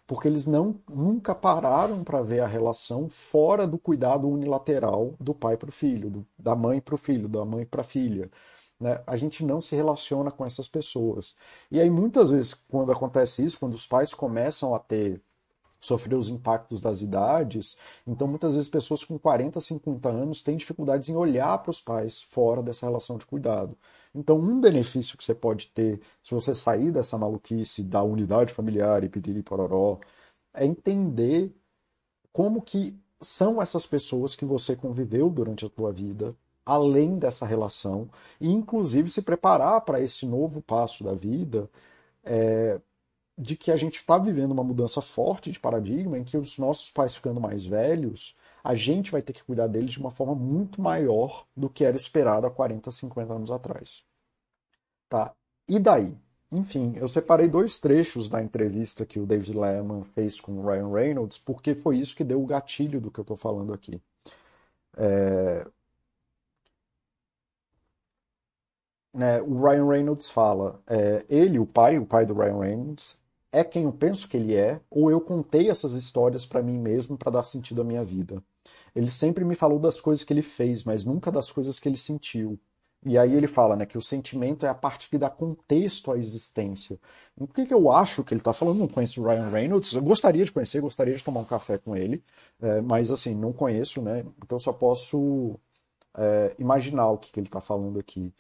Porque 0.07 0.29
eles 0.29 0.47
não 0.47 0.81
nunca 0.89 1.35
pararam 1.35 2.05
para 2.05 2.23
ver 2.23 2.41
a 2.41 2.47
relação 2.47 3.09
fora 3.09 3.67
do 3.67 3.79
cuidado 3.79 4.29
unilateral 4.29 5.15
do 5.19 5.35
pai 5.35 5.57
para 5.57 5.69
o 5.69 5.73
filho, 5.73 6.09
do, 6.09 6.27
da 6.39 6.55
mãe 6.55 6.81
para 6.81 6.95
o 6.95 6.99
filho, 6.99 7.29
da 7.29 7.45
mãe 7.45 7.67
para 7.67 7.81
a 7.81 7.85
filha. 7.85 8.31
Né? 8.79 9.03
A 9.07 9.17
gente 9.17 9.45
não 9.45 9.61
se 9.61 9.75
relaciona 9.75 10.31
com 10.31 10.45
essas 10.45 10.69
pessoas. 10.69 11.35
E 11.71 11.81
aí, 11.81 11.91
muitas 11.91 12.31
vezes, 12.31 12.55
quando 12.55 12.93
acontece 12.93 13.45
isso, 13.45 13.59
quando 13.59 13.75
os 13.75 13.87
pais 13.87 14.15
começam 14.15 14.75
a 14.75 14.79
ter 14.79 15.21
sofreu 15.81 16.19
os 16.19 16.29
impactos 16.29 16.81
das 16.81 17.01
idades. 17.03 17.77
Então, 18.07 18.27
muitas 18.27 18.55
vezes, 18.55 18.69
pessoas 18.69 19.05
com 19.05 19.19
40, 19.19 19.61
50 19.61 20.09
anos 20.09 20.43
têm 20.43 20.57
dificuldades 20.57 21.09
em 21.09 21.17
olhar 21.17 21.59
para 21.59 21.71
os 21.71 21.81
pais 21.81 22.23
fora 22.23 22.63
dessa 22.63 22.87
relação 22.87 23.17
de 23.19 23.27
cuidado. 23.27 23.77
Então, 24.17 24.39
um 24.39 24.61
benefício 24.61 25.17
que 25.19 25.25
você 25.25 25.35
pode 25.35 25.69
ter 25.69 26.01
se 26.23 26.33
você 26.35 26.55
sair 26.55 26.91
dessa 26.91 27.19
maluquice 27.19 27.83
da 27.83 28.03
unidade 28.03 28.53
familiar 28.55 29.05
e 29.05 29.09
pedir 29.11 29.43
pororó 29.43 30.01
é 30.55 30.65
entender 30.65 31.55
como 32.33 32.63
que 32.63 32.99
são 33.21 33.61
essas 33.61 33.87
pessoas 33.87 34.35
que 34.35 34.45
você 34.45 34.75
conviveu 34.75 35.29
durante 35.29 35.67
a 35.67 35.69
tua 35.69 35.93
vida, 35.93 36.35
além 36.65 37.19
dessa 37.19 37.47
relação, 37.47 38.09
e 38.41 38.51
inclusive 38.51 39.11
se 39.11 39.23
preparar 39.23 39.83
para 39.83 40.01
esse 40.01 40.27
novo 40.27 40.63
passo 40.63 41.05
da 41.05 41.15
vida, 41.15 41.71
é, 42.25 42.81
de 43.39 43.55
que 43.57 43.71
a 43.71 43.77
gente 43.77 43.97
está 43.97 44.19
vivendo 44.19 44.53
uma 44.53 44.65
mudança 44.65 45.03
forte 45.03 45.51
de 45.51 45.61
paradigma, 45.61 46.19
em 46.19 46.25
que 46.25 46.39
os 46.39 46.59
nossos 46.59 46.91
pais 46.91 47.15
ficando 47.15 47.41
mais 47.41 47.67
velhos, 47.67 48.35
a 48.67 48.75
gente 48.75 49.13
vai 49.13 49.23
ter 49.23 49.33
que 49.33 49.45
cuidar 49.45 49.69
deles 49.69 49.93
de 49.93 50.01
uma 50.01 50.11
forma 50.11 50.35
muito 50.35 50.83
maior 50.83 51.47
do 51.57 51.71
que 51.71 51.85
era 51.85 51.97
esperado 51.97 52.49
há 52.49 52.51
40, 52.51 52.91
50 52.91 53.33
anos 53.33 53.51
atrás. 53.53 54.05
Tá? 55.09 55.33
E 55.69 55.79
daí? 55.79 56.19
Enfim, 56.51 56.95
eu 56.97 57.07
separei 57.07 57.49
dois 57.49 57.79
trechos 57.79 58.29
da 58.29 58.43
entrevista 58.43 59.07
que 59.07 59.21
o 59.21 59.27
David 59.27 59.57
Letterman 59.57 60.03
fez 60.03 60.41
com 60.41 60.59
o 60.59 60.67
Ryan 60.67 60.89
Reynolds, 60.93 61.39
porque 61.39 61.77
foi 61.77 61.99
isso 61.99 62.17
que 62.17 62.25
deu 62.25 62.43
o 62.43 62.47
gatilho 62.47 63.01
do 63.01 63.09
que 63.09 63.21
eu 63.21 63.23
estou 63.23 63.37
falando 63.37 63.73
aqui. 63.73 64.03
É... 64.97 65.65
Né, 69.15 69.41
o 69.43 69.63
Ryan 69.63 69.87
Reynolds 69.89 70.29
fala, 70.29 70.83
é, 70.89 71.25
ele, 71.29 71.59
o 71.61 71.67
pai, 71.67 71.99
o 71.99 72.07
pai 72.07 72.27
do 72.27 72.35
Ryan 72.35 72.59
Reynolds, 72.59 73.21
é 73.53 73.63
quem 73.63 73.85
eu 73.85 73.93
penso 73.93 74.29
que 74.29 74.37
ele 74.37 74.57
é, 74.57 74.81
ou 74.91 75.09
eu 75.11 75.21
contei 75.21 75.71
essas 75.71 75.93
histórias 75.95 76.45
para 76.45 76.63
mim 76.63 76.79
mesmo 76.79 77.17
para 77.17 77.31
dar 77.33 77.45
sentido 77.45 77.83
à 77.83 77.85
minha 77.85 78.05
vida. 78.05 78.43
Ele 78.97 79.11
sempre 79.11 79.45
me 79.45 79.55
falou 79.55 79.79
das 79.79 80.01
coisas 80.01 80.25
que 80.25 80.33
ele 80.33 80.43
fez, 80.43 80.83
mas 80.83 81.05
nunca 81.05 81.31
das 81.31 81.53
coisas 81.53 81.79
que 81.79 81.89
ele 81.89 81.99
sentiu. 81.99 82.59
E 83.05 83.19
aí 83.19 83.35
ele 83.35 83.47
fala 83.47 83.77
né, 83.77 83.87
que 83.87 83.99
o 83.99 84.03
sentimento 84.03 84.65
é 84.65 84.69
a 84.71 84.75
parte 84.75 85.11
que 85.11 85.19
dá 85.19 85.29
contexto 85.31 86.11
à 86.11 86.19
existência. 86.19 86.99
O 87.37 87.47
que, 87.47 87.67
que 87.67 87.75
eu 87.75 87.93
acho 87.93 88.25
que 88.25 88.33
ele 88.33 88.41
está 88.41 88.53
falando? 88.55 88.79
Não 88.79 88.89
conheço 88.89 89.23
o 89.23 89.27
Ryan 89.27 89.51
Reynolds. 89.51 89.93
Eu 89.93 90.03
gostaria 90.03 90.45
de 90.45 90.51
conhecer, 90.51 90.81
gostaria 90.81 91.15
de 91.15 91.23
tomar 91.23 91.41
um 91.41 91.45
café 91.45 91.79
com 91.79 91.95
ele, 91.95 92.25
é, 92.61 92.81
mas 92.81 93.11
assim, 93.11 93.35
não 93.35 93.53
conheço, 93.53 94.01
né? 94.03 94.25
Então 94.43 94.59
só 94.59 94.73
posso 94.73 95.61
é, 96.17 96.57
imaginar 96.59 97.11
o 97.11 97.19
que, 97.19 97.31
que 97.31 97.39
ele 97.39 97.49
está 97.49 97.61
falando 97.61 98.01
aqui 98.01 98.33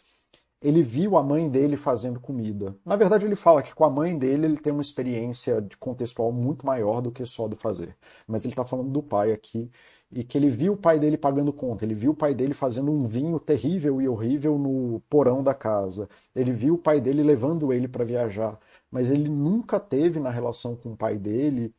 ele 0.60 0.82
viu 0.82 1.16
a 1.16 1.22
mãe 1.22 1.48
dele 1.48 1.76
fazendo 1.76 2.18
comida. 2.18 2.76
Na 2.84 2.96
verdade, 2.96 3.26
ele 3.26 3.36
fala 3.36 3.62
que 3.62 3.74
com 3.74 3.84
a 3.84 3.90
mãe 3.90 4.18
dele 4.18 4.46
ele 4.46 4.56
tem 4.56 4.72
uma 4.72 4.82
experiência 4.82 5.60
de 5.60 5.76
contextual 5.76 6.32
muito 6.32 6.66
maior 6.66 7.00
do 7.00 7.12
que 7.12 7.24
só 7.24 7.46
do 7.46 7.56
fazer. 7.56 7.96
Mas 8.26 8.44
ele 8.44 8.52
está 8.52 8.64
falando 8.64 8.90
do 8.90 9.02
pai 9.02 9.32
aqui 9.32 9.70
e 10.10 10.22
que 10.24 10.38
ele 10.38 10.48
viu 10.48 10.74
o 10.74 10.76
pai 10.76 10.98
dele 10.98 11.16
pagando 11.16 11.52
conta, 11.52 11.84
ele 11.84 11.94
viu 11.94 12.12
o 12.12 12.14
pai 12.14 12.34
dele 12.34 12.54
fazendo 12.54 12.90
um 12.92 13.06
vinho 13.06 13.38
terrível 13.40 14.00
e 14.00 14.08
horrível 14.08 14.58
no 14.58 15.00
porão 15.08 15.42
da 15.42 15.54
casa, 15.54 16.08
ele 16.34 16.52
viu 16.52 16.74
o 16.74 16.78
pai 16.78 17.00
dele 17.00 17.22
levando 17.22 17.72
ele 17.72 17.88
para 17.88 18.04
viajar, 18.04 18.58
mas 18.90 19.10
ele 19.10 19.28
nunca 19.28 19.80
teve 19.80 20.20
na 20.20 20.30
relação 20.30 20.76
com 20.76 20.92
o 20.92 20.96
pai 20.96 21.18
dele 21.18 21.74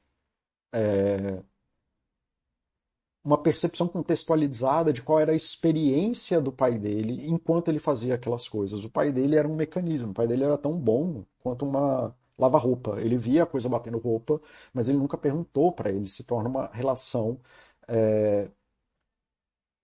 é, 0.73 1.41
uma 3.23 3.37
percepção 3.37 3.87
contextualizada 3.89 4.93
de 4.93 5.01
qual 5.01 5.19
era 5.19 5.33
a 5.33 5.35
experiência 5.35 6.39
do 6.39 6.51
pai 6.51 6.77
dele 6.79 7.27
enquanto 7.27 7.67
ele 7.67 7.79
fazia 7.79 8.15
aquelas 8.15 8.47
coisas. 8.47 8.85
O 8.85 8.89
pai 8.89 9.11
dele 9.11 9.35
era 9.35 9.47
um 9.47 9.55
mecanismo, 9.55 10.11
o 10.11 10.13
pai 10.13 10.27
dele 10.27 10.45
era 10.45 10.57
tão 10.57 10.77
bom 10.79 11.25
quanto 11.39 11.65
uma 11.65 12.15
lava-roupa. 12.37 13.01
Ele 13.01 13.17
via 13.17 13.43
a 13.43 13.45
coisa 13.45 13.67
batendo 13.67 13.97
roupa, 13.97 14.39
mas 14.73 14.87
ele 14.87 14.97
nunca 14.97 15.17
perguntou 15.17 15.73
para 15.73 15.91
ele. 15.91 16.07
Se 16.07 16.23
torna 16.23 16.47
uma 16.47 16.67
relação 16.71 17.37
é, 17.87 18.49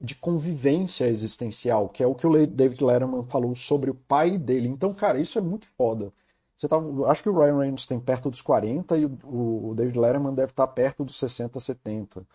de 0.01 0.15
convivência 0.15 1.05
existencial, 1.07 1.89
que 1.89 2.03
é 2.03 2.07
o 2.07 2.15
que 2.15 2.27
o 2.27 2.47
David 2.47 2.83
Letterman 2.83 3.25
falou 3.25 3.55
sobre 3.55 3.89
o 3.89 3.95
pai 3.95 4.37
dele. 4.37 4.67
Então, 4.67 4.93
cara, 4.93 5.19
isso 5.19 5.37
é 5.37 5.41
muito 5.41 5.67
foda. 5.77 6.11
Você 6.55 6.67
tá, 6.67 6.77
acho 7.07 7.23
que 7.23 7.29
o 7.29 7.37
Ryan 7.37 7.59
Reynolds 7.59 7.85
tem 7.85 7.99
perto 7.99 8.29
dos 8.29 8.41
40 8.41 8.97
e 8.97 9.05
o, 9.05 9.69
o 9.69 9.75
David 9.75 9.97
Letterman 9.97 10.33
deve 10.33 10.51
estar 10.51 10.67
perto 10.67 11.03
dos 11.05 11.17
60, 11.17 11.59
70. 11.59 12.25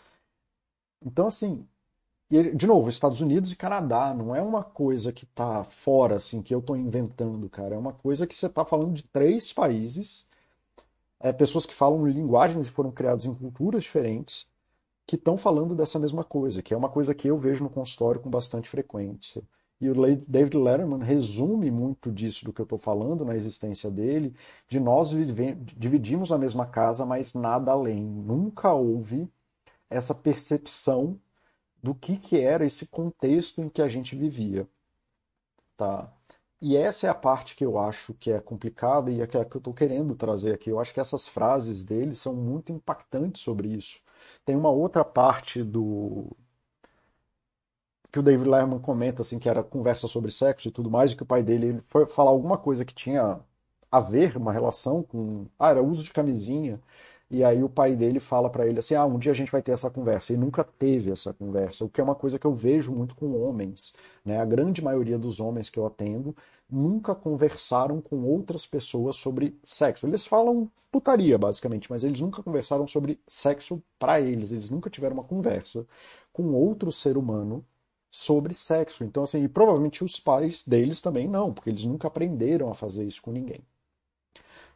Então, 1.05 1.27
assim, 1.27 1.67
e, 2.31 2.55
de 2.55 2.67
novo, 2.67 2.89
Estados 2.89 3.21
Unidos 3.21 3.53
e 3.53 3.57
Canadá 3.57 4.13
não 4.15 4.37
é 4.37 4.43
uma 4.43 4.63
coisa 4.63 5.13
que 5.13 5.25
está 5.25 5.65
fora, 5.65 6.17
assim, 6.17 6.43
que 6.43 6.55
eu 6.55 6.59
estou 6.59 6.77
inventando, 6.77 7.49
cara. 7.49 7.75
É 7.75 7.79
uma 7.79 7.93
coisa 7.93 8.27
que 8.27 8.37
você 8.37 8.47
está 8.47 8.65
falando 8.65 8.93
de 8.95 9.03
três 9.05 9.53
países, 9.53 10.27
é, 11.21 11.33
pessoas 11.33 11.67
que 11.67 11.75
falam 11.75 12.07
linguagens 12.07 12.69
e 12.69 12.71
foram 12.71 12.91
criadas 12.91 13.25
em 13.25 13.35
culturas 13.35 13.83
diferentes, 13.83 14.47
que 15.09 15.17
estão 15.17 15.39
falando 15.39 15.75
dessa 15.75 15.99
mesma 15.99 16.23
coisa, 16.23 16.63
que 16.63 16.75
é 16.75 16.77
uma 16.77 16.91
coisa 16.91 17.15
que 17.15 17.29
eu 17.29 17.39
vejo 17.39 17.65
no 17.65 17.71
consultório 17.71 18.21
com 18.21 18.29
bastante 18.29 18.69
frequência. 18.69 19.43
E 19.81 19.89
o 19.89 19.95
David 19.95 20.59
Letterman 20.59 21.03
resume 21.03 21.71
muito 21.71 22.13
disso 22.13 22.45
do 22.45 22.53
que 22.53 22.61
eu 22.61 22.65
estou 22.65 22.79
falando 22.79 23.25
na 23.25 23.35
existência 23.35 23.91
dele, 23.91 24.35
de 24.69 24.79
nós 24.79 25.15
dividimos 25.79 26.31
a 26.31 26.37
mesma 26.37 26.67
casa, 26.67 27.07
mas 27.07 27.33
nada 27.33 27.73
além. 27.73 28.05
Nunca 28.05 28.75
houve 28.75 29.27
essa 29.89 30.15
percepção 30.15 31.19
do 31.83 31.95
que, 31.95 32.19
que 32.19 32.39
era 32.39 32.67
esse 32.67 32.87
contexto 32.87 33.63
em 33.63 33.71
que 33.71 33.81
a 33.81 33.89
gente 33.89 34.15
vivia. 34.15 34.69
Tá? 35.75 36.13
E 36.61 36.77
essa 36.77 37.07
é 37.07 37.11
a 37.11 37.15
parte 37.15 37.57
que 37.57 37.65
eu 37.65 37.79
acho 37.79 38.13
que 38.13 38.31
é 38.31 38.41
complicada 38.41 39.11
e 39.11 39.23
é 39.23 39.27
que 39.27 39.39
eu 39.39 39.43
estou 39.43 39.73
querendo 39.73 40.15
trazer 40.15 40.53
aqui. 40.53 40.69
Eu 40.69 40.79
acho 40.79 40.93
que 40.93 41.01
essas 41.01 41.27
frases 41.27 41.83
dele 41.83 42.15
são 42.15 42.35
muito 42.35 42.73
impactantes 42.73 43.41
sobre 43.41 43.69
isso. 43.69 44.01
Tem 44.45 44.57
uma 44.57 44.71
outra 44.71 45.05
parte 45.05 45.63
do 45.63 46.27
que 48.11 48.19
o 48.19 48.23
David 48.23 48.49
Letterman 48.49 48.79
comenta 48.81 49.23
assim 49.23 49.39
que 49.39 49.49
era 49.49 49.63
conversa 49.63 50.07
sobre 50.09 50.31
sexo 50.31 50.69
e 50.69 50.71
tudo 50.71 50.91
mais, 50.91 51.13
e 51.13 51.17
que 51.17 51.23
o 51.23 51.27
pai 51.27 51.43
dele 51.43 51.81
foi 51.87 52.07
falar 52.07 52.31
alguma 52.31 52.57
coisa 52.59 52.85
que 52.85 52.95
tinha 52.95 53.39
a 53.91 54.01
ver 54.01 54.37
uma 54.37 54.53
relação 54.53 55.03
com, 55.03 55.47
ah, 55.59 55.71
era 55.71 55.83
uso 55.83 56.05
de 56.05 56.13
camisinha. 56.13 56.81
E 57.31 57.45
aí 57.45 57.63
o 57.63 57.69
pai 57.69 57.95
dele 57.95 58.21
fala 58.21 58.49
para 58.51 58.67
ele 58.67 58.79
assim: 58.79 58.95
"Ah, 58.95 59.05
um 59.07 59.19
dia 59.19 59.33
a 59.33 59.35
gente 59.35 59.53
vai 59.53 59.63
ter 59.63 59.73
essa 59.73 59.91
conversa". 59.91 60.33
E 60.33 60.37
nunca 60.37 60.65
teve 60.65 61.13
essa 61.13 61.33
conversa, 61.35 61.85
o 61.85 61.89
que 61.91 62.01
é 62.01 62.05
uma 62.05 62.15
coisa 62.15 62.39
que 62.39 62.47
eu 62.47 62.55
vejo 62.55 62.93
muito 62.93 63.15
com 63.15 63.35
homens, 63.43 63.93
né? 64.25 64.41
A 64.41 64.45
grande 64.47 64.83
maioria 64.83 65.19
dos 65.19 65.39
homens 65.41 65.69
que 65.71 65.79
eu 65.79 65.87
atendo 65.87 66.35
nunca 66.71 67.15
conversaram 67.15 68.01
com 68.01 68.23
outras 68.25 68.67
pessoas 68.67 69.17
sobre 69.17 69.59
sexo. 69.65 70.07
Eles 70.07 70.27
falam 70.27 70.71
putaria, 70.91 71.39
basicamente, 71.39 71.91
mas 71.91 72.05
eles 72.05 72.21
nunca 72.21 72.43
conversaram 72.43 72.87
sobre 72.87 73.19
sexo 73.27 73.83
para 73.99 74.21
eles. 74.21 74.53
Eles 74.53 74.71
nunca 74.71 74.91
tiveram 74.91 75.15
uma 75.15 75.25
conversa 75.25 75.87
com 76.33 76.53
outro 76.53 76.93
ser 76.93 77.17
humano 77.17 77.65
sobre 78.11 78.55
sexo. 78.55 79.05
Então, 79.05 79.23
assim, 79.23 79.43
e 79.43 79.49
provavelmente 79.49 80.05
os 80.05 80.21
pais 80.21 80.63
deles 80.63 81.01
também 81.01 81.27
não, 81.29 81.53
porque 81.53 81.71
eles 81.71 81.85
nunca 81.85 82.09
aprenderam 82.09 82.71
a 82.71 82.75
fazer 82.75 83.05
isso 83.05 83.23
com 83.23 83.33
ninguém. 83.33 83.61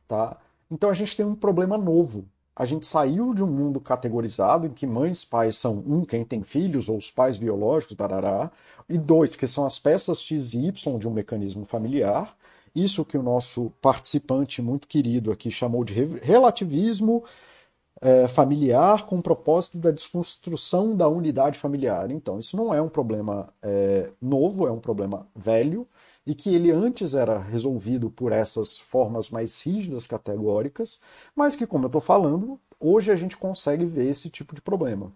Tá? 0.08 0.38
Então 0.70 0.90
a 0.90 0.94
gente 0.94 1.16
tem 1.16 1.24
um 1.26 1.34
problema 1.34 1.76
novo 1.76 2.26
a 2.54 2.64
gente 2.64 2.86
saiu 2.86 3.32
de 3.34 3.42
um 3.42 3.46
mundo 3.46 3.80
categorizado 3.80 4.66
em 4.66 4.70
que 4.70 4.86
mães 4.86 5.22
e 5.22 5.26
pais 5.26 5.56
são 5.56 5.82
um, 5.86 6.04
quem 6.04 6.24
tem 6.24 6.42
filhos, 6.42 6.88
ou 6.88 6.98
os 6.98 7.10
pais 7.10 7.36
biológicos, 7.36 7.96
tarará, 7.96 8.50
e 8.88 8.98
dois, 8.98 9.34
que 9.34 9.46
são 9.46 9.64
as 9.64 9.78
peças 9.78 10.20
X 10.20 10.52
e 10.52 10.66
Y 10.66 10.98
de 10.98 11.08
um 11.08 11.12
mecanismo 11.12 11.64
familiar. 11.64 12.36
Isso 12.74 13.04
que 13.04 13.16
o 13.16 13.22
nosso 13.22 13.70
participante 13.80 14.60
muito 14.62 14.86
querido 14.86 15.32
aqui 15.32 15.50
chamou 15.50 15.84
de 15.84 15.92
relativismo 16.22 17.22
é, 18.00 18.26
familiar 18.28 19.06
com 19.06 19.18
o 19.18 19.22
propósito 19.22 19.78
da 19.78 19.90
desconstrução 19.90 20.96
da 20.96 21.08
unidade 21.08 21.58
familiar. 21.58 22.10
Então, 22.10 22.38
isso 22.38 22.56
não 22.56 22.74
é 22.74 22.82
um 22.82 22.88
problema 22.88 23.48
é, 23.62 24.10
novo, 24.20 24.66
é 24.66 24.72
um 24.72 24.80
problema 24.80 25.26
velho, 25.34 25.86
e 26.26 26.34
que 26.34 26.54
ele 26.54 26.70
antes 26.70 27.14
era 27.14 27.38
resolvido 27.38 28.10
por 28.10 28.32
essas 28.32 28.78
formas 28.78 29.30
mais 29.30 29.60
rígidas, 29.62 30.06
categóricas, 30.06 31.00
mas 31.34 31.56
que, 31.56 31.66
como 31.66 31.84
eu 31.84 31.88
estou 31.88 32.00
falando, 32.00 32.60
hoje 32.78 33.10
a 33.10 33.16
gente 33.16 33.36
consegue 33.36 33.84
ver 33.84 34.08
esse 34.08 34.30
tipo 34.30 34.54
de 34.54 34.60
problema. 34.60 35.12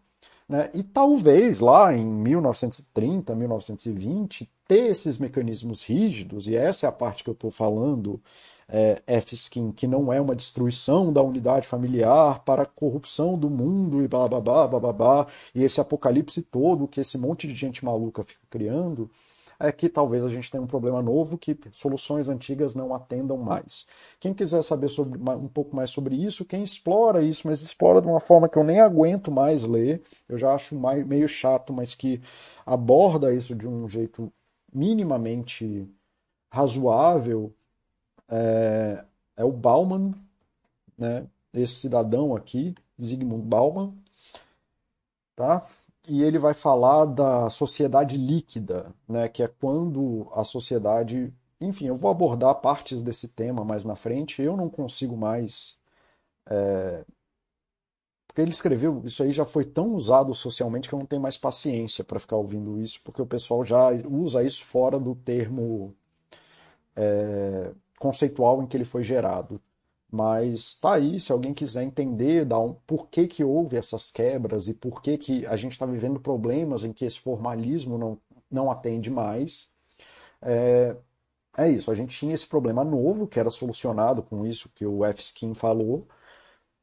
Né? 0.48 0.70
E 0.74 0.82
talvez 0.82 1.60
lá 1.60 1.92
em 1.94 2.06
1930, 2.06 3.34
1920, 3.34 4.48
ter 4.66 4.86
esses 4.86 5.18
mecanismos 5.18 5.82
rígidos, 5.82 6.46
e 6.46 6.56
essa 6.56 6.86
é 6.86 6.88
a 6.88 6.92
parte 6.92 7.24
que 7.24 7.30
eu 7.30 7.34
estou 7.34 7.50
falando, 7.50 8.20
é, 8.68 9.00
F-Skin, 9.06 9.70
que 9.72 9.86
não 9.86 10.12
é 10.12 10.20
uma 10.20 10.34
destruição 10.34 11.12
da 11.12 11.22
unidade 11.22 11.66
familiar 11.66 12.40
para 12.44 12.62
a 12.62 12.66
corrupção 12.66 13.38
do 13.38 13.48
mundo 13.48 14.02
e 14.02 14.08
blá 14.08 14.28
blá 14.28 14.40
blá 14.92 15.26
e 15.54 15.62
esse 15.62 15.80
apocalipse 15.80 16.42
todo 16.42 16.88
que 16.88 17.00
esse 17.00 17.16
monte 17.16 17.46
de 17.46 17.54
gente 17.54 17.84
maluca 17.84 18.24
fica 18.24 18.42
criando, 18.50 19.08
é 19.58 19.72
que 19.72 19.88
talvez 19.88 20.24
a 20.24 20.28
gente 20.28 20.50
tenha 20.50 20.62
um 20.62 20.66
problema 20.66 21.00
novo 21.02 21.38
que 21.38 21.58
soluções 21.72 22.28
antigas 22.28 22.74
não 22.74 22.94
atendam 22.94 23.36
mais. 23.38 23.86
Quem 24.20 24.34
quiser 24.34 24.62
saber 24.62 24.88
sobre, 24.88 25.18
um 25.18 25.48
pouco 25.48 25.74
mais 25.74 25.90
sobre 25.90 26.14
isso, 26.14 26.44
quem 26.44 26.62
explora 26.62 27.22
isso, 27.22 27.46
mas 27.46 27.62
explora 27.62 28.00
de 28.00 28.06
uma 28.06 28.20
forma 28.20 28.48
que 28.48 28.58
eu 28.58 28.64
nem 28.64 28.80
aguento 28.80 29.30
mais 29.30 29.64
ler, 29.64 30.02
eu 30.28 30.38
já 30.38 30.54
acho 30.54 30.78
meio 31.06 31.28
chato, 31.28 31.72
mas 31.72 31.94
que 31.94 32.20
aborda 32.64 33.34
isso 33.34 33.54
de 33.54 33.66
um 33.66 33.88
jeito 33.88 34.32
minimamente 34.72 35.88
razoável, 36.50 37.52
é, 38.28 39.04
é 39.36 39.44
o 39.44 39.52
Bauman, 39.52 40.12
né, 40.98 41.26
esse 41.52 41.76
cidadão 41.76 42.34
aqui, 42.34 42.74
Zygmunt 43.00 43.42
Bauman, 43.42 43.94
tá? 45.34 45.62
E 46.08 46.22
ele 46.22 46.38
vai 46.38 46.54
falar 46.54 47.04
da 47.04 47.50
sociedade 47.50 48.16
líquida, 48.16 48.94
né? 49.08 49.28
Que 49.28 49.42
é 49.42 49.48
quando 49.48 50.28
a 50.32 50.44
sociedade, 50.44 51.32
enfim, 51.60 51.86
eu 51.86 51.96
vou 51.96 52.10
abordar 52.10 52.54
partes 52.56 53.02
desse 53.02 53.28
tema 53.28 53.64
mais 53.64 53.84
na 53.84 53.96
frente. 53.96 54.42
Eu 54.42 54.56
não 54.56 54.68
consigo 54.70 55.16
mais 55.16 55.78
é... 56.48 57.04
Porque 58.26 58.42
ele 58.42 58.50
escreveu, 58.50 59.02
isso 59.04 59.22
aí 59.22 59.32
já 59.32 59.46
foi 59.46 59.64
tão 59.64 59.94
usado 59.94 60.34
socialmente 60.34 60.88
que 60.88 60.94
eu 60.94 60.98
não 60.98 61.06
tenho 61.06 61.22
mais 61.22 61.38
paciência 61.38 62.04
para 62.04 62.20
ficar 62.20 62.36
ouvindo 62.36 62.78
isso, 62.80 63.00
porque 63.02 63.22
o 63.22 63.26
pessoal 63.26 63.64
já 63.64 63.90
usa 64.06 64.44
isso 64.44 64.62
fora 64.64 64.98
do 64.98 65.14
termo 65.14 65.94
é, 66.94 67.72
conceitual 67.98 68.62
em 68.62 68.66
que 68.66 68.76
ele 68.76 68.84
foi 68.84 69.02
gerado. 69.04 69.60
Mas 70.16 70.76
tá 70.76 70.94
aí, 70.94 71.20
se 71.20 71.30
alguém 71.30 71.52
quiser 71.52 71.82
entender 71.82 72.44
da 72.46 72.58
um, 72.58 72.72
por 72.86 73.08
que, 73.08 73.26
que 73.28 73.44
houve 73.44 73.76
essas 73.76 74.10
quebras 74.10 74.66
e 74.68 74.74
por 74.74 75.02
que, 75.02 75.18
que 75.18 75.46
a 75.46 75.56
gente 75.56 75.72
está 75.72 75.84
vivendo 75.84 76.18
problemas 76.20 76.84
em 76.84 76.92
que 76.92 77.04
esse 77.04 77.20
formalismo 77.20 77.98
não, 77.98 78.18
não 78.50 78.70
atende 78.70 79.10
mais, 79.10 79.68
é, 80.42 80.96
é 81.58 81.68
isso. 81.70 81.90
A 81.90 81.94
gente 81.94 82.16
tinha 82.16 82.34
esse 82.34 82.46
problema 82.46 82.84
novo 82.84 83.26
que 83.26 83.38
era 83.38 83.50
solucionado 83.50 84.22
com 84.22 84.46
isso 84.46 84.70
que 84.74 84.86
o 84.86 85.04
F-Skin 85.04 85.54
falou, 85.54 86.06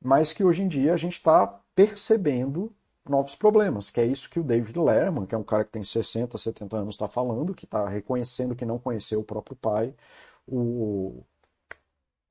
mas 0.01 0.33
que 0.33 0.43
hoje 0.43 0.63
em 0.63 0.67
dia 0.67 0.93
a 0.93 0.97
gente 0.97 1.13
está 1.13 1.47
percebendo 1.75 2.71
novos 3.09 3.35
problemas, 3.35 3.89
que 3.89 3.99
é 3.99 4.05
isso 4.05 4.29
que 4.29 4.39
o 4.39 4.43
David 4.43 4.77
Lerman, 4.79 5.25
que 5.25 5.35
é 5.35 5.37
um 5.37 5.43
cara 5.43 5.63
que 5.65 5.71
tem 5.71 5.83
60, 5.83 6.37
70 6.37 6.77
anos, 6.77 6.95
está 6.95 7.07
falando, 7.07 7.53
que 7.55 7.65
está 7.65 7.87
reconhecendo 7.89 8.55
que 8.55 8.65
não 8.65 8.79
conheceu 8.79 9.19
o 9.21 9.23
próprio 9.23 9.55
pai, 9.57 9.95
o 10.47 11.23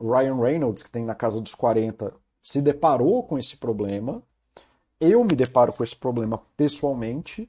Ryan 0.02 0.36
Reynolds, 0.36 0.82
que 0.82 0.90
tem 0.90 1.04
na 1.04 1.14
casa 1.14 1.40
dos 1.40 1.54
40, 1.54 2.12
se 2.42 2.60
deparou 2.60 3.22
com 3.22 3.38
esse 3.38 3.56
problema. 3.56 4.22
Eu 5.00 5.22
me 5.24 5.36
deparo 5.36 5.72
com 5.72 5.84
esse 5.84 5.96
problema 5.96 6.42
pessoalmente. 6.56 7.48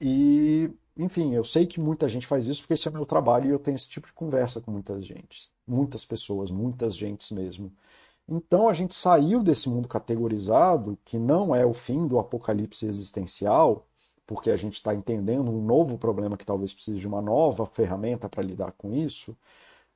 E, 0.00 0.70
enfim, 0.96 1.34
eu 1.34 1.44
sei 1.44 1.66
que 1.66 1.80
muita 1.80 2.08
gente 2.08 2.26
faz 2.26 2.46
isso 2.46 2.62
porque 2.62 2.74
esse 2.74 2.86
é 2.86 2.90
o 2.90 2.94
meu 2.94 3.06
trabalho 3.06 3.48
e 3.48 3.50
eu 3.50 3.58
tenho 3.58 3.74
esse 3.74 3.88
tipo 3.88 4.06
de 4.06 4.12
conversa 4.12 4.60
com 4.60 4.70
muitas 4.70 5.04
gente. 5.04 5.50
Muitas 5.66 6.04
pessoas, 6.04 6.50
muitas 6.50 6.96
gentes 6.96 7.30
mesmo. 7.30 7.72
Então 8.28 8.68
a 8.68 8.74
gente 8.74 8.94
saiu 8.94 9.42
desse 9.42 9.68
mundo 9.68 9.88
categorizado, 9.88 10.98
que 11.04 11.18
não 11.18 11.54
é 11.54 11.64
o 11.64 11.72
fim 11.72 12.06
do 12.06 12.18
apocalipse 12.18 12.84
existencial, 12.86 13.86
porque 14.26 14.50
a 14.50 14.56
gente 14.56 14.74
está 14.74 14.94
entendendo 14.94 15.50
um 15.50 15.64
novo 15.64 15.96
problema 15.96 16.36
que 16.36 16.44
talvez 16.44 16.74
precise 16.74 16.98
de 16.98 17.06
uma 17.06 17.22
nova 17.22 17.64
ferramenta 17.66 18.28
para 18.28 18.42
lidar 18.42 18.72
com 18.72 18.92
isso 18.92 19.36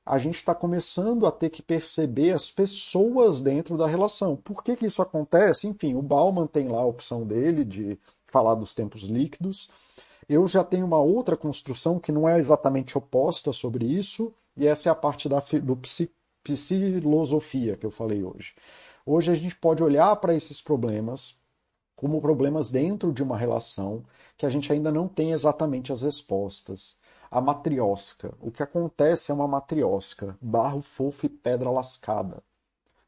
a 0.05 0.17
gente 0.17 0.35
está 0.35 0.55
começando 0.55 1.25
a 1.25 1.31
ter 1.31 1.49
que 1.49 1.61
perceber 1.61 2.31
as 2.31 2.49
pessoas 2.49 3.39
dentro 3.39 3.77
da 3.77 3.87
relação. 3.87 4.35
Por 4.35 4.63
que, 4.63 4.75
que 4.75 4.85
isso 4.85 5.01
acontece? 5.01 5.67
Enfim, 5.67 5.93
o 5.95 6.01
Bauman 6.01 6.47
tem 6.47 6.67
lá 6.67 6.79
a 6.79 6.85
opção 6.85 7.25
dele 7.25 7.63
de 7.63 7.99
falar 8.25 8.55
dos 8.55 8.73
tempos 8.73 9.03
líquidos. 9.03 9.69
Eu 10.27 10.47
já 10.47 10.63
tenho 10.63 10.85
uma 10.85 10.99
outra 10.99 11.37
construção 11.37 11.99
que 11.99 12.11
não 12.11 12.27
é 12.27 12.39
exatamente 12.39 12.97
oposta 12.97 13.53
sobre 13.53 13.85
isso, 13.85 14.33
e 14.55 14.65
essa 14.65 14.89
é 14.89 14.91
a 14.91 14.95
parte 14.95 15.29
da 15.29 15.39
do 15.61 15.79
psilosofia 16.43 17.77
que 17.77 17.85
eu 17.85 17.91
falei 17.91 18.23
hoje. 18.23 18.55
Hoje 19.05 19.31
a 19.31 19.35
gente 19.35 19.55
pode 19.55 19.83
olhar 19.83 20.15
para 20.15 20.33
esses 20.33 20.61
problemas 20.61 21.39
como 21.95 22.19
problemas 22.19 22.71
dentro 22.71 23.13
de 23.13 23.21
uma 23.21 23.37
relação 23.37 24.03
que 24.35 24.45
a 24.45 24.49
gente 24.49 24.71
ainda 24.73 24.91
não 24.91 25.07
tem 25.07 25.33
exatamente 25.33 25.91
as 25.91 26.01
respostas 26.01 26.97
a 27.31 27.39
matriosca. 27.41 28.35
O 28.41 28.51
que 28.51 28.61
acontece 28.61 29.31
é 29.31 29.33
uma 29.33 29.47
matriosca, 29.47 30.37
barro 30.41 30.81
fofo 30.81 31.25
e 31.25 31.29
pedra 31.29 31.71
lascada. 31.71 32.43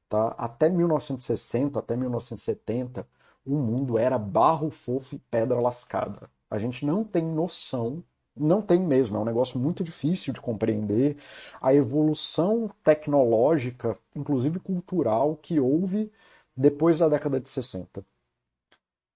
Tá? 0.09 0.29
Até 0.37 0.69
1960, 0.69 1.79
até 1.79 1.95
1970, 1.97 3.07
o 3.45 3.55
mundo 3.55 3.97
era 3.97 4.17
barro 4.17 4.71
fofo 4.71 5.15
e 5.15 5.19
pedra 5.19 5.59
lascada. 5.59 6.29
A 6.49 6.57
gente 6.57 6.85
não 6.85 7.03
tem 7.03 7.23
noção, 7.23 8.03
não 8.35 8.61
tem 8.61 8.79
mesmo, 8.79 9.17
é 9.17 9.19
um 9.19 9.25
negócio 9.25 9.59
muito 9.59 9.83
difícil 9.83 10.33
de 10.33 10.41
compreender 10.41 11.17
a 11.61 11.73
evolução 11.73 12.69
tecnológica, 12.83 13.97
inclusive 14.15 14.59
cultural, 14.59 15.35
que 15.35 15.59
houve 15.59 16.11
depois 16.55 16.99
da 16.99 17.09
década 17.09 17.39
de 17.39 17.49
60 17.49 18.05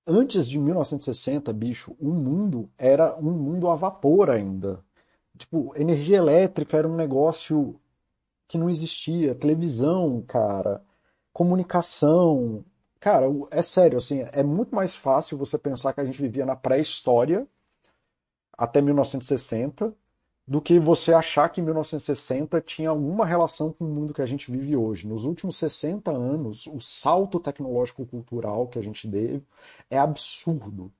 antes 0.07 0.47
de 0.47 0.57
1960, 0.57 1.51
bicho, 1.51 1.95
o 1.99 2.09
mundo 2.09 2.69
era 2.77 3.17
um 3.19 3.31
mundo 3.31 3.67
a 3.69 3.75
vapor 3.75 4.29
ainda. 4.29 4.83
Tipo, 5.37 5.73
energia 5.75 6.17
elétrica 6.17 6.77
era 6.77 6.87
um 6.87 6.95
negócio 6.95 7.79
que 8.47 8.57
não 8.57 8.69
existia. 8.69 9.35
Televisão, 9.35 10.23
cara, 10.27 10.83
comunicação. 11.33 12.65
Cara, 12.99 13.27
é 13.51 13.61
sério, 13.61 13.97
assim, 13.97 14.25
é 14.33 14.43
muito 14.43 14.75
mais 14.75 14.95
fácil 14.95 15.37
você 15.37 15.57
pensar 15.57 15.93
que 15.93 16.01
a 16.01 16.05
gente 16.05 16.21
vivia 16.21 16.45
na 16.45 16.55
pré-história 16.55 17.47
até 18.57 18.81
1960 18.81 19.95
do 20.47 20.61
que 20.61 20.79
você 20.79 21.13
achar 21.13 21.49
que 21.49 21.61
1960 21.61 22.61
tinha 22.61 22.89
alguma 22.89 23.25
relação 23.25 23.71
com 23.73 23.85
o 23.85 23.87
mundo 23.87 24.13
que 24.13 24.21
a 24.21 24.25
gente 24.25 24.49
vive 24.49 24.77
hoje. 24.77 25.05
Nos 25.05 25.25
últimos 25.25 25.57
60 25.57 26.09
anos, 26.09 26.67
o 26.67 26.79
salto 26.79 27.39
tecnológico-cultural 27.39 28.67
que 28.67 28.79
a 28.79 28.81
gente 28.81 29.07
deu 29.07 29.43
é 29.89 29.97
absurdo. 29.97 30.91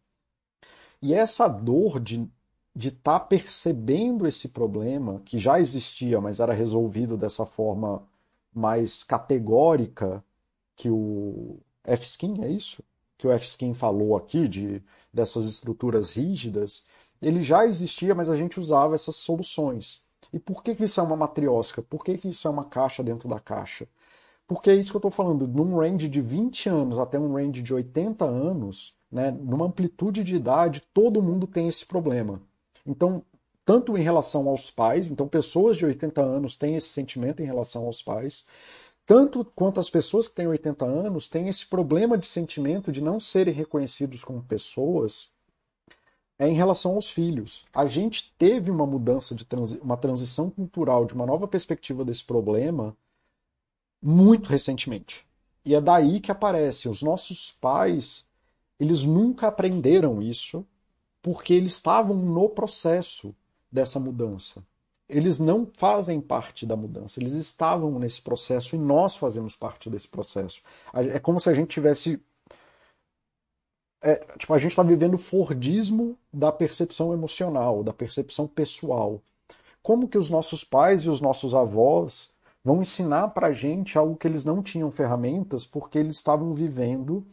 E 1.02 1.14
essa 1.14 1.48
dor 1.48 2.00
de 2.00 2.30
de 2.78 2.90
estar 2.90 3.20
tá 3.20 3.26
percebendo 3.26 4.28
esse 4.28 4.50
problema 4.50 5.20
que 5.26 5.40
já 5.40 5.60
existia, 5.60 6.22
mas 6.22 6.40
era 6.40 6.54
resolvido 6.54 7.18
dessa 7.18 7.44
forma 7.44 8.04
mais 8.54 9.02
categórica 9.02 10.24
que 10.76 10.88
o 10.88 11.58
F-Skin, 11.84 12.44
é 12.44 12.52
isso? 12.52 12.84
Que 13.18 13.26
o 13.26 13.32
F-Skin 13.32 13.74
falou 13.74 14.16
aqui, 14.16 14.48
de, 14.48 14.84
dessas 15.12 15.46
estruturas 15.46 16.16
rígidas, 16.16 16.86
ele 17.20 17.42
já 17.42 17.66
existia, 17.66 18.14
mas 18.14 18.30
a 18.30 18.36
gente 18.36 18.60
usava 18.60 18.94
essas 18.94 19.16
soluções. 19.16 20.04
E 20.32 20.38
por 20.38 20.62
que, 20.62 20.76
que 20.76 20.84
isso 20.84 21.00
é 21.00 21.04
uma 21.04 21.16
matriosca? 21.16 21.82
Por 21.82 22.06
que, 22.06 22.16
que 22.16 22.30
isso 22.30 22.48
é 22.48 22.52
uma 22.52 22.66
caixa 22.66 23.02
dentro 23.04 23.28
da 23.28 23.40
caixa? 23.40 23.88
Porque 24.48 24.70
é 24.70 24.76
isso 24.76 24.92
que 24.92 24.98
eu 24.98 25.00
estou 25.00 25.10
falando, 25.10 25.48
num 25.48 25.78
range 25.78 26.08
de 26.08 26.22
20 26.22 26.70
anos 26.70 27.00
até 27.00 27.18
um 27.18 27.34
range 27.34 27.64
de 27.64 27.74
80 27.74 28.24
anos, 28.24 28.96
né, 29.12 29.32
numa 29.32 29.66
amplitude 29.66 30.24
de 30.24 30.36
idade, 30.36 30.84
todo 30.94 31.24
mundo 31.24 31.48
tem 31.48 31.68
esse 31.68 31.84
problema. 31.84 32.40
Então, 32.88 33.24
tanto 33.66 33.98
em 33.98 34.02
relação 34.02 34.48
aos 34.48 34.72
pais, 34.72 35.12
então 35.12 35.28
pessoas 35.28 35.76
de 35.76 35.86
80 35.86 36.22
anos 36.22 36.56
têm 36.56 36.76
esse 36.76 36.88
sentimento 36.88 37.44
em 37.44 37.46
relação 37.46 37.86
aos 37.86 38.02
pais, 38.02 38.46
tanto 39.06 39.44
quanto 39.44 39.80
as 39.80 39.90
pessoas 39.90 40.28
que 40.28 40.36
têm 40.36 40.48
80 40.48 40.86
anos 40.86 41.28
têm 41.28 41.50
esse 41.50 41.66
problema 41.66 42.18
de 42.18 42.28
sentimento 42.28 42.92
de 42.92 43.02
não 43.02 43.20
serem 43.20 43.54
reconhecidos 43.54 44.24
como 44.24 44.42
pessoas 44.42 45.30
é 46.40 46.48
em 46.48 46.54
relação 46.54 46.96
aos 46.96 47.10
filhos. 47.10 47.66
A 47.74 47.88
gente 47.88 48.34
teve 48.38 48.70
uma 48.70 48.86
mudança 48.86 49.34
de 49.34 49.44
transi 49.44 49.80
uma 49.80 49.98
transição 49.98 50.50
cultural 50.50 51.06
de 51.06 51.14
uma 51.14 51.26
nova 51.26 51.48
perspectiva 51.48 52.06
desse 52.06 52.24
problema 52.24 52.96
muito 54.02 54.48
recentemente. 54.48 55.26
E 55.66 55.76
é 55.76 55.82
daí 55.82 56.20
que 56.20 56.32
aparece 56.32 56.88
os 56.88 57.02
nossos 57.02 57.52
pais, 57.52 58.26
eles 58.80 59.04
nunca 59.04 59.48
aprenderam 59.48 60.22
isso 60.22 60.66
porque 61.22 61.54
eles 61.54 61.74
estavam 61.74 62.16
no 62.16 62.50
processo 62.50 63.36
dessa 63.72 64.00
mudança. 64.00 64.64
Eles 65.10 65.40
não 65.40 65.66
fazem 65.78 66.20
parte 66.20 66.66
da 66.66 66.76
mudança, 66.76 67.20
eles 67.20 67.34
estavam 67.34 67.98
nesse 67.98 68.22
processo 68.22 68.76
e 68.76 68.80
nós 68.80 69.16
fazemos 69.16 69.56
parte 69.56 69.90
desse 69.90 70.08
processo. 70.08 70.62
É 70.94 71.20
como 71.20 71.40
se 71.40 71.50
a 71.50 71.54
gente 71.54 71.70
tivesse. 71.70 72.22
É, 74.04 74.16
tipo, 74.38 74.54
a 74.54 74.58
gente 74.58 74.72
está 74.72 74.84
vivendo 74.84 75.16
o 75.16 75.18
Fordismo 75.18 76.18
da 76.32 76.52
percepção 76.52 77.14
emocional, 77.14 77.84
da 77.84 77.94
percepção 77.94 78.48
pessoal. 78.48 79.22
Como 79.82 80.08
que 80.08 80.18
os 80.18 80.30
nossos 80.30 80.64
pais 80.64 81.04
e 81.06 81.10
os 81.10 81.22
nossos 81.22 81.56
avós 81.56 82.32
vão 82.64 82.82
ensinar 82.82 83.30
para 83.30 83.48
a 83.48 83.54
gente 83.54 83.98
algo 83.98 84.18
que 84.18 84.28
eles 84.28 84.44
não 84.44 84.62
tinham 84.62 84.92
ferramentas 84.92 85.66
porque 85.66 85.98
eles 85.98 86.18
estavam 86.18 86.54
vivendo 86.54 87.26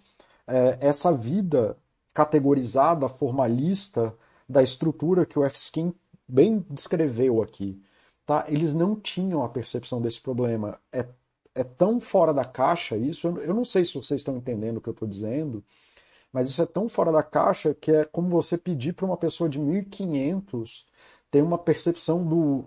é, 0.46 0.78
essa 0.80 1.12
vida 1.12 1.76
categorizada, 2.14 3.08
formalista 3.08 4.16
da 4.48 4.62
estrutura 4.62 5.26
que 5.26 5.38
o 5.38 5.44
F-Skin 5.44 5.92
bem 6.28 6.64
descreveu 6.70 7.42
aqui. 7.42 7.82
Tá? 8.24 8.46
Eles 8.48 8.72
não 8.72 8.94
tinham 8.96 9.42
a 9.42 9.48
percepção 9.48 10.00
desse 10.00 10.20
problema. 10.20 10.80
É, 10.92 11.06
é 11.54 11.64
tão 11.64 12.00
fora 12.00 12.32
da 12.32 12.44
caixa 12.44 12.96
isso. 12.96 13.26
Eu, 13.26 13.38
eu 13.38 13.54
não 13.54 13.64
sei 13.64 13.84
se 13.84 13.94
vocês 13.94 14.20
estão 14.20 14.36
entendendo 14.36 14.78
o 14.78 14.80
que 14.80 14.88
eu 14.88 14.92
estou 14.94 15.08
dizendo, 15.08 15.62
mas 16.32 16.48
isso 16.48 16.62
é 16.62 16.66
tão 16.66 16.88
fora 16.88 17.12
da 17.12 17.22
caixa 17.22 17.74
que 17.74 17.90
é 17.92 18.04
como 18.04 18.28
você 18.28 18.56
pedir 18.56 18.94
para 18.94 19.06
uma 19.06 19.16
pessoa 19.16 19.48
de 19.50 19.58
1500 19.58 20.86
ter 21.30 21.42
uma 21.42 21.58
percepção 21.58 22.24
do 22.24 22.64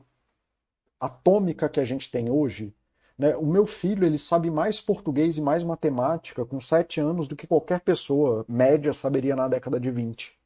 atômica 1.00 1.70
que 1.70 1.80
a 1.80 1.86
gente 1.86 2.12
tem 2.12 2.30
hoje. 2.30 2.76
Né? 3.18 3.36
O 3.36 3.46
meu 3.46 3.66
filho 3.66 4.06
ele 4.06 4.18
sabe 4.18 4.52
mais 4.52 4.80
português 4.80 5.38
e 5.38 5.42
mais 5.42 5.64
matemática 5.64 6.46
com 6.46 6.60
7 6.60 7.00
anos 7.00 7.28
do 7.28 7.36
que 7.36 7.48
qualquer 7.48 7.80
pessoa 7.82 8.46
média 8.48 8.94
saberia 8.94 9.36
na 9.36 9.48
década 9.48 9.80
de 9.80 9.90
20. 9.90 10.38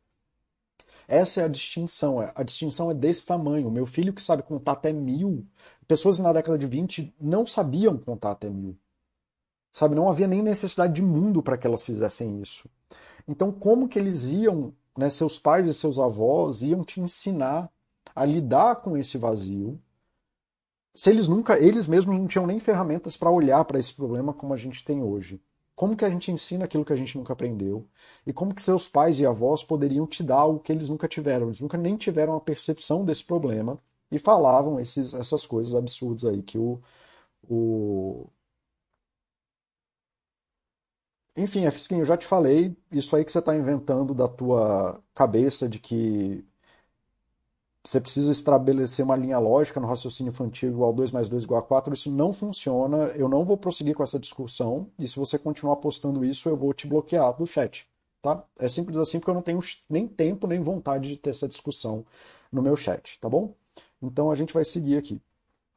Essa 1.08 1.42
é 1.42 1.44
a 1.44 1.50
distinção. 1.50 2.22
É, 2.22 2.32
a 2.34 2.44
distinção 2.44 2.90
é 2.90 2.94
desse 2.94 3.26
tamanho. 3.26 3.68
O 3.68 3.72
meu 3.72 3.86
filho 3.86 4.14
que 4.14 4.22
sabe 4.22 4.44
contar 4.44 4.74
até 4.74 4.94
mil, 4.94 5.46
pessoas 5.86 6.18
na 6.20 6.32
década 6.32 6.58
de 6.58 6.66
20 6.66 7.14
não 7.20 7.46
sabiam 7.46 7.98
contar 7.98 8.32
até 8.32 8.50
mil. 8.50 8.78
Sabe, 9.74 9.96
não 9.96 10.10
havia 10.10 10.28
nem 10.28 10.42
necessidade 10.42 10.94
de 10.94 11.02
mundo 11.02 11.44
para 11.44 11.58
que 11.58 11.68
elas 11.68 11.86
fizessem 11.86 12.42
isso. 12.42 12.70
Então, 13.28 13.52
como 13.52 13.88
que 13.88 14.00
eles 14.00 14.30
iam, 14.30 14.74
né, 14.98 15.10
seus 15.10 15.40
pais 15.40 15.68
e 15.68 15.74
seus 15.74 16.00
avós 16.00 16.62
iam 16.62 16.84
te 16.84 17.00
ensinar 17.00 17.70
a 18.16 18.26
lidar 18.26 18.78
com 18.78 18.98
esse 18.98 19.18
vazio, 19.18 19.80
se 20.94 21.10
eles 21.10 21.28
nunca, 21.28 21.58
eles 21.60 21.88
mesmos 21.88 22.18
não 22.18 22.28
tinham 22.28 22.46
nem 22.48 22.60
ferramentas 22.60 23.16
para 23.16 23.30
olhar 23.32 23.64
para 23.66 23.80
esse 23.80 23.94
problema 23.94 24.34
como 24.34 24.54
a 24.54 24.58
gente 24.58 24.84
tem 24.84 25.02
hoje. 25.02 25.42
Como 25.76 25.96
que 25.96 26.06
a 26.06 26.10
gente 26.10 26.32
ensina 26.32 26.66
aquilo 26.66 26.86
que 26.86 26.94
a 26.94 26.96
gente 26.96 27.18
nunca 27.18 27.34
aprendeu? 27.34 27.88
E 28.26 28.34
como 28.34 28.54
que 28.54 28.62
seus 28.62 28.88
pais 28.88 29.20
e 29.20 29.26
avós 29.26 29.64
poderiam 29.64 30.06
te 30.06 30.22
dar 30.24 30.36
algo 30.38 30.60
que 30.60 30.72
eles 30.72 30.90
nunca 30.90 31.08
tiveram? 31.08 31.48
Eles 31.48 31.62
nunca 31.62 31.78
nem 31.78 31.98
tiveram 31.98 32.36
a 32.36 32.42
percepção 32.42 33.06
desse 33.06 33.24
problema 33.26 33.80
e 34.12 34.20
falavam 34.20 34.80
esses, 34.80 35.14
essas 35.14 35.46
coisas 35.46 35.74
absurdas 35.74 36.26
aí 36.26 36.44
que 36.44 36.58
o, 36.58 36.82
o... 37.50 38.28
Enfim, 41.36 41.70
Fisquinho, 41.72 42.02
eu 42.02 42.06
já 42.06 42.18
te 42.18 42.26
falei, 42.26 42.76
isso 42.92 43.16
aí 43.16 43.24
que 43.24 43.32
você 43.32 43.40
está 43.40 43.56
inventando 43.56 44.14
da 44.14 44.28
tua 44.28 45.02
cabeça 45.16 45.68
de 45.68 45.80
que 45.80 46.46
você 47.84 48.00
precisa 48.00 48.32
estabelecer 48.32 49.04
uma 49.04 49.16
linha 49.16 49.40
lógica 49.40 49.80
no 49.80 49.88
raciocínio 49.88 50.30
infantil 50.30 50.70
igual 50.70 50.94
2 50.94 51.12
mais 51.12 51.28
2 51.28 51.44
igual 51.44 51.60
a 51.60 51.64
4, 51.64 51.94
isso 51.94 52.12
não 52.12 52.32
funciona, 52.32 53.08
eu 53.16 53.28
não 53.28 53.44
vou 53.44 53.58
prosseguir 53.58 53.96
com 53.96 54.04
essa 54.04 54.20
discussão, 54.20 54.88
e 55.00 55.08
se 55.08 55.16
você 55.16 55.38
continuar 55.40 55.78
postando 55.78 56.24
isso, 56.24 56.48
eu 56.48 56.56
vou 56.56 56.74
te 56.74 56.88
bloquear 56.88 57.36
do 57.36 57.48
chat, 57.48 57.88
tá? 58.22 58.44
É 58.60 58.70
simples 58.70 58.98
assim 58.98 59.20
porque 59.20 59.32
eu 59.32 59.36
não 59.36 59.42
tenho 59.42 59.60
nem 59.90 60.08
tempo 60.08 60.46
nem 60.46 60.62
vontade 60.62 61.10
de 61.10 61.18
ter 61.18 61.32
essa 61.32 61.48
discussão 61.48 62.06
no 62.52 62.62
meu 62.62 62.76
chat, 62.76 63.20
tá 63.20 63.28
bom? 63.28 63.54
Então 64.02 64.32
a 64.32 64.36
gente 64.36 64.54
vai 64.54 64.64
seguir 64.64 64.98
aqui. 64.98 65.22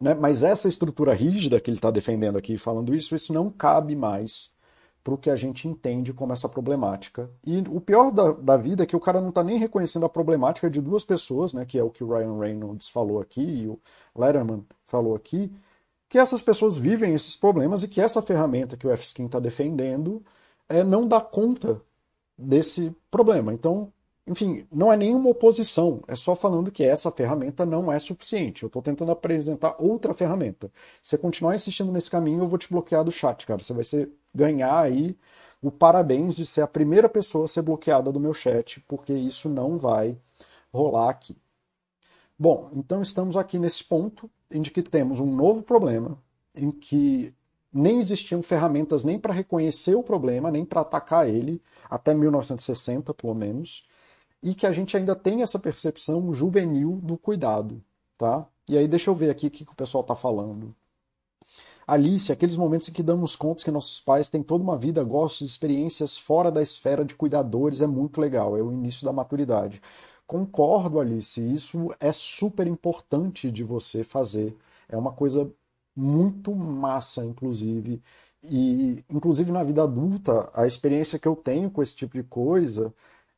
Né? 0.01 0.13
Mas 0.15 0.43
essa 0.43 0.69
estrutura 0.69 1.15
rígida 1.15 1.61
que 1.61 1.71
ele 1.71 1.79
está 1.79 1.91
defendendo 1.91 2.37
aqui, 2.37 2.59
falando 2.59 2.95
isso, 2.95 3.15
isso 3.15 3.33
não 3.33 3.51
cabe 3.51 3.97
mais 3.97 4.51
para 5.05 5.15
o 5.15 5.19
que 5.19 5.29
a 5.29 5.37
gente 5.37 5.69
entende 5.69 6.13
como 6.15 6.33
essa 6.33 6.49
problemática. 6.49 7.31
E 7.47 7.63
o 7.69 7.81
pior 7.81 8.11
da, 8.11 8.33
da 8.33 8.57
vida 8.57 8.83
é 8.83 8.87
que 8.87 8.97
o 8.97 9.01
cara 9.01 9.21
não 9.21 9.29
está 9.29 9.45
nem 9.45 9.59
reconhecendo 9.59 10.07
a 10.07 10.09
problemática 10.09 10.71
de 10.71 10.81
duas 10.81 11.05
pessoas, 11.05 11.53
né, 11.53 11.67
que 11.67 11.79
é 11.79 11.85
o 11.85 11.91
que 11.91 12.03
o 12.03 12.09
Ryan 12.09 12.39
Reynolds 12.39 12.89
falou 12.89 13.21
aqui 13.21 13.43
e 13.43 13.69
o 13.69 13.79
Letterman 14.17 14.65
falou 14.87 15.15
aqui, 15.15 15.53
que 16.09 16.19
essas 16.19 16.41
pessoas 16.41 16.79
vivem 16.79 17.13
esses 17.13 17.37
problemas 17.37 17.83
e 17.83 17.89
que 17.89 18.01
essa 18.01 18.23
ferramenta 18.23 18.77
que 18.77 18.87
o 18.87 18.91
F-Skin 18.91 19.27
está 19.27 19.39
defendendo 19.39 20.25
é, 20.69 20.83
não 20.83 21.07
dá 21.07 21.21
conta 21.21 21.81
desse 22.37 22.95
problema. 23.11 23.53
Então, 23.53 23.93
enfim, 24.27 24.67
não 24.73 24.91
é 24.93 24.97
nenhuma 24.97 25.29
oposição, 25.29 26.03
é 26.09 26.17
só 26.17 26.35
falando 26.35 26.71
que 26.71 26.83
essa 26.83 27.11
ferramenta 27.11 27.67
não 27.67 27.93
é 27.93 27.99
suficiente. 27.99 28.63
Eu 28.63 28.69
estou 28.69 28.81
tentando 28.81 29.13
apresentar 29.13 29.77
outra 29.79 30.15
ferramenta. 30.15 30.73
Se 31.03 31.11
você 31.11 31.19
continuar 31.19 31.55
insistindo 31.55 31.93
nesse 31.93 32.11
caminho, 32.11 32.43
eu 32.43 32.49
vou 32.49 32.59
te 32.59 32.71
bloquear 32.71 33.05
do 33.05 33.13
chat, 33.13 33.47
cara. 33.47 33.63
Você 33.63 33.75
vai 33.75 33.85
ser, 33.85 34.11
ganhar 34.35 34.79
aí 34.79 35.17
o 35.63 35.71
parabéns 35.71 36.35
de 36.35 36.45
ser 36.45 36.61
a 36.63 36.67
primeira 36.67 37.09
pessoa 37.09 37.47
a 37.47 37.49
ser 37.49 37.63
bloqueada 37.63 38.13
do 38.13 38.21
meu 38.21 38.35
chat, 38.35 38.81
porque 38.89 39.13
isso 39.13 39.49
não 39.49 39.79
vai 39.79 40.19
rolar 40.73 41.11
aqui. 41.11 41.37
Bom, 42.39 42.71
então 42.75 43.01
estamos 43.01 43.37
aqui 43.37 43.59
nesse 43.59 43.85
ponto 43.85 44.31
em 44.51 44.63
que 44.63 44.83
temos 44.83 45.21
um 45.21 45.35
novo 45.35 45.63
problema, 45.63 46.19
em 46.55 46.71
que 46.71 47.33
nem 47.73 47.99
existiam 47.99 48.43
ferramentas 48.43 49.05
nem 49.05 49.19
para 49.19 49.33
reconhecer 49.33 49.95
o 49.95 50.03
problema, 50.03 50.51
nem 50.51 50.65
para 50.65 50.83
atacar 50.83 51.29
ele, 51.29 51.63
até 51.89 52.13
1960 52.13 53.15
pelo 53.15 53.35
menos 53.35 53.87
e 54.45 54.55
que 54.55 54.67
a 54.67 54.73
gente 54.73 54.95
ainda 54.95 55.17
tem 55.17 55.41
essa 55.41 55.59
percepção 55.59 56.35
juvenil 56.35 57.01
do 57.03 57.17
cuidado, 57.17 57.83
tá? 58.19 58.47
E 58.69 58.77
aí 58.77 58.87
deixa 58.87 59.09
eu 59.09 59.15
ver 59.15 59.31
aqui 59.31 59.47
o 59.47 59.51
que, 59.51 59.65
que 59.65 59.73
o 59.73 59.75
pessoal 59.75 60.03
está 60.03 60.15
falando. 60.15 60.77
Alice, 61.87 62.33
aqueles 62.33 62.57
momentos 62.57 62.89
em 62.89 62.93
que 62.93 63.03
damos 63.03 63.37
conta 63.37 63.65
que 63.65 63.71
nossos 63.71 64.01
pais 64.01 64.31
têm 64.31 64.43
toda 64.43 64.65
uma 64.65 64.79
vida, 64.79 65.05
gostos, 65.05 65.47
experiências 65.47 66.17
fora 66.17 66.51
da 66.51 66.63
esfera 66.63 67.05
de 67.05 67.15
cuidadores, 67.15 67.81
é 67.81 67.87
muito 67.87 68.21
legal, 68.21 68.57
é 68.57 68.63
o 68.63 68.73
início 68.73 69.05
da 69.05 69.13
maturidade. 69.13 69.83
Concordo, 70.27 70.99
Alice, 71.01 71.41
isso 71.53 71.91
é 72.01 72.13
super 72.13 72.67
importante 72.67 73.51
de 73.51 73.63
você 73.63 74.03
fazer. 74.03 74.57
É 74.89 74.97
uma 74.97 75.13
coisa 75.13 75.51
muito 75.95 76.55
massa, 76.55 77.25
inclusive. 77.25 78.03
E, 78.43 79.05
inclusive, 79.11 79.53
na 79.53 79.63
vida 79.65 79.83
adulta, 79.83 80.51
a 80.55 80.67
experiência 80.67 81.19
que 81.19 81.29
eu 81.29 81.37
tenho 81.37 81.71
com 81.71 81.83
esse 81.83 81.95
tipo 81.97 82.15
de 82.15 82.23
coisa 82.23 82.93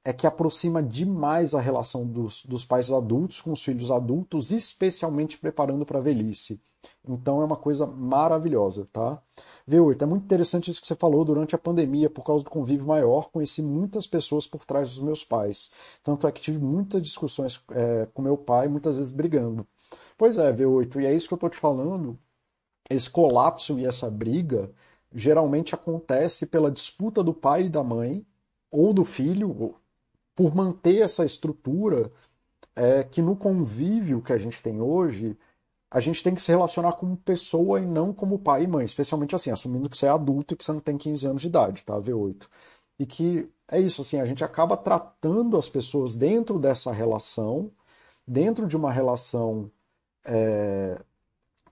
é 0.07 0.13
que 0.13 0.25
aproxima 0.25 0.81
demais 0.81 1.53
a 1.53 1.61
relação 1.61 2.07
dos, 2.07 2.47
dos 2.47 2.65
pais 2.65 2.93
adultos 2.93 3.41
com 3.41 3.53
os 3.53 3.65
filhos 3.65 3.91
adultos, 3.91 4.53
especialmente 4.53 5.37
preparando 5.37 5.85
para 5.85 5.99
a 5.99 6.01
velhice. 6.01 6.61
Então 7.05 7.43
é 7.43 7.45
uma 7.45 7.57
coisa 7.57 7.89
maravilhosa, 7.89 8.87
tá? 8.93 9.21
V8, 9.69 10.03
é 10.03 10.07
muito 10.07 10.23
interessante 10.23 10.71
isso 10.71 10.81
que 10.81 10.87
você 10.87 10.95
falou 10.95 11.25
durante 11.25 11.57
a 11.57 11.59
pandemia, 11.59 12.09
por 12.09 12.23
causa 12.23 12.45
do 12.45 12.51
convívio 12.51 12.87
maior, 12.87 13.31
conheci 13.33 13.61
muitas 13.61 14.07
pessoas 14.07 14.47
por 14.47 14.65
trás 14.65 14.91
dos 14.91 15.03
meus 15.03 15.25
pais. 15.25 15.73
Tanto 16.05 16.29
é 16.29 16.31
que 16.31 16.41
tive 16.41 16.61
muitas 16.61 17.03
discussões 17.03 17.61
é, 17.73 18.07
com 18.15 18.23
meu 18.23 18.39
pai, 18.39 18.69
muitas 18.69 18.99
vezes 18.99 19.11
brigando. 19.11 19.67
Pois 20.17 20.39
é, 20.39 20.53
V8, 20.53 21.03
e 21.03 21.07
é 21.07 21.13
isso 21.13 21.27
que 21.27 21.35
eu 21.35 21.37
estou 21.37 21.51
te 21.51 21.59
falando. 21.59 22.17
Esse 22.89 23.11
colapso 23.11 23.77
e 23.77 23.85
essa 23.85 24.09
briga 24.09 24.71
geralmente 25.13 25.75
acontece 25.75 26.47
pela 26.47 26.71
disputa 26.71 27.25
do 27.25 27.35
pai 27.35 27.65
e 27.65 27.69
da 27.69 27.83
mãe, 27.83 28.25
ou 28.71 28.93
do 28.93 29.05
filho, 29.05 29.75
por 30.37 30.55
manter 30.55 31.01
essa 31.01 31.24
estrutura 31.24 32.12
é, 32.76 33.03
que 33.03 33.22
no 33.22 33.34
convívio 33.34 34.22
que 34.22 34.32
a 34.32 34.39
gente 34.39 34.62
tem 34.62 34.80
hoje, 34.80 35.37
a 35.91 35.99
gente 35.99 36.22
tem 36.22 36.34
que 36.34 36.43
se 36.43 36.51
relacionar 36.53 36.93
como 36.93 37.16
pessoa 37.16 37.80
e 37.80 37.87
não 37.87 38.12
como 38.12 38.39
pai 38.39 38.64
e 38.64 38.66
mãe, 38.68 38.84
especialmente 38.84 39.34
assim, 39.34 39.51
assumindo 39.51 39.89
que 39.89 39.97
você 39.97 40.07
é 40.07 40.11
adulto 40.11 40.53
e 40.53 40.57
que 40.57 40.64
você 40.64 40.72
não 40.72 40.80
tem 40.80 40.99
15 40.99 41.26
anos 41.26 41.43
de 41.43 41.49
idade, 41.49 41.84
tá? 41.84 41.99
V8. 41.99 42.47
E 42.99 43.07
que 43.07 43.51
é 43.70 43.80
isso, 43.80 44.03
assim, 44.03 44.20
a 44.20 44.26
gente 44.26 44.45
acaba 44.45 44.76
tratando 44.76 45.57
as 45.57 45.68
pessoas 45.68 46.14
dentro 46.14 46.59
dessa 46.59 46.93
relação, 46.93 47.70
dentro 48.26 48.66
de 48.66 48.76
uma 48.76 48.93
relação 48.93 49.70
é, 50.24 51.01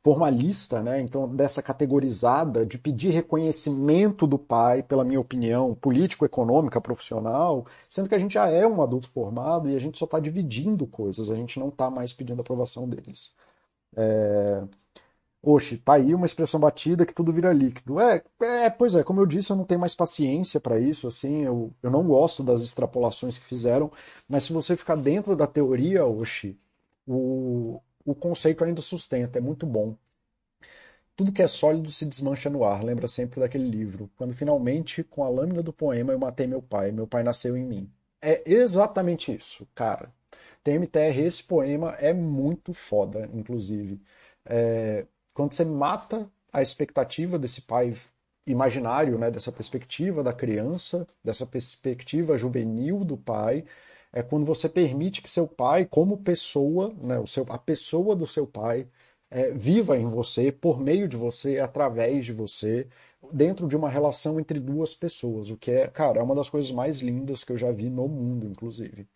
formalista, 0.04 0.82
né? 0.82 1.00
Então 1.00 1.26
dessa 1.34 1.62
categorizada 1.62 2.66
de 2.66 2.78
pedir 2.78 3.10
reconhecimento 3.10 4.26
do 4.26 4.38
pai 4.38 4.82
pela 4.82 5.02
minha 5.04 5.18
opinião 5.20 5.74
político-econômica 5.74 6.80
profissional, 6.80 7.66
sendo 7.88 8.08
que 8.08 8.14
a 8.14 8.18
gente 8.18 8.34
já 8.34 8.48
é 8.50 8.66
um 8.66 8.82
adulto 8.82 9.08
formado 9.08 9.68
e 9.70 9.74
a 9.74 9.78
gente 9.80 9.98
só 9.98 10.04
está 10.04 10.20
dividindo 10.20 10.86
coisas, 10.86 11.30
a 11.30 11.36
gente 11.36 11.58
não 11.58 11.68
está 11.68 11.90
mais 11.90 12.12
pedindo 12.12 12.40
aprovação 12.42 12.88
deles. 12.88 13.32
É... 13.96 14.64
Oxe, 15.42 15.78
tá 15.78 15.94
aí 15.94 16.14
uma 16.14 16.26
expressão 16.26 16.60
batida 16.60 17.06
que 17.06 17.14
tudo 17.14 17.32
vira 17.32 17.52
líquido. 17.52 18.00
É, 18.00 18.22
é, 18.42 18.70
pois 18.70 18.94
é, 18.94 19.02
como 19.04 19.20
eu 19.20 19.26
disse, 19.26 19.50
eu 19.52 19.56
não 19.56 19.64
tenho 19.64 19.80
mais 19.80 19.94
paciência 19.94 20.60
para 20.60 20.80
isso, 20.80 21.06
assim, 21.06 21.42
eu, 21.44 21.72
eu 21.82 21.90
não 21.90 22.04
gosto 22.04 22.42
das 22.42 22.62
extrapolações 22.62 23.38
que 23.38 23.44
fizeram, 23.44 23.92
mas 24.28 24.44
se 24.44 24.52
você 24.54 24.76
ficar 24.76 24.96
dentro 24.96 25.36
da 25.36 25.46
teoria, 25.46 26.06
Oxe, 26.06 26.58
o, 27.06 27.80
o 28.04 28.14
conceito 28.14 28.64
ainda 28.64 28.82
sustenta, 28.82 29.38
é 29.38 29.42
muito 29.42 29.66
bom. 29.66 29.96
Tudo 31.16 31.32
que 31.32 31.42
é 31.42 31.46
sólido 31.46 31.90
se 31.92 32.04
desmancha 32.06 32.50
no 32.50 32.64
ar, 32.64 32.82
lembra 32.82 33.06
sempre 33.06 33.40
daquele 33.40 33.68
livro. 33.68 34.10
Quando 34.16 34.34
finalmente, 34.34 35.04
com 35.04 35.22
a 35.22 35.28
lâmina 35.28 35.62
do 35.62 35.72
poema, 35.72 36.12
eu 36.12 36.18
matei 36.18 36.46
meu 36.46 36.60
pai, 36.60 36.90
meu 36.90 37.06
pai 37.06 37.22
nasceu 37.22 37.56
em 37.56 37.64
mim. 37.64 37.90
É 38.20 38.42
exatamente 38.50 39.34
isso, 39.34 39.66
cara. 39.74 40.12
TMTR, 40.64 41.20
esse 41.20 41.44
poema 41.44 41.92
é 42.00 42.12
muito 42.12 42.72
foda, 42.72 43.28
inclusive. 43.32 44.00
É, 44.44 45.06
quando 45.32 45.52
você 45.52 45.64
mata 45.64 46.28
a 46.52 46.62
expectativa 46.62 47.38
desse 47.38 47.62
pai 47.62 47.94
imaginário, 48.46 49.18
né, 49.18 49.30
dessa 49.30 49.52
perspectiva 49.52 50.22
da 50.22 50.32
criança, 50.32 51.06
dessa 51.22 51.46
perspectiva 51.46 52.38
juvenil 52.38 53.04
do 53.04 53.16
pai, 53.16 53.64
é 54.14 54.22
quando 54.22 54.46
você 54.46 54.68
permite 54.68 55.20
que 55.20 55.30
seu 55.30 55.46
pai, 55.46 55.84
como 55.84 56.16
pessoa, 56.18 56.94
né, 57.02 57.18
o 57.18 57.26
seu, 57.26 57.44
a 57.48 57.58
pessoa 57.58 58.14
do 58.14 58.26
seu 58.26 58.46
pai, 58.46 58.86
é, 59.30 59.50
viva 59.50 59.98
em 59.98 60.06
você, 60.06 60.52
por 60.52 60.80
meio 60.80 61.08
de 61.08 61.16
você, 61.16 61.58
através 61.58 62.24
de 62.24 62.32
você, 62.32 62.86
dentro 63.32 63.66
de 63.66 63.76
uma 63.76 63.90
relação 63.90 64.38
entre 64.38 64.60
duas 64.60 64.94
pessoas, 64.94 65.50
o 65.50 65.56
que 65.56 65.72
é, 65.72 65.88
cara, 65.88 66.20
é 66.20 66.22
uma 66.22 66.34
das 66.34 66.48
coisas 66.48 66.70
mais 66.70 67.00
lindas 67.02 67.42
que 67.42 67.52
eu 67.52 67.56
já 67.58 67.72
vi 67.72 67.90
no 67.90 68.06
mundo, 68.08 68.46
inclusive. 68.46 69.08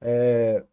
É... 0.00 0.64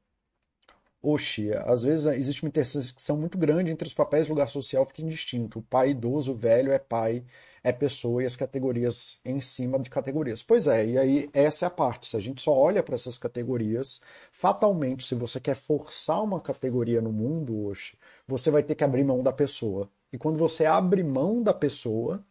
Às 1.65 1.83
vezes 1.83 2.05
existe 2.05 2.43
uma 2.43 2.47
intersecção 2.49 3.17
muito 3.17 3.37
grande 3.37 3.69
entre 3.71 3.85
os 3.85 3.93
papéis 3.93 4.29
lugar 4.29 4.47
social 4.47 4.85
fica 4.85 5.01
indistinto. 5.01 5.59
O 5.59 5.61
pai 5.61 5.89
idoso, 5.89 6.33
velho 6.33 6.71
é 6.71 6.79
pai, 6.79 7.25
é 7.63 7.71
pessoa 7.71 8.21
e 8.21 8.25
as 8.25 8.35
categorias 8.35 9.19
em 9.23 9.39
cima 9.39 9.79
de 9.79 9.89
categorias. 9.89 10.43
Pois 10.43 10.67
é, 10.67 10.85
e 10.85 10.97
aí 10.97 11.29
essa 11.33 11.65
é 11.65 11.67
a 11.67 11.71
parte. 11.71 12.07
Se 12.07 12.17
a 12.17 12.19
gente 12.19 12.41
só 12.41 12.53
olha 12.53 12.83
para 12.83 12.95
essas 12.95 13.17
categorias, 13.17 14.01
fatalmente, 14.31 15.05
se 15.05 15.15
você 15.15 15.39
quer 15.39 15.55
forçar 15.55 16.21
uma 16.23 16.41
categoria 16.41 17.01
no 17.01 17.11
mundo 17.11 17.65
hoje, 17.65 17.97
você 18.27 18.51
vai 18.51 18.63
ter 18.63 18.75
que 18.75 18.83
abrir 18.83 19.03
mão 19.03 19.23
da 19.23 19.31
pessoa. 19.31 19.89
E 20.11 20.17
quando 20.17 20.37
você 20.37 20.65
abre 20.65 21.03
mão 21.03 21.41
da 21.41 21.53
pessoa, 21.53 22.23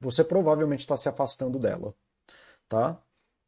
você 0.00 0.22
provavelmente 0.24 0.80
está 0.80 0.96
se 0.96 1.08
afastando 1.08 1.58
dela, 1.58 1.94
tá? 2.68 3.00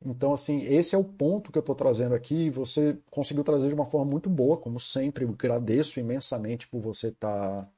Então, 0.05 0.33
assim, 0.33 0.61
esse 0.63 0.95
é 0.95 0.99
o 0.99 1.05
ponto 1.05 1.51
que 1.51 1.59
eu 1.59 1.61
estou 1.61 1.75
trazendo 1.75 2.15
aqui. 2.15 2.51
Você 2.51 2.99
conseguiu 3.11 3.45
trazer 3.45 3.69
de 3.69 3.75
uma 3.75 3.87
forma 3.87 4.11
muito 4.11 4.31
boa, 4.31 4.57
como 4.57 4.79
sempre. 4.79 5.25
Eu 5.25 5.31
agradeço 5.31 5.99
imensamente 6.01 6.69
por 6.69 6.81
você 6.81 7.09
estar 7.09 7.63
tá 7.65 7.69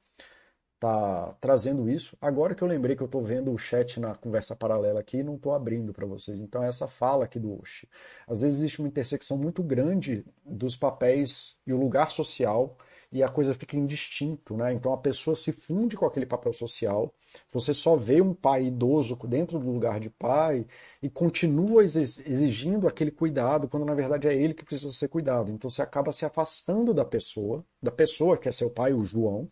tá 0.80 1.36
trazendo 1.40 1.88
isso. 1.88 2.16
Agora 2.20 2.54
que 2.54 2.62
eu 2.62 2.68
lembrei 2.68 2.96
que 2.96 3.02
eu 3.02 3.06
estou 3.06 3.22
vendo 3.22 3.52
o 3.52 3.58
chat 3.58 4.00
na 4.00 4.14
conversa 4.14 4.56
paralela 4.56 5.00
aqui 5.00 5.22
não 5.22 5.36
estou 5.36 5.52
abrindo 5.54 5.92
para 5.92 6.06
vocês. 6.06 6.40
Então, 6.40 6.62
essa 6.62 6.88
fala 6.88 7.26
aqui 7.26 7.38
do 7.38 7.60
Oshi. 7.60 7.86
Às 8.26 8.40
vezes 8.40 8.60
existe 8.60 8.80
uma 8.80 8.88
intersecção 8.88 9.36
muito 9.36 9.62
grande 9.62 10.24
dos 10.44 10.76
papéis 10.76 11.56
e 11.66 11.72
o 11.72 11.78
lugar 11.78 12.10
social 12.10 12.76
e 13.12 13.22
a 13.22 13.28
coisa 13.28 13.54
fica 13.54 13.76
indistinto, 13.76 14.56
né? 14.56 14.72
Então 14.72 14.92
a 14.92 14.96
pessoa 14.96 15.34
se 15.34 15.50
funde 15.50 15.96
com 15.96 16.06
aquele 16.06 16.26
papel 16.26 16.52
social. 16.52 17.12
Você 17.52 17.74
só 17.74 17.96
vê 17.96 18.20
um 18.20 18.32
pai 18.32 18.66
idoso 18.66 19.16
dentro 19.28 19.58
do 19.58 19.70
lugar 19.70 19.98
de 19.98 20.08
pai 20.10 20.64
e 21.02 21.10
continua 21.10 21.82
exigindo 21.82 22.86
aquele 22.86 23.10
cuidado 23.10 23.68
quando 23.68 23.84
na 23.84 23.94
verdade 23.94 24.28
é 24.28 24.34
ele 24.34 24.54
que 24.54 24.64
precisa 24.64 24.92
ser 24.92 25.08
cuidado. 25.08 25.50
Então 25.50 25.68
você 25.68 25.82
acaba 25.82 26.12
se 26.12 26.24
afastando 26.24 26.94
da 26.94 27.04
pessoa, 27.04 27.64
da 27.82 27.90
pessoa 27.90 28.38
que 28.38 28.48
é 28.48 28.52
seu 28.52 28.70
pai, 28.70 28.92
o 28.92 29.04
João, 29.04 29.50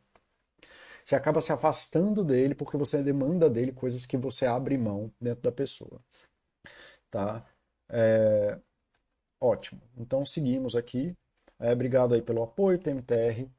você 1.09 1.17
acaba 1.17 1.41
se 1.41 1.51
afastando 1.51 2.23
dele 2.23 2.55
porque 2.55 2.77
você 2.77 3.03
demanda 3.03 3.49
dele 3.49 3.73
coisas 3.73 4.05
que 4.05 4.19
você 4.19 4.45
abre 4.45 4.77
mão 4.77 5.11
dentro 5.19 5.41
da 5.41 5.51
pessoa. 5.51 6.05
Tá? 7.11 7.47
É... 7.89 8.61
Ótimo. 9.41 9.81
Então 9.97 10.27
seguimos 10.27 10.77
aqui. 10.77 11.17
É, 11.59 11.73
obrigado 11.73 12.15
aí 12.15 12.21
pelo 12.21 12.43
apoio, 12.43 12.79
TMTR. 12.79 13.51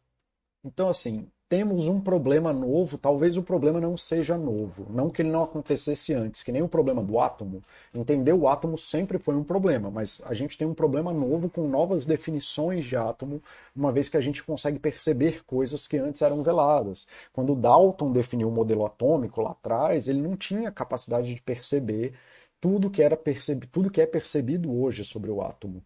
Então, 0.63 0.89
assim, 0.89 1.31
temos 1.49 1.87
um 1.87 1.99
problema 1.99 2.53
novo, 2.53 2.95
talvez 2.97 3.35
o 3.35 3.41
problema 3.41 3.81
não 3.81 3.97
seja 3.97 4.37
novo, 4.37 4.85
não 4.91 5.09
que 5.09 5.23
ele 5.23 5.31
não 5.31 5.43
acontecesse 5.43 6.13
antes, 6.13 6.43
que 6.43 6.51
nem 6.51 6.61
o 6.61 6.69
problema 6.69 7.03
do 7.03 7.19
átomo. 7.19 7.63
Entender 7.93 8.33
o 8.33 8.47
átomo 8.47 8.77
sempre 8.77 9.17
foi 9.17 9.35
um 9.35 9.43
problema, 9.43 9.89
mas 9.89 10.21
a 10.25 10.35
gente 10.35 10.55
tem 10.55 10.67
um 10.67 10.75
problema 10.75 11.11
novo 11.11 11.49
com 11.49 11.67
novas 11.67 12.05
definições 12.05 12.85
de 12.85 12.95
átomo, 12.95 13.41
uma 13.75 13.91
vez 13.91 14.07
que 14.07 14.17
a 14.17 14.21
gente 14.21 14.43
consegue 14.43 14.79
perceber 14.79 15.43
coisas 15.43 15.87
que 15.87 15.97
antes 15.97 16.21
eram 16.21 16.43
veladas. 16.43 17.07
Quando 17.33 17.55
Dalton 17.55 18.11
definiu 18.11 18.47
o 18.47 18.51
modelo 18.51 18.85
atômico 18.85 19.41
lá 19.41 19.51
atrás, 19.51 20.07
ele 20.07 20.21
não 20.21 20.37
tinha 20.37 20.71
capacidade 20.71 21.33
de 21.33 21.41
perceber 21.41 22.13
tudo 22.61 22.91
que 22.91 23.01
era 23.01 23.17
percebido, 23.17 23.67
tudo 23.71 23.89
que 23.89 24.01
é 24.01 24.05
percebido 24.05 24.71
hoje 24.71 25.03
sobre 25.03 25.31
o 25.31 25.41
átomo. 25.41 25.83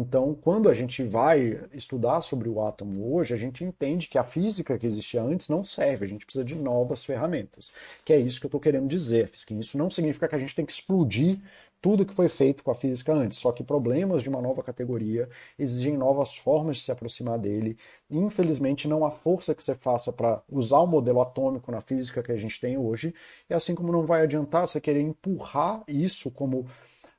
Então, 0.00 0.32
quando 0.32 0.68
a 0.68 0.74
gente 0.74 1.02
vai 1.02 1.60
estudar 1.72 2.20
sobre 2.20 2.48
o 2.48 2.62
átomo 2.62 3.12
hoje, 3.12 3.34
a 3.34 3.36
gente 3.36 3.64
entende 3.64 4.06
que 4.06 4.16
a 4.16 4.22
física 4.22 4.78
que 4.78 4.86
existia 4.86 5.20
antes 5.20 5.48
não 5.48 5.64
serve, 5.64 6.04
a 6.04 6.08
gente 6.08 6.24
precisa 6.24 6.44
de 6.44 6.54
novas 6.54 7.04
ferramentas. 7.04 7.72
Que 8.04 8.12
é 8.12 8.16
isso 8.16 8.38
que 8.38 8.46
eu 8.46 8.48
estou 8.48 8.60
querendo 8.60 8.86
dizer, 8.86 9.28
que 9.44 9.54
isso 9.54 9.76
não 9.76 9.90
significa 9.90 10.28
que 10.28 10.36
a 10.36 10.38
gente 10.38 10.54
tem 10.54 10.64
que 10.64 10.70
explodir 10.70 11.40
tudo 11.82 12.06
que 12.06 12.14
foi 12.14 12.28
feito 12.28 12.62
com 12.62 12.70
a 12.70 12.76
física 12.76 13.12
antes, 13.12 13.38
só 13.38 13.50
que 13.50 13.64
problemas 13.64 14.22
de 14.22 14.28
uma 14.28 14.40
nova 14.40 14.62
categoria 14.62 15.28
exigem 15.58 15.96
novas 15.96 16.36
formas 16.36 16.76
de 16.76 16.82
se 16.82 16.92
aproximar 16.92 17.36
dele. 17.36 17.76
Infelizmente, 18.08 18.86
não 18.86 19.04
há 19.04 19.10
força 19.10 19.52
que 19.52 19.64
você 19.64 19.74
faça 19.74 20.12
para 20.12 20.40
usar 20.48 20.78
o 20.78 20.86
modelo 20.86 21.20
atômico 21.20 21.72
na 21.72 21.80
física 21.80 22.22
que 22.22 22.30
a 22.30 22.36
gente 22.36 22.60
tem 22.60 22.78
hoje, 22.78 23.12
e 23.50 23.54
assim 23.54 23.74
como 23.74 23.90
não 23.90 24.06
vai 24.06 24.22
adiantar 24.22 24.68
você 24.68 24.80
querer 24.80 25.00
empurrar 25.00 25.82
isso 25.88 26.30
como 26.30 26.66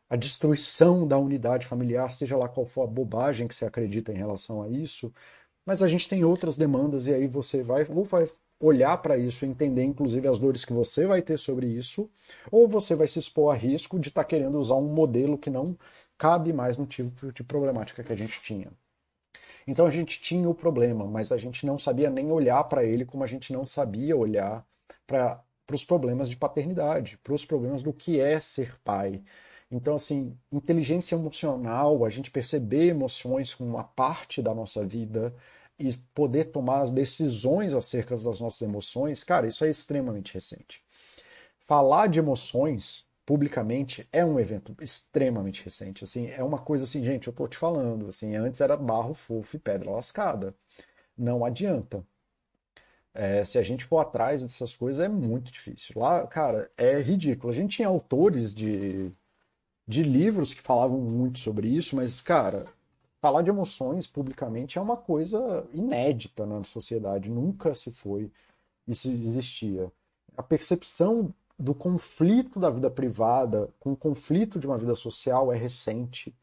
a 0.10 0.16
destruição 0.16 1.08
da 1.08 1.18
unidade 1.18 1.68
familiar, 1.68 2.14
seja 2.14 2.36
lá 2.36 2.50
qual 2.50 2.66
for 2.66 2.84
a 2.84 2.88
bobagem 2.88 3.48
que 3.48 3.54
você 3.54 3.66
acredita 3.66 4.12
em 4.12 4.18
relação 4.18 4.62
a 4.64 4.70
isso, 4.70 5.14
mas 5.66 5.84
a 5.84 5.88
gente 5.88 6.10
tem 6.10 6.24
outras 6.24 6.58
demandas 6.58 7.06
e 7.08 7.14
aí 7.14 7.28
você 7.28 7.62
vai 7.62 7.86
ou 7.90 8.04
vai 8.04 8.28
olhar 8.62 8.98
para 8.98 9.18
isso 9.18 9.46
entender 9.46 9.84
inclusive 9.84 10.28
as 10.28 10.40
dores 10.40 10.66
que 10.66 10.74
você 10.74 11.06
vai 11.06 11.22
ter 11.22 11.38
sobre 11.38 11.68
isso, 11.68 12.10
ou 12.52 12.68
você 12.68 12.96
vai 12.96 13.08
se 13.08 13.20
expor 13.20 13.54
a 13.54 13.58
risco 13.58 14.00
de 14.00 14.10
estar 14.10 14.24
tá 14.24 14.28
querendo 14.28 14.58
usar 14.60 14.76
um 14.76 14.94
modelo 14.94 15.38
que 15.38 15.50
não 15.50 15.78
cabe 16.18 16.52
mais 16.52 16.76
no 16.76 16.86
tipo 16.86 17.32
de 17.32 17.44
problemática 17.44 18.04
que 18.04 18.12
a 18.12 18.16
gente 18.16 18.42
tinha. 18.42 18.70
Então 19.66 19.86
a 19.86 19.92
gente 19.92 20.20
tinha 20.20 20.50
o 20.50 20.56
problema, 20.56 21.06
mas 21.06 21.32
a 21.32 21.38
gente 21.38 21.66
não 21.66 21.78
sabia 21.78 22.10
nem 22.10 22.32
olhar 22.32 22.64
para 22.64 22.84
ele 22.84 23.06
como 23.06 23.24
a 23.24 23.28
gente 23.28 23.54
não 23.54 23.66
sabia 23.66 24.18
olhar 24.18 24.66
para 25.06 25.44
os 25.72 25.86
problemas 25.86 26.28
de 26.28 26.36
paternidade, 26.36 27.18
para 27.24 27.34
os 27.34 27.46
problemas 27.46 27.84
do 27.84 27.94
que 27.94 28.20
é 28.20 28.40
ser 28.42 28.76
pai, 28.84 29.24
então, 29.72 29.96
assim, 29.96 30.36
inteligência 30.52 31.16
emocional, 31.16 32.04
a 32.04 32.10
gente 32.10 32.32
perceber 32.32 32.88
emoções 32.88 33.54
como 33.54 33.70
uma 33.70 33.84
parte 33.84 34.42
da 34.42 34.54
nossa 34.54 34.86
vida 34.86 35.34
e 35.78 35.96
poder 36.14 36.46
tomar 36.46 36.82
as 36.82 36.92
decisões 36.92 37.74
acerca 37.74 38.16
das 38.16 38.40
nossas 38.40 38.62
emoções, 38.62 39.24
cara, 39.24 39.48
isso 39.48 39.64
é 39.64 39.70
extremamente 39.70 40.34
recente. 40.34 40.84
Falar 41.60 42.08
de 42.08 42.20
emoções 42.20 43.08
publicamente 43.26 44.08
é 44.12 44.26
um 44.26 44.40
evento 44.40 44.76
extremamente 44.82 45.64
recente. 45.64 46.04
Assim, 46.04 46.28
é 46.28 46.44
uma 46.44 46.60
coisa 46.60 46.86
assim, 46.86 47.04
gente, 47.04 47.28
eu 47.28 47.34
tô 47.34 47.48
te 47.48 47.58
falando, 47.58 48.08
assim, 48.08 48.36
antes 48.36 48.60
era 48.62 48.76
barro 48.76 49.14
fofo 49.14 49.56
e 49.56 49.60
pedra 49.60 49.92
lascada. 49.92 50.56
Não 51.18 51.46
adianta. 51.46 52.04
É, 53.14 53.44
se 53.46 53.58
a 53.58 53.62
gente 53.62 53.86
for 53.86 54.00
atrás 54.00 54.42
dessas 54.42 54.76
coisas, 54.76 55.06
é 55.06 55.10
muito 55.10 55.52
difícil. 55.52 56.00
Lá, 56.00 56.26
cara, 56.28 56.72
é 56.78 57.00
ridículo. 57.02 57.52
A 57.52 57.56
gente 57.56 57.78
tinha 57.78 57.88
autores 57.88 58.54
de 58.54 59.12
de 59.90 60.04
livros 60.04 60.54
que 60.54 60.62
falavam 60.62 61.00
muito 61.00 61.40
sobre 61.40 61.68
isso, 61.68 61.96
mas, 61.96 62.22
cara, 62.22 62.68
falar 63.20 63.42
de 63.42 63.50
emoções 63.50 64.06
publicamente 64.06 64.78
é 64.78 64.82
uma 64.82 64.96
coisa 64.96 65.68
inédita 65.74 66.46
na 66.46 66.64
sociedade, 66.64 67.28
nunca 67.28 67.74
se 67.74 67.92
foi, 67.92 68.32
isso 68.88 69.10
existia. 69.10 69.92
A 70.38 70.44
percepção 70.44 71.34
do 71.58 71.74
conflito 71.74 72.60
da 72.60 72.70
vida 72.70 72.88
privada 72.92 73.74
com 73.80 73.92
o 73.94 73.98
conflito 73.98 74.60
de 74.60 74.68
uma 74.68 74.78
vida 74.78 74.94
social 74.94 75.52
é 75.52 75.58
recente. 75.58 76.36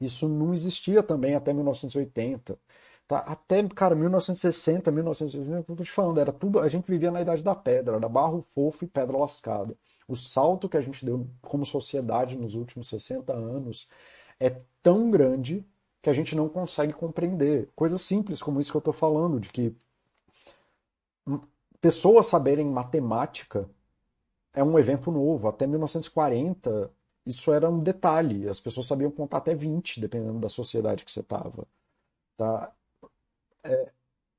Isso 0.00 0.26
não 0.26 0.54
existia 0.54 1.02
também 1.02 1.34
até 1.34 1.52
1980. 1.52 2.58
Tá? 3.06 3.18
Até, 3.18 3.62
cara, 3.68 3.94
1960, 3.94 4.90
1960, 4.90 5.70
eu 5.70 5.76
tô 5.76 5.84
te 5.84 5.90
falando, 5.92 6.20
era 6.20 6.32
tudo, 6.32 6.58
a 6.58 6.70
gente 6.70 6.90
vivia 6.90 7.10
na 7.10 7.20
idade 7.20 7.44
da 7.44 7.54
pedra, 7.54 7.96
era 7.96 8.08
barro 8.08 8.46
fofo 8.54 8.86
e 8.86 8.88
pedra 8.88 9.18
lascada. 9.18 9.76
O 10.06 10.14
salto 10.16 10.68
que 10.68 10.76
a 10.76 10.80
gente 10.80 11.04
deu 11.04 11.26
como 11.42 11.64
sociedade 11.64 12.36
nos 12.36 12.54
últimos 12.54 12.88
60 12.88 13.32
anos 13.32 13.88
é 14.38 14.50
tão 14.82 15.10
grande 15.10 15.66
que 16.02 16.10
a 16.10 16.12
gente 16.12 16.36
não 16.36 16.48
consegue 16.48 16.92
compreender. 16.92 17.70
Coisas 17.74 18.00
simples 18.02 18.42
como 18.42 18.60
isso 18.60 18.70
que 18.70 18.76
eu 18.76 18.80
estou 18.80 18.92
falando, 18.92 19.40
de 19.40 19.50
que 19.50 19.74
pessoas 21.80 22.26
saberem 22.26 22.66
matemática 22.66 23.68
é 24.54 24.62
um 24.62 24.78
evento 24.78 25.10
novo. 25.10 25.48
Até 25.48 25.66
1940, 25.66 26.90
isso 27.26 27.52
era 27.52 27.68
um 27.70 27.80
detalhe. 27.82 28.48
As 28.48 28.60
pessoas 28.60 28.86
sabiam 28.86 29.10
contar 29.10 29.38
até 29.38 29.54
20, 29.54 30.00
dependendo 30.00 30.38
da 30.38 30.48
sociedade 30.48 31.04
que 31.04 31.10
você 31.10 31.20
estava. 31.20 31.66
Tá? 32.36 32.72
É, 33.64 33.92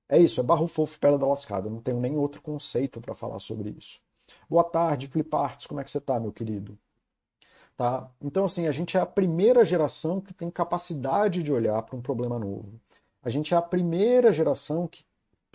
é 0.10 0.20
isso, 0.20 0.40
é 0.40 0.44
barro 0.44 0.68
fofo 0.68 1.00
pedra 1.00 1.18
da 1.18 1.28
lascada. 1.28 1.70
Não 1.70 1.82
tenho 1.82 2.00
nem 2.00 2.18
outro 2.18 2.42
conceito 2.42 3.02
para 3.02 3.16
falar 3.16 3.40
sobre 3.40 3.72
isso. 3.72 4.00
Boa 4.50 4.64
tarde, 4.64 5.08
Fliparts, 5.08 5.68
como 5.68 5.80
é 5.80 5.84
que 5.84 5.92
você 5.92 5.98
está, 5.98 6.20
meu 6.20 6.32
querido? 6.32 6.78
Tá? 7.76 8.10
Então, 8.22 8.46
assim, 8.46 8.68
a 8.68 8.72
gente 8.72 8.98
é 8.98 9.02
a 9.02 9.06
primeira 9.06 9.66
geração 9.66 10.22
que 10.22 10.34
tem 10.34 10.50
capacidade 10.50 11.44
de 11.44 11.52
olhar 11.52 11.82
para 11.84 11.96
um 11.96 12.02
problema 12.02 12.40
novo. 12.40 12.80
A 13.22 13.30
gente 13.30 13.54
é 13.54 13.58
a 13.58 13.62
primeira 13.62 14.32
geração 14.32 14.88
que 14.88 15.04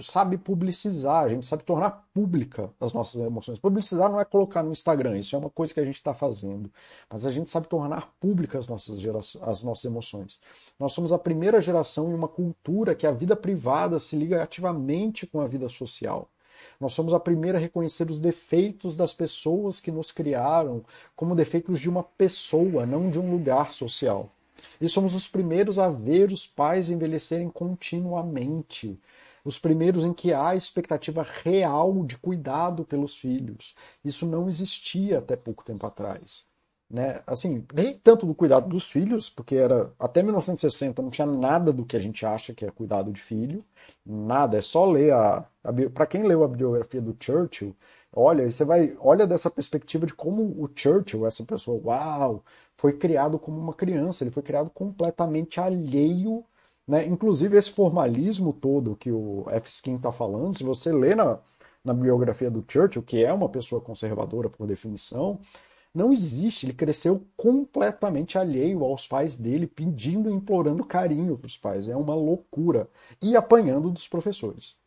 sabe 0.02 0.38
publicizar, 0.38 1.24
a 1.24 1.28
gente 1.28 1.46
sabe 1.46 1.62
tornar 1.62 2.08
pública 2.12 2.70
as 2.80 2.92
nossas 2.92 3.20
emoções. 3.20 3.58
Publicizar 3.58 4.10
não 4.10 4.20
é 4.20 4.24
colocar 4.24 4.62
no 4.62 4.72
Instagram, 4.72 5.18
isso 5.18 5.36
é 5.36 5.38
uma 5.38 5.50
coisa 5.50 5.72
que 5.72 5.80
a 5.80 5.84
gente 5.84 5.96
está 5.96 6.14
fazendo, 6.14 6.72
mas 7.08 7.26
a 7.26 7.30
gente 7.30 7.50
sabe 7.50 7.68
tornar 7.68 8.12
públicas 8.18 8.60
as 8.60 8.68
nossas, 8.68 8.98
as 9.42 9.62
nossas 9.62 9.84
emoções. 9.84 10.40
Nós 10.78 10.92
somos 10.92 11.12
a 11.12 11.18
primeira 11.18 11.60
geração 11.60 12.10
em 12.10 12.14
uma 12.14 12.28
cultura 12.28 12.94
que 12.94 13.06
a 13.06 13.12
vida 13.12 13.36
privada 13.36 13.98
se 13.98 14.16
liga 14.16 14.42
ativamente 14.42 15.26
com 15.26 15.40
a 15.40 15.46
vida 15.46 15.68
social. 15.68 16.28
Nós 16.80 16.92
somos 16.92 17.14
a 17.14 17.20
primeira 17.20 17.58
a 17.58 17.60
reconhecer 17.60 18.10
os 18.10 18.20
defeitos 18.20 18.96
das 18.96 19.14
pessoas 19.14 19.80
que 19.80 19.90
nos 19.90 20.10
criaram 20.10 20.84
como 21.14 21.34
defeitos 21.34 21.80
de 21.80 21.88
uma 21.88 22.02
pessoa, 22.02 22.84
não 22.84 23.10
de 23.10 23.18
um 23.18 23.30
lugar 23.30 23.72
social. 23.72 24.30
E 24.80 24.88
somos 24.88 25.14
os 25.14 25.26
primeiros 25.26 25.78
a 25.78 25.88
ver 25.88 26.32
os 26.32 26.46
pais 26.46 26.90
envelhecerem 26.90 27.48
continuamente. 27.48 28.98
Os 29.44 29.58
primeiros 29.58 30.04
em 30.04 30.12
que 30.12 30.34
há 30.34 30.54
expectativa 30.54 31.26
real 31.42 32.04
de 32.04 32.18
cuidado 32.18 32.84
pelos 32.84 33.14
filhos. 33.14 33.74
Isso 34.04 34.26
não 34.26 34.48
existia 34.48 35.18
até 35.18 35.36
pouco 35.36 35.64
tempo 35.64 35.86
atrás 35.86 36.49
né? 36.90 37.22
Assim, 37.26 37.64
nem 37.72 37.94
tanto 37.96 38.26
do 38.26 38.34
cuidado 38.34 38.68
dos 38.68 38.90
filhos, 38.90 39.30
porque 39.30 39.54
era 39.54 39.92
até 39.98 40.22
1960 40.22 41.00
não 41.00 41.10
tinha 41.10 41.26
nada 41.26 41.72
do 41.72 41.84
que 41.84 41.96
a 41.96 42.00
gente 42.00 42.26
acha 42.26 42.52
que 42.52 42.64
é 42.66 42.70
cuidado 42.70 43.12
de 43.12 43.20
filho, 43.20 43.64
nada, 44.04 44.58
é 44.58 44.62
só 44.62 44.84
ler 44.90 45.12
a, 45.12 45.46
a 45.62 45.72
para 45.94 46.06
quem 46.06 46.24
leu 46.26 46.42
a 46.42 46.48
biografia 46.48 47.00
do 47.00 47.16
Churchill, 47.18 47.76
olha, 48.12 48.50
você 48.50 48.64
vai, 48.64 48.96
olha 49.00 49.26
dessa 49.26 49.48
perspectiva 49.50 50.04
de 50.06 50.14
como 50.14 50.42
o 50.42 50.68
Churchill, 50.74 51.26
essa 51.26 51.44
pessoa, 51.44 51.80
uau, 51.84 52.44
foi 52.76 52.92
criado 52.94 53.38
como 53.38 53.58
uma 53.60 53.74
criança, 53.74 54.24
ele 54.24 54.30
foi 54.32 54.42
criado 54.42 54.70
completamente 54.70 55.60
alheio, 55.60 56.44
né? 56.86 57.06
Inclusive 57.06 57.56
esse 57.56 57.70
formalismo 57.70 58.52
todo 58.52 58.96
que 58.96 59.12
o 59.12 59.44
F. 59.50 59.68
Skin 59.68 59.96
está 59.96 60.10
falando, 60.10 60.56
se 60.56 60.64
você 60.64 60.92
lê 60.92 61.14
na, 61.14 61.38
na 61.84 61.94
biografia 61.94 62.50
do 62.50 62.64
Churchill, 62.66 63.02
que 63.02 63.24
é 63.24 63.32
uma 63.32 63.48
pessoa 63.48 63.80
conservadora 63.80 64.48
por 64.50 64.66
definição, 64.66 65.38
não 65.94 66.12
existe. 66.12 66.66
Ele 66.66 66.72
cresceu 66.72 67.26
completamente 67.36 68.38
alheio 68.38 68.84
aos 68.84 69.06
pais 69.06 69.36
dele, 69.36 69.66
pedindo 69.66 70.30
e 70.30 70.32
implorando 70.32 70.84
carinho 70.84 71.36
para 71.36 71.46
os 71.46 71.58
pais. 71.58 71.88
É 71.88 71.96
uma 71.96 72.14
loucura. 72.14 72.88
E 73.20 73.36
apanhando 73.36 73.90
dos 73.90 74.08
professores. 74.08 74.78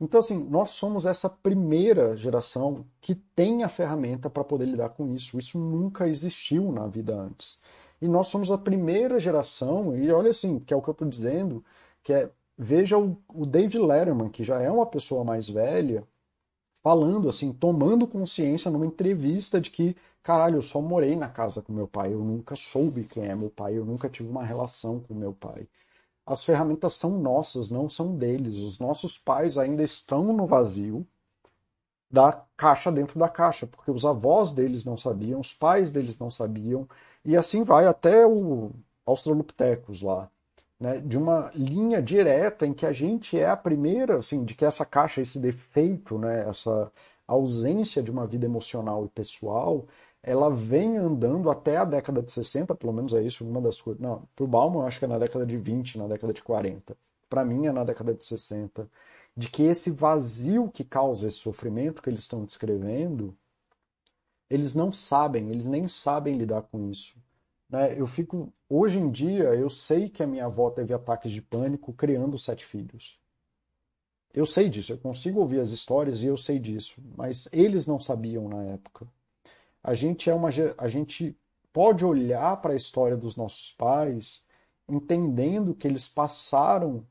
Então, 0.00 0.18
assim, 0.18 0.44
nós 0.50 0.70
somos 0.70 1.06
essa 1.06 1.30
primeira 1.30 2.16
geração 2.16 2.84
que 3.00 3.14
tem 3.14 3.62
a 3.62 3.68
ferramenta 3.68 4.28
para 4.28 4.42
poder 4.42 4.64
lidar 4.64 4.88
com 4.88 5.14
isso. 5.14 5.38
Isso 5.38 5.58
nunca 5.58 6.08
existiu 6.08 6.72
na 6.72 6.88
vida 6.88 7.14
antes. 7.14 7.60
E 8.00 8.08
nós 8.08 8.26
somos 8.26 8.50
a 8.50 8.58
primeira 8.58 9.20
geração, 9.20 9.96
e 9.96 10.10
olha 10.10 10.32
assim, 10.32 10.58
que 10.58 10.74
é 10.74 10.76
o 10.76 10.82
que 10.82 10.88
eu 10.88 10.92
estou 10.92 11.06
dizendo, 11.06 11.64
que 12.02 12.12
é, 12.12 12.28
veja 12.58 12.98
o, 12.98 13.16
o 13.32 13.46
David 13.46 13.78
Letterman, 13.78 14.28
que 14.28 14.42
já 14.42 14.60
é 14.60 14.68
uma 14.68 14.86
pessoa 14.86 15.22
mais 15.22 15.48
velha, 15.48 16.04
falando 16.82 17.28
assim, 17.28 17.52
tomando 17.52 18.06
consciência 18.06 18.70
numa 18.70 18.86
entrevista 18.86 19.60
de 19.60 19.70
que, 19.70 19.96
caralho, 20.22 20.56
eu 20.56 20.62
só 20.62 20.80
morei 20.80 21.16
na 21.16 21.28
casa 21.28 21.62
com 21.62 21.72
meu 21.72 21.88
pai, 21.88 22.12
eu 22.12 22.20
nunca 22.24 22.56
soube 22.56 23.04
quem 23.04 23.24
é 23.24 23.34
meu 23.34 23.50
pai, 23.50 23.76
eu 23.78 23.84
nunca 23.84 24.08
tive 24.08 24.28
uma 24.28 24.44
relação 24.44 25.00
com 25.00 25.14
meu 25.14 25.32
pai 25.34 25.68
as 26.26 26.44
ferramentas 26.44 26.94
são 26.94 27.18
nossas, 27.18 27.70
não 27.70 27.88
são 27.88 28.16
deles. 28.16 28.56
Os 28.56 28.78
nossos 28.78 29.18
pais 29.18 29.58
ainda 29.58 29.82
estão 29.82 30.32
no 30.32 30.46
vazio 30.46 31.06
da 32.10 32.32
caixa 32.56 32.92
dentro 32.92 33.18
da 33.18 33.28
caixa, 33.28 33.66
porque 33.66 33.90
os 33.90 34.04
avós 34.04 34.52
deles 34.52 34.84
não 34.84 34.96
sabiam, 34.96 35.40
os 35.40 35.54
pais 35.54 35.90
deles 35.90 36.18
não 36.18 36.30
sabiam, 36.30 36.88
e 37.24 37.36
assim 37.36 37.64
vai 37.64 37.86
até 37.86 38.26
o 38.26 38.70
Australopithecus 39.06 40.02
lá. 40.02 40.30
Né, 40.82 40.98
de 41.00 41.16
uma 41.16 41.48
linha 41.54 42.02
direta 42.02 42.66
em 42.66 42.74
que 42.74 42.84
a 42.84 42.90
gente 42.90 43.38
é 43.38 43.48
a 43.48 43.56
primeira, 43.56 44.16
assim, 44.16 44.44
de 44.44 44.52
que 44.56 44.64
essa 44.64 44.84
caixa, 44.84 45.20
esse 45.20 45.38
defeito, 45.38 46.18
né, 46.18 46.48
essa 46.48 46.90
ausência 47.24 48.02
de 48.02 48.10
uma 48.10 48.26
vida 48.26 48.46
emocional 48.46 49.04
e 49.04 49.08
pessoal, 49.08 49.86
ela 50.22 50.50
vem 50.50 50.96
andando 50.98 51.50
até 51.50 51.76
a 51.76 51.84
década 51.84 52.20
de 52.20 52.32
60, 52.32 52.74
pelo 52.74 52.92
menos 52.92 53.14
é 53.14 53.22
isso, 53.22 53.44
uma 53.44 53.60
das 53.60 53.80
coisas. 53.80 54.02
Não, 54.02 54.28
para 54.34 54.44
o 54.44 54.48
Bauman 54.48 54.80
eu 54.80 54.86
acho 54.86 54.98
que 54.98 55.04
é 55.04 55.08
na 55.08 55.18
década 55.18 55.46
de 55.46 55.56
20, 55.56 55.98
na 55.98 56.08
década 56.08 56.32
de 56.32 56.42
40. 56.42 56.96
Para 57.30 57.44
mim 57.44 57.66
é 57.66 57.72
na 57.72 57.84
década 57.84 58.12
de 58.12 58.24
60. 58.24 58.88
De 59.36 59.48
que 59.48 59.62
esse 59.62 59.90
vazio 59.90 60.68
que 60.68 60.82
causa 60.84 61.28
esse 61.28 61.38
sofrimento 61.38 62.02
que 62.02 62.10
eles 62.10 62.22
estão 62.22 62.44
descrevendo, 62.44 63.36
eles 64.50 64.74
não 64.74 64.92
sabem, 64.92 65.48
eles 65.50 65.66
nem 65.68 65.86
sabem 65.86 66.36
lidar 66.36 66.62
com 66.62 66.90
isso. 66.90 67.16
Né? 67.68 67.98
Eu 67.98 68.06
fico. 68.06 68.52
Hoje 68.74 68.98
em 68.98 69.10
dia, 69.10 69.54
eu 69.54 69.68
sei 69.68 70.08
que 70.08 70.22
a 70.22 70.26
minha 70.26 70.46
avó 70.46 70.70
teve 70.70 70.94
ataques 70.94 71.30
de 71.30 71.42
pânico 71.42 71.92
criando 71.92 72.38
sete 72.38 72.64
filhos. 72.64 73.20
Eu 74.32 74.46
sei 74.46 74.68
disso, 74.68 74.92
eu 74.92 74.98
consigo 74.98 75.40
ouvir 75.40 75.60
as 75.60 75.70
histórias 75.70 76.22
e 76.22 76.26
eu 76.26 76.36
sei 76.38 76.58
disso, 76.58 77.02
mas 77.16 77.48
eles 77.52 77.86
não 77.86 78.00
sabiam 78.00 78.48
na 78.48 78.62
época 78.62 79.06
a 79.82 79.94
gente 79.94 80.30
é 80.30 80.34
uma 80.34 80.48
a 80.78 80.88
gente 80.88 81.36
pode 81.72 82.04
olhar 82.04 82.56
para 82.58 82.72
a 82.72 82.76
história 82.76 83.16
dos 83.16 83.34
nossos 83.34 83.72
pais 83.72 84.44
entendendo 84.88 85.74
que 85.74 85.88
eles 85.88 86.08
passaram 86.08 87.06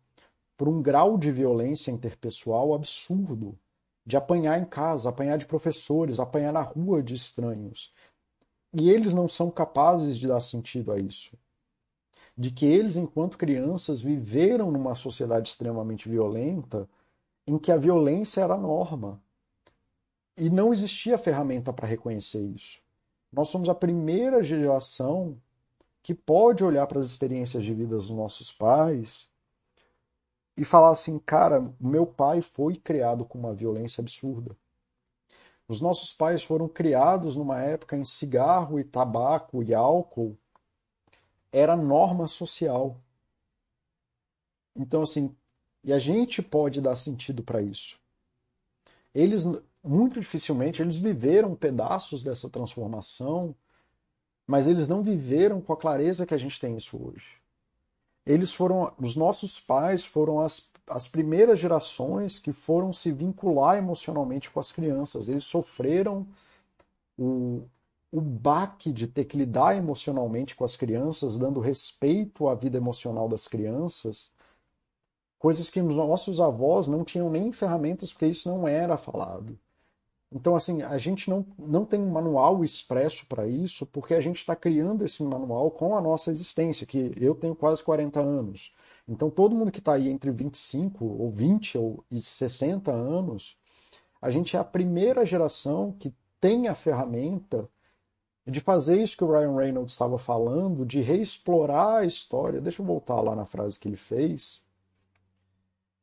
por 0.56 0.70
um 0.70 0.82
grau 0.82 1.18
de 1.18 1.32
violência 1.32 1.92
interpessoal 1.92 2.74
absurdo, 2.74 3.58
de 4.06 4.16
apanhar 4.16 4.60
em 4.60 4.66
casa, 4.66 5.10
apanhar 5.10 5.38
de 5.38 5.48
professores, 5.48 6.20
apanhar 6.20 6.54
na 6.54 6.62
rua 6.62 7.02
de 7.02 7.16
estranhos. 7.16 7.92
E 8.72 8.90
eles 8.90 9.14
não 9.14 9.28
são 9.28 9.50
capazes 9.50 10.18
de 10.18 10.28
dar 10.28 10.42
sentido 10.42 10.92
a 10.92 11.00
isso. 11.00 11.36
De 12.42 12.50
que 12.50 12.66
eles, 12.66 12.98
enquanto 12.98 13.38
crianças, 13.38 14.02
viveram 14.02 14.72
numa 14.72 14.96
sociedade 14.96 15.48
extremamente 15.48 16.10
violenta, 16.10 16.90
em 17.46 17.56
que 17.56 17.72
a 17.72 17.78
violência 17.78 18.42
era 18.42 18.56
a 18.56 18.58
norma, 18.58 19.22
e 20.36 20.50
não 20.50 20.74
existia 20.74 21.20
ferramenta 21.20 21.72
para 21.72 21.86
reconhecer 21.86 22.42
isso. 22.42 22.80
Nós 23.32 23.50
somos 23.50 23.70
a 23.70 23.76
primeira 23.76 24.42
geração 24.42 25.40
que 26.02 26.16
pode 26.16 26.64
olhar 26.64 26.88
para 26.88 27.00
as 27.00 27.06
experiências 27.06 27.64
de 27.64 27.76
vida 27.76 27.96
dos 27.96 28.10
nossos 28.10 28.52
pais 28.52 29.30
e 30.58 30.66
falar 30.66 30.90
assim, 30.90 31.20
cara, 31.20 31.72
meu 31.80 32.08
pai 32.08 32.42
foi 32.42 32.76
criado 32.76 33.24
com 33.24 33.38
uma 33.38 33.54
violência 33.54 34.02
absurda. 34.02 34.58
Os 35.68 35.80
nossos 35.80 36.12
pais 36.12 36.42
foram 36.42 36.68
criados 36.68 37.36
numa 37.36 37.62
época 37.62 37.96
em 37.96 38.04
cigarro 38.04 38.80
e 38.80 38.84
tabaco 38.84 39.62
e 39.62 39.76
álcool 39.76 40.36
era 41.52 41.76
norma 41.76 42.28
social. 42.28 42.98
Então 44.76 45.02
assim, 45.02 45.36
e 45.84 45.92
a 45.92 46.00
gente 46.00 46.42
pode 46.42 46.82
dar 46.82 46.96
sentido 46.96 47.44
para 47.44 47.62
isso. 47.62 48.00
Eles 49.14 49.46
muito 49.84 50.20
dificilmente 50.20 50.82
eles 50.82 50.98
viveram 50.98 51.56
pedaços 51.56 52.24
dessa 52.24 52.50
transformação, 52.50 53.56
mas 54.46 54.68
eles 54.68 54.88
não 54.88 55.02
viveram 55.02 55.60
com 55.62 55.74
a 55.74 55.78
clareza 55.78 56.26
que 56.26 56.34
a 56.34 56.38
gente 56.38 56.60
tem 56.60 56.78
isso 56.78 57.02
hoje. 57.02 57.42
Eles 58.26 58.54
foram, 58.54 58.94
os 59.00 59.16
nossos 59.16 59.60
pais 59.60 60.06
foram 60.06 60.40
as, 60.40 60.70
as 60.88 61.08
primeiras 61.08 61.60
gerações 61.60 62.38
que 62.38 62.54
foram 62.54 62.94
se 62.94 63.12
vincular 63.12 63.78
emocionalmente 63.78 64.52
com 64.52 64.60
as 64.60 64.72
crianças. 64.72 65.28
Eles 65.28 65.46
sofreram 65.46 66.28
o, 67.18 67.64
o 68.12 68.20
baque 68.20 68.92
de 68.92 69.08
ter 69.08 69.26
que 69.26 69.38
lidar 69.38 69.76
emocionalmente 69.76 70.56
com 70.56 70.66
as 70.66 70.76
crianças, 70.76 71.38
dando 71.38 71.60
respeito 71.62 72.48
à 72.48 72.56
vida 72.56 72.78
emocional 72.78 73.30
das 73.30 73.48
crianças, 73.48 74.32
coisas 75.40 75.70
que 75.70 75.80
os 75.80 75.96
nossos 75.96 76.42
avós 76.42 76.88
não 76.88 77.06
tinham 77.06 77.30
nem 77.30 77.52
ferramentas, 77.52 78.12
porque 78.12 78.28
isso 78.28 78.50
não 78.50 78.68
era 78.68 78.98
falado. 78.98 79.58
Então, 80.34 80.56
assim, 80.56 80.82
a 80.82 80.98
gente 80.98 81.30
não, 81.30 81.46
não 81.58 81.86
tem 81.86 82.00
um 82.00 82.10
manual 82.10 82.64
expresso 82.64 83.26
para 83.28 83.48
isso, 83.48 83.86
porque 83.86 84.14
a 84.14 84.22
gente 84.22 84.38
está 84.38 84.56
criando 84.56 85.04
esse 85.04 85.22
manual 85.24 85.70
com 85.72 85.96
a 85.96 86.02
nossa 86.02 86.32
existência, 86.32 86.88
que 86.88 87.12
eu 87.18 87.36
tenho 87.36 87.56
quase 87.56 87.84
40 87.84 88.20
anos. 88.22 88.74
Então, 89.08 89.30
todo 89.30 89.56
mundo 89.56 89.72
que 89.72 89.80
está 89.80 89.94
aí 89.94 90.08
entre 90.10 90.32
25 90.32 91.04
ou 91.04 91.30
20 91.30 91.78
ou, 91.78 92.04
e 92.10 92.22
60 92.22 92.92
anos, 92.92 93.58
a 94.22 94.30
gente 94.30 94.56
é 94.56 94.60
a 94.60 94.64
primeira 94.64 95.26
geração 95.26 95.94
que 96.00 96.14
tem 96.40 96.70
a 96.70 96.76
ferramenta 96.76 97.70
de 98.46 98.60
fazer 98.60 99.02
isso 99.02 99.16
que 99.16 99.24
o 99.24 99.32
Ryan 99.32 99.56
Reynolds 99.56 99.94
estava 99.94 100.18
falando, 100.18 100.86
de 100.86 101.00
reexplorar 101.02 101.98
a 101.98 102.06
história. 102.06 102.62
Deixa 102.62 102.82
eu 102.82 102.86
voltar 102.86 103.22
lá 103.22 103.36
na 103.36 103.46
frase 103.46 103.80
que 103.80 103.88
ele 103.88 103.98
fez 103.98 104.64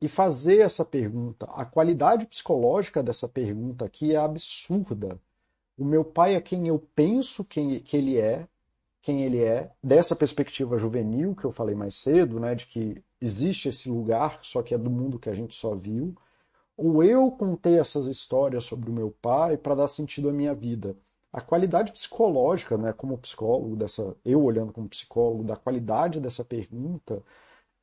e 0.01 0.07
fazer 0.07 0.59
essa 0.59 0.85
pergunta. 0.85 1.45
A 1.51 1.65
qualidade 1.65 2.25
psicológica 2.25 3.03
dessa 3.03 3.27
pergunta 3.27 3.85
aqui 3.85 4.13
é 4.13 4.17
absurda. 4.17 5.19
O 5.77 5.83
meu 5.83 6.03
pai 6.03 6.35
é 6.35 6.41
quem 6.41 6.67
eu 6.67 6.79
penso 6.95 7.43
quem, 7.43 7.79
que 7.79 7.97
ele 7.97 8.17
é, 8.17 8.47
quem 9.01 9.23
ele 9.23 9.43
é, 9.43 9.71
dessa 9.83 10.15
perspectiva 10.15 10.77
juvenil 10.77 11.35
que 11.35 11.45
eu 11.45 11.51
falei 11.51 11.75
mais 11.75 11.95
cedo, 11.95 12.39
né, 12.39 12.55
de 12.55 12.67
que 12.67 13.01
existe 13.21 13.69
esse 13.69 13.89
lugar, 13.89 14.39
só 14.41 14.61
que 14.61 14.73
é 14.73 14.77
do 14.77 14.89
mundo 14.89 15.19
que 15.19 15.29
a 15.29 15.33
gente 15.33 15.53
só 15.55 15.75
viu, 15.75 16.15
ou 16.77 17.03
eu 17.03 17.29
contei 17.31 17.77
essas 17.77 18.07
histórias 18.07 18.63
sobre 18.63 18.89
o 18.89 18.93
meu 18.93 19.11
pai 19.21 19.57
para 19.57 19.75
dar 19.75 19.87
sentido 19.89 20.29
à 20.29 20.33
minha 20.33 20.53
vida. 20.53 20.95
A 21.31 21.41
qualidade 21.41 21.91
psicológica, 21.91 22.77
né, 22.77 22.91
como 22.93 23.17
psicólogo 23.17 23.75
dessa, 23.75 24.15
eu 24.25 24.43
olhando 24.43 24.73
como 24.73 24.89
psicólogo, 24.89 25.43
da 25.43 25.55
qualidade 25.55 26.19
dessa 26.19 26.43
pergunta 26.43 27.23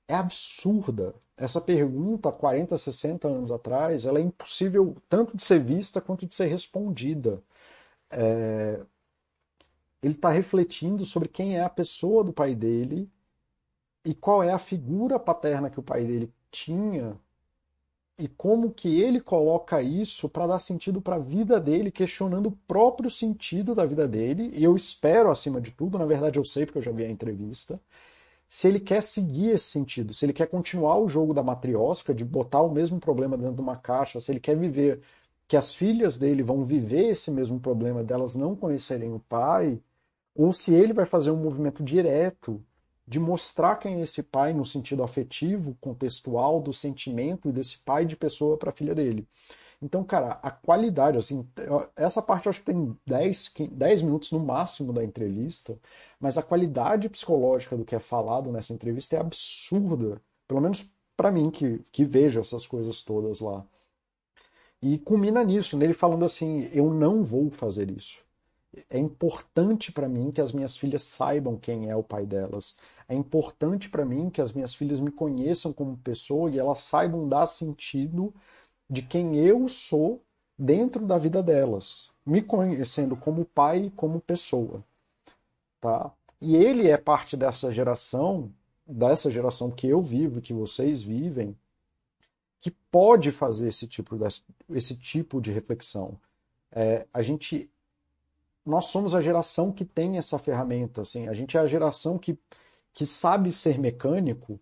é 0.09 0.14
absurda. 0.14 1.14
Essa 1.36 1.61
pergunta, 1.61 2.32
40, 2.32 2.78
60 2.78 3.28
anos 3.28 3.53
atrás, 3.53 4.07
ela 4.07 4.18
é 4.18 4.22
impossível 4.22 4.97
tanto 5.09 5.36
de 5.36 5.42
ser 5.44 5.61
vista 5.62 6.01
quanto 6.01 6.26
de 6.26 6.34
ser 6.34 6.47
respondida. 6.47 7.42
É... 8.11 8.80
Ele 10.03 10.14
está 10.14 10.30
refletindo 10.30 11.05
sobre 11.05 11.28
quem 11.28 11.57
é 11.57 11.62
a 11.62 11.70
pessoa 11.70 12.24
do 12.24 12.32
pai 12.32 12.55
dele 12.55 13.11
e 14.05 14.14
qual 14.14 14.42
é 14.42 14.53
a 14.53 14.59
figura 14.59 15.18
paterna 15.18 15.70
que 15.70 15.80
o 15.80 15.82
pai 15.82 16.05
dele 16.05 16.32
tinha 16.51 17.18
e 18.19 18.29
como 18.29 18.73
que 18.73 19.01
ele 19.01 19.21
coloca 19.21 19.83
isso 19.83 20.29
para 20.29 20.47
dar 20.47 20.59
sentido 20.59 21.01
para 21.03 21.17
a 21.17 21.19
vida 21.19 21.61
dele, 21.61 21.91
questionando 21.91 22.47
o 22.49 22.59
próprio 22.67 23.11
sentido 23.11 23.75
da 23.75 23.85
vida 23.85 24.09
dele. 24.09 24.51
E 24.55 24.64
eu 24.64 24.75
espero, 24.75 25.31
acima 25.31 25.61
de 25.61 25.71
tudo, 25.71 25.99
na 25.99 26.07
verdade 26.07 26.39
eu 26.39 26.45
sei 26.45 26.64
porque 26.67 26.79
eu 26.79 26.83
já 26.83 26.93
vi 26.93 27.05
a 27.05 27.11
entrevista, 27.11 27.81
se 28.49 28.69
ele 28.69 28.81
quer 28.81 29.03
seguir 29.03 29.51
esse 29.51 29.67
sentido, 29.67 30.12
se 30.14 30.25
ele 30.25 30.33
quer 30.33 30.47
continuar 30.49 30.99
o 30.99 31.09
jogo 31.09 31.35
da 31.35 31.43
matriosca, 31.43 32.14
de 32.14 32.25
botar 32.25 32.62
o 32.62 32.71
mesmo 32.71 33.01
problema 33.01 33.37
dentro 33.37 33.55
de 33.57 33.61
uma 33.61 33.77
caixa, 33.77 34.21
se 34.21 34.33
ele 34.33 34.41
quer 34.41 34.57
viver 34.57 35.01
que 35.49 35.57
as 35.57 35.75
filhas 35.75 36.19
dele 36.19 36.43
vão 36.43 36.64
viver 36.64 37.11
esse 37.11 37.31
mesmo 37.31 37.61
problema 37.61 38.03
delas 38.05 38.35
não 38.37 38.57
conhecerem 38.57 39.12
o 39.12 39.21
pai, 39.21 39.81
ou 40.35 40.53
se 40.53 40.75
ele 40.75 40.93
vai 40.93 41.07
fazer 41.07 41.31
um 41.31 41.37
movimento 41.37 41.83
direto 41.85 42.64
de 43.07 43.20
mostrar 43.20 43.76
quem 43.76 43.96
é 43.96 44.00
esse 44.02 44.22
pai 44.22 44.52
no 44.52 44.64
sentido 44.64 45.02
afetivo, 45.02 45.76
contextual 45.80 46.61
do 46.61 46.72
sentimento 46.72 47.48
e 47.48 47.52
desse 47.52 47.78
pai 47.78 48.04
de 48.04 48.16
pessoa 48.16 48.57
para 48.57 48.72
filha 48.72 48.94
dele. 48.94 49.26
Então, 49.80 50.02
cara, 50.02 50.38
a 50.42 50.50
qualidade, 50.50 51.18
assim, 51.18 51.46
essa 51.94 52.22
parte 52.22 52.46
eu 52.46 52.50
acho 52.50 52.61
que 52.61 52.72
tem 52.72 52.96
10, 53.07 53.52
10 53.70 54.02
minutos 54.02 54.32
no 54.32 54.40
máximo 54.40 54.92
da 54.92 55.04
entrevista, 55.04 55.78
mas 56.18 56.38
a 56.38 56.42
qualidade 56.42 57.09
psicológica 57.09 57.76
do 57.76 57.84
que 57.84 57.94
é 57.94 57.98
falado 57.98 58.50
nessa 58.50 58.72
entrevista 58.72 59.16
é 59.16 59.20
absurda. 59.20 60.20
Pelo 60.48 60.61
menos 60.61 60.90
para 61.16 61.30
mim, 61.30 61.50
que, 61.50 61.78
que 61.90 62.04
vejo 62.04 62.40
essas 62.40 62.66
coisas 62.66 63.02
todas 63.02 63.40
lá. 63.40 63.64
E 64.82 64.98
culmina 64.98 65.42
nisso, 65.42 65.76
nele 65.76 65.94
falando 65.94 66.24
assim: 66.24 66.68
eu 66.72 66.92
não 66.92 67.24
vou 67.24 67.50
fazer 67.50 67.90
isso. 67.90 68.24
É 68.90 68.98
importante 68.98 69.90
para 69.90 70.09
mim 70.09 70.30
que 70.30 70.40
as 70.40 70.52
minhas 70.52 70.76
filhas 70.76 71.02
saibam 71.02 71.57
quem 71.57 71.88
é 71.88 71.96
o 71.96 72.02
pai 72.02 72.26
delas. 72.26 72.76
É 73.09 73.14
importante 73.14 73.88
para 73.88 74.04
mim 74.04 74.30
que 74.30 74.40
as 74.40 74.52
minhas 74.52 74.74
filhas 74.74 75.00
me 75.00 75.11
conheçam 75.11 75.72
como 75.72 75.96
pessoa 75.98 76.50
e 76.50 76.59
elas 76.59 76.78
saibam 76.80 77.28
dar 77.28 77.46
sentido 77.46 78.34
de 78.88 79.02
quem 79.02 79.36
eu 79.36 79.68
sou 79.68 80.22
dentro 80.59 81.04
da 81.04 81.18
vida 81.18 81.42
delas, 81.42 82.11
me 82.24 82.42
conhecendo 82.42 83.16
como 83.16 83.44
pai 83.44 83.86
e 83.86 83.90
como 83.90 84.20
pessoa, 84.20 84.82
tá? 85.80 86.12
E 86.40 86.57
ele 86.57 86.88
é 86.88 86.96
parte 86.96 87.36
dessa 87.36 87.72
geração, 87.72 88.52
dessa 88.86 89.30
geração 89.30 89.70
que 89.70 89.86
eu 89.86 90.02
vivo, 90.02 90.40
que 90.40 90.52
vocês 90.52 91.02
vivem, 91.02 91.57
que 92.59 92.70
pode 92.90 93.32
fazer 93.32 93.68
esse 93.68 93.86
tipo 93.86 94.16
de, 94.16 94.24
esse 94.70 94.96
tipo 94.96 95.40
de 95.40 95.52
reflexão. 95.52 96.18
É, 96.72 97.07
a 97.12 97.22
gente 97.22 97.70
nós 98.66 98.86
somos 98.86 99.14
a 99.14 99.22
geração 99.22 99.70
que 99.70 99.84
tem 99.84 100.18
essa 100.18 100.40
ferramenta, 100.40 101.02
assim, 101.02 101.28
a 101.28 101.32
gente 101.32 101.57
é 101.57 101.61
a 101.61 101.66
geração 101.66 102.18
que, 102.18 102.36
que 102.97 103.05
sabe 103.05 103.53
ser 103.53 103.78
mecânico 103.78 104.59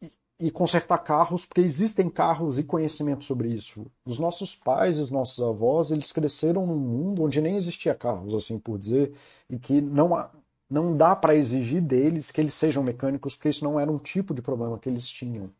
e, 0.00 0.10
e 0.40 0.50
consertar 0.50 0.96
carros, 0.96 1.44
porque 1.44 1.60
existem 1.60 2.08
carros 2.08 2.58
e 2.58 2.64
conhecimento 2.64 3.22
sobre 3.22 3.50
isso. 3.50 3.84
Os 4.02 4.18
nossos 4.18 4.56
pais 4.56 4.96
e 4.96 5.02
os 5.02 5.10
nossos 5.10 5.44
avós, 5.44 5.90
eles 5.90 6.10
cresceram 6.10 6.66
num 6.66 6.78
mundo 6.78 7.22
onde 7.22 7.42
nem 7.42 7.54
existia 7.54 7.94
carros, 7.94 8.34
assim 8.34 8.58
por 8.58 8.78
dizer, 8.78 9.12
e 9.50 9.58
que 9.58 9.82
não, 9.82 10.26
não 10.70 10.96
dá 10.96 11.14
para 11.14 11.34
exigir 11.34 11.82
deles 11.82 12.30
que 12.30 12.40
eles 12.40 12.54
sejam 12.54 12.82
mecânicos, 12.82 13.36
porque 13.36 13.50
isso 13.50 13.62
não 13.62 13.78
era 13.78 13.92
um 13.92 13.98
tipo 13.98 14.32
de 14.32 14.40
problema 14.40 14.78
que 14.78 14.88
eles 14.88 15.06
tinham. 15.06 15.50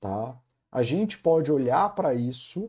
Tá? 0.00 0.36
A 0.72 0.82
gente 0.82 1.18
pode 1.18 1.52
olhar 1.52 1.88
para 1.94 2.12
isso 2.14 2.68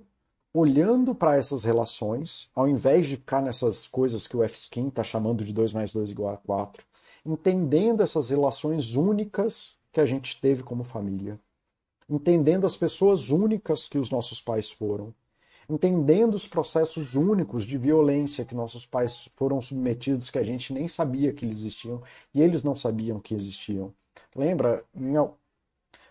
olhando 0.53 1.15
para 1.15 1.37
essas 1.37 1.63
relações, 1.63 2.51
ao 2.53 2.67
invés 2.67 3.07
de 3.07 3.15
ficar 3.15 3.41
nessas 3.41 3.87
coisas 3.87 4.27
que 4.27 4.37
o 4.37 4.43
F-Skin 4.43 4.89
está 4.89 5.03
chamando 5.03 5.43
de 5.43 5.51
2 5.51 5.73
mais 5.73 5.91
2 5.91 6.11
igual 6.11 6.35
a 6.35 6.37
4, 6.37 6.90
entendendo 7.25 8.01
essas 8.01 8.29
relações 8.29 8.95
únicas 8.95 9.75
que 9.91 9.99
a 9.99 10.05
gente 10.05 10.39
teve 10.39 10.63
como 10.63 10.83
família, 10.83 11.39
entendendo 12.09 12.65
as 12.65 12.75
pessoas 12.75 13.29
únicas 13.29 13.87
que 13.87 13.97
os 13.97 14.09
nossos 14.09 14.41
pais 14.41 14.69
foram, 14.69 15.13
entendendo 15.69 16.33
os 16.33 16.47
processos 16.47 17.15
únicos 17.15 17.63
de 17.63 17.77
violência 17.77 18.43
que 18.43 18.55
nossos 18.55 18.85
pais 18.85 19.29
foram 19.35 19.61
submetidos, 19.61 20.29
que 20.29 20.37
a 20.39 20.43
gente 20.43 20.73
nem 20.73 20.87
sabia 20.87 21.31
que 21.31 21.45
eles 21.45 21.59
existiam 21.59 22.01
e 22.33 22.41
eles 22.41 22.63
não 22.63 22.75
sabiam 22.75 23.19
que 23.19 23.33
existiam. 23.33 23.93
Lembra? 24.35 24.83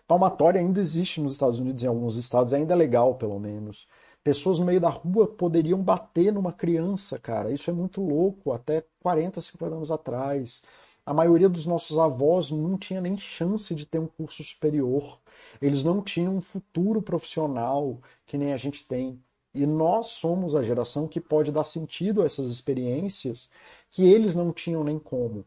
Palmatória 0.07 0.59
ainda 0.59 0.79
existe 0.79 1.21
nos 1.21 1.33
Estados 1.33 1.59
Unidos, 1.59 1.83
em 1.83 1.87
alguns 1.87 2.17
estados, 2.17 2.53
ainda 2.53 2.73
é 2.73 2.77
legal, 2.77 3.15
pelo 3.15 3.39
menos. 3.39 3.87
Pessoas 4.23 4.59
no 4.59 4.65
meio 4.65 4.81
da 4.81 4.89
rua 4.89 5.27
poderiam 5.27 5.81
bater 5.81 6.33
numa 6.33 6.51
criança, 6.51 7.17
cara. 7.17 7.51
Isso 7.51 7.69
é 7.69 7.73
muito 7.73 8.01
louco, 8.01 8.51
até 8.51 8.83
40, 9.01 9.39
50 9.39 9.75
anos 9.75 9.91
atrás. 9.91 10.63
A 11.11 11.13
maioria 11.13 11.49
dos 11.49 11.65
nossos 11.65 11.97
avós 11.99 12.51
não 12.51 12.77
tinha 12.77 13.01
nem 13.01 13.17
chance 13.17 13.75
de 13.75 13.85
ter 13.85 13.99
um 13.99 14.07
curso 14.07 14.45
superior. 14.45 15.19
Eles 15.61 15.83
não 15.83 16.01
tinham 16.01 16.37
um 16.37 16.39
futuro 16.39 17.01
profissional 17.01 17.99
que 18.25 18.37
nem 18.37 18.53
a 18.53 18.55
gente 18.55 18.87
tem. 18.87 19.21
E 19.53 19.65
nós 19.65 20.07
somos 20.11 20.55
a 20.55 20.63
geração 20.63 21.09
que 21.09 21.19
pode 21.19 21.51
dar 21.51 21.65
sentido 21.65 22.21
a 22.21 22.25
essas 22.25 22.49
experiências 22.49 23.49
que 23.91 24.05
eles 24.07 24.35
não 24.35 24.53
tinham 24.53 24.85
nem 24.85 24.97
como 24.97 25.43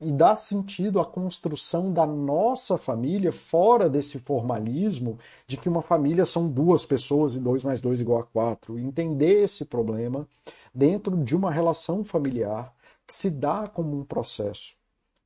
e 0.00 0.10
dá 0.10 0.34
sentido 0.34 0.98
à 0.98 1.04
construção 1.04 1.92
da 1.92 2.04
nossa 2.04 2.76
família 2.76 3.32
fora 3.32 3.88
desse 3.88 4.18
formalismo 4.18 5.16
de 5.46 5.56
que 5.56 5.68
uma 5.68 5.82
família 5.82 6.26
são 6.26 6.48
duas 6.48 6.84
pessoas 6.84 7.36
e 7.36 7.38
dois 7.38 7.62
mais 7.62 7.80
dois 7.80 8.00
igual 8.00 8.20
a 8.20 8.24
quatro. 8.24 8.76
Entender 8.76 9.44
esse 9.44 9.64
problema 9.64 10.26
dentro 10.74 11.16
de 11.16 11.36
uma 11.36 11.52
relação 11.52 12.02
familiar 12.02 12.74
que 13.06 13.14
se 13.14 13.30
dá 13.30 13.66
como 13.68 13.96
um 13.96 14.04
processo, 14.04 14.77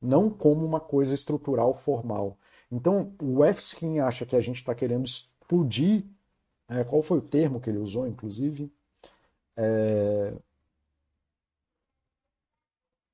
não 0.03 0.29
como 0.31 0.65
uma 0.67 0.81
coisa 0.81 1.15
estrutural 1.15 1.73
formal. 1.75 2.39
Então, 2.71 3.15
o 3.23 3.45
Efskin 3.45 4.01
acha 4.01 4.27
que 4.27 4.37
a 4.37 4.41
gente 4.41 4.57
está 4.57 4.75
querendo 4.75 5.07
explodir. 5.07 6.05
É, 6.69 6.85
qual 6.85 7.03
foi 7.03 7.19
o 7.19 7.23
termo 7.23 7.61
que 7.61 7.71
ele 7.71 7.79
usou, 7.79 8.07
inclusive? 8.07 8.73
É... 9.57 10.35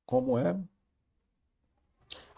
Como 0.07 0.39
é? 0.39 0.59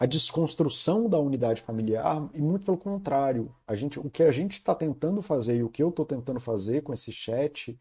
a 0.00 0.06
desconstrução 0.06 1.10
da 1.10 1.18
unidade 1.18 1.60
familiar 1.60 2.26
e 2.32 2.40
muito 2.40 2.64
pelo 2.64 2.78
contrário. 2.78 3.54
A 3.66 3.74
gente, 3.74 4.00
o 4.00 4.08
que 4.08 4.22
a 4.22 4.32
gente 4.32 4.52
está 4.52 4.74
tentando 4.74 5.20
fazer 5.20 5.56
e 5.56 5.62
o 5.62 5.68
que 5.68 5.82
eu 5.82 5.90
estou 5.90 6.06
tentando 6.06 6.40
fazer 6.40 6.80
com 6.80 6.94
esse 6.94 7.12
chat 7.12 7.78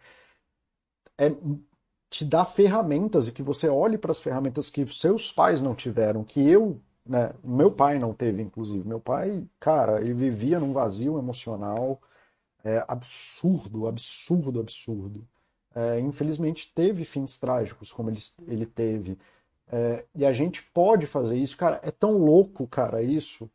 é 1.18 1.30
te 2.10 2.26
dar 2.26 2.46
ferramentas 2.46 3.28
e 3.28 3.32
que 3.32 3.44
você 3.44 3.70
olhe 3.70 3.98
para 3.98 4.12
as 4.12 4.20
ferramentas 4.20 4.70
que 4.70 4.86
seus 4.88 5.32
pais 5.32 5.62
não 5.62 5.76
tiveram, 5.76 6.24
que 6.24 6.48
eu, 6.48 6.82
né, 7.06 7.34
meu 7.44 7.72
pai 7.72 8.00
não 8.00 8.14
teve, 8.14 8.42
inclusive. 8.42 8.88
Meu 8.88 9.00
pai, 9.00 9.46
cara, 9.60 10.02
ele 10.02 10.14
vivia 10.14 10.60
num 10.60 10.74
vazio 10.74 11.18
emocional 11.20 12.02
é, 12.64 12.84
absurdo, 12.88 13.88
absurdo, 13.88 14.60
absurdo. 14.60 15.28
É, 15.76 16.00
infelizmente 16.00 16.72
teve 16.74 17.06
fins 17.06 17.40
trágicos 17.40 17.92
como 17.94 18.10
ele, 18.10 18.20
ele 18.48 18.66
teve. 18.66 19.18
É, 19.72 20.06
e 20.16 20.26
a 20.26 20.32
gente 20.32 20.64
pode 20.74 21.06
fazer 21.06 21.38
isso. 21.38 21.56
Cara, 21.58 21.80
é 21.84 21.92
tão 21.92 22.18
louco, 22.18 22.68
cara, 22.68 23.02
isso. 23.04 23.50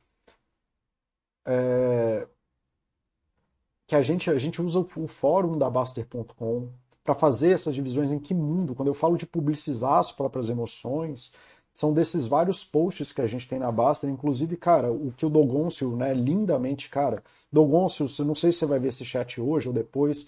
É, 1.46 2.26
que 3.86 3.94
a 3.96 4.00
gente, 4.00 4.30
a 4.30 4.38
gente 4.38 4.62
usa 4.62 4.80
o 4.80 5.09
fórum 5.09 5.59
da 5.59 5.68
Baster.com 5.68 6.70
para 7.05 7.14
fazer 7.14 7.52
essas 7.52 7.74
divisões 7.74 8.11
em 8.11 8.18
que 8.18 8.34
mundo. 8.34 8.74
Quando 8.74 8.88
eu 8.88 8.94
falo 8.94 9.18
de 9.18 9.26
publicizar 9.26 9.98
as 9.98 10.11
próprias 10.11 10.48
emoções, 10.48 11.32
são 11.72 11.92
desses 11.92 12.26
vários 12.26 12.64
posts 12.64 13.12
que 13.12 13.20
a 13.20 13.26
gente 13.26 13.48
tem 13.48 13.59
na 13.59 13.70
Baster. 13.70 14.09
Inclusive, 14.09 14.57
cara, 14.57 14.90
o 14.92 15.12
que 15.12 15.26
o 15.26 15.30
Dogoncio, 15.30 15.94
né, 15.96 16.14
lindamente, 16.14 16.88
cara. 16.88 17.22
Dogoncio, 17.52 18.07
não 18.24 18.34
sei 18.34 18.52
se 18.52 18.61
você 18.61 18.66
vai 18.66 18.78
ver 18.78 18.88
esse 18.88 19.05
chat 19.05 19.40
hoje 19.40 19.68
ou 19.68 19.74
depois, 19.74 20.26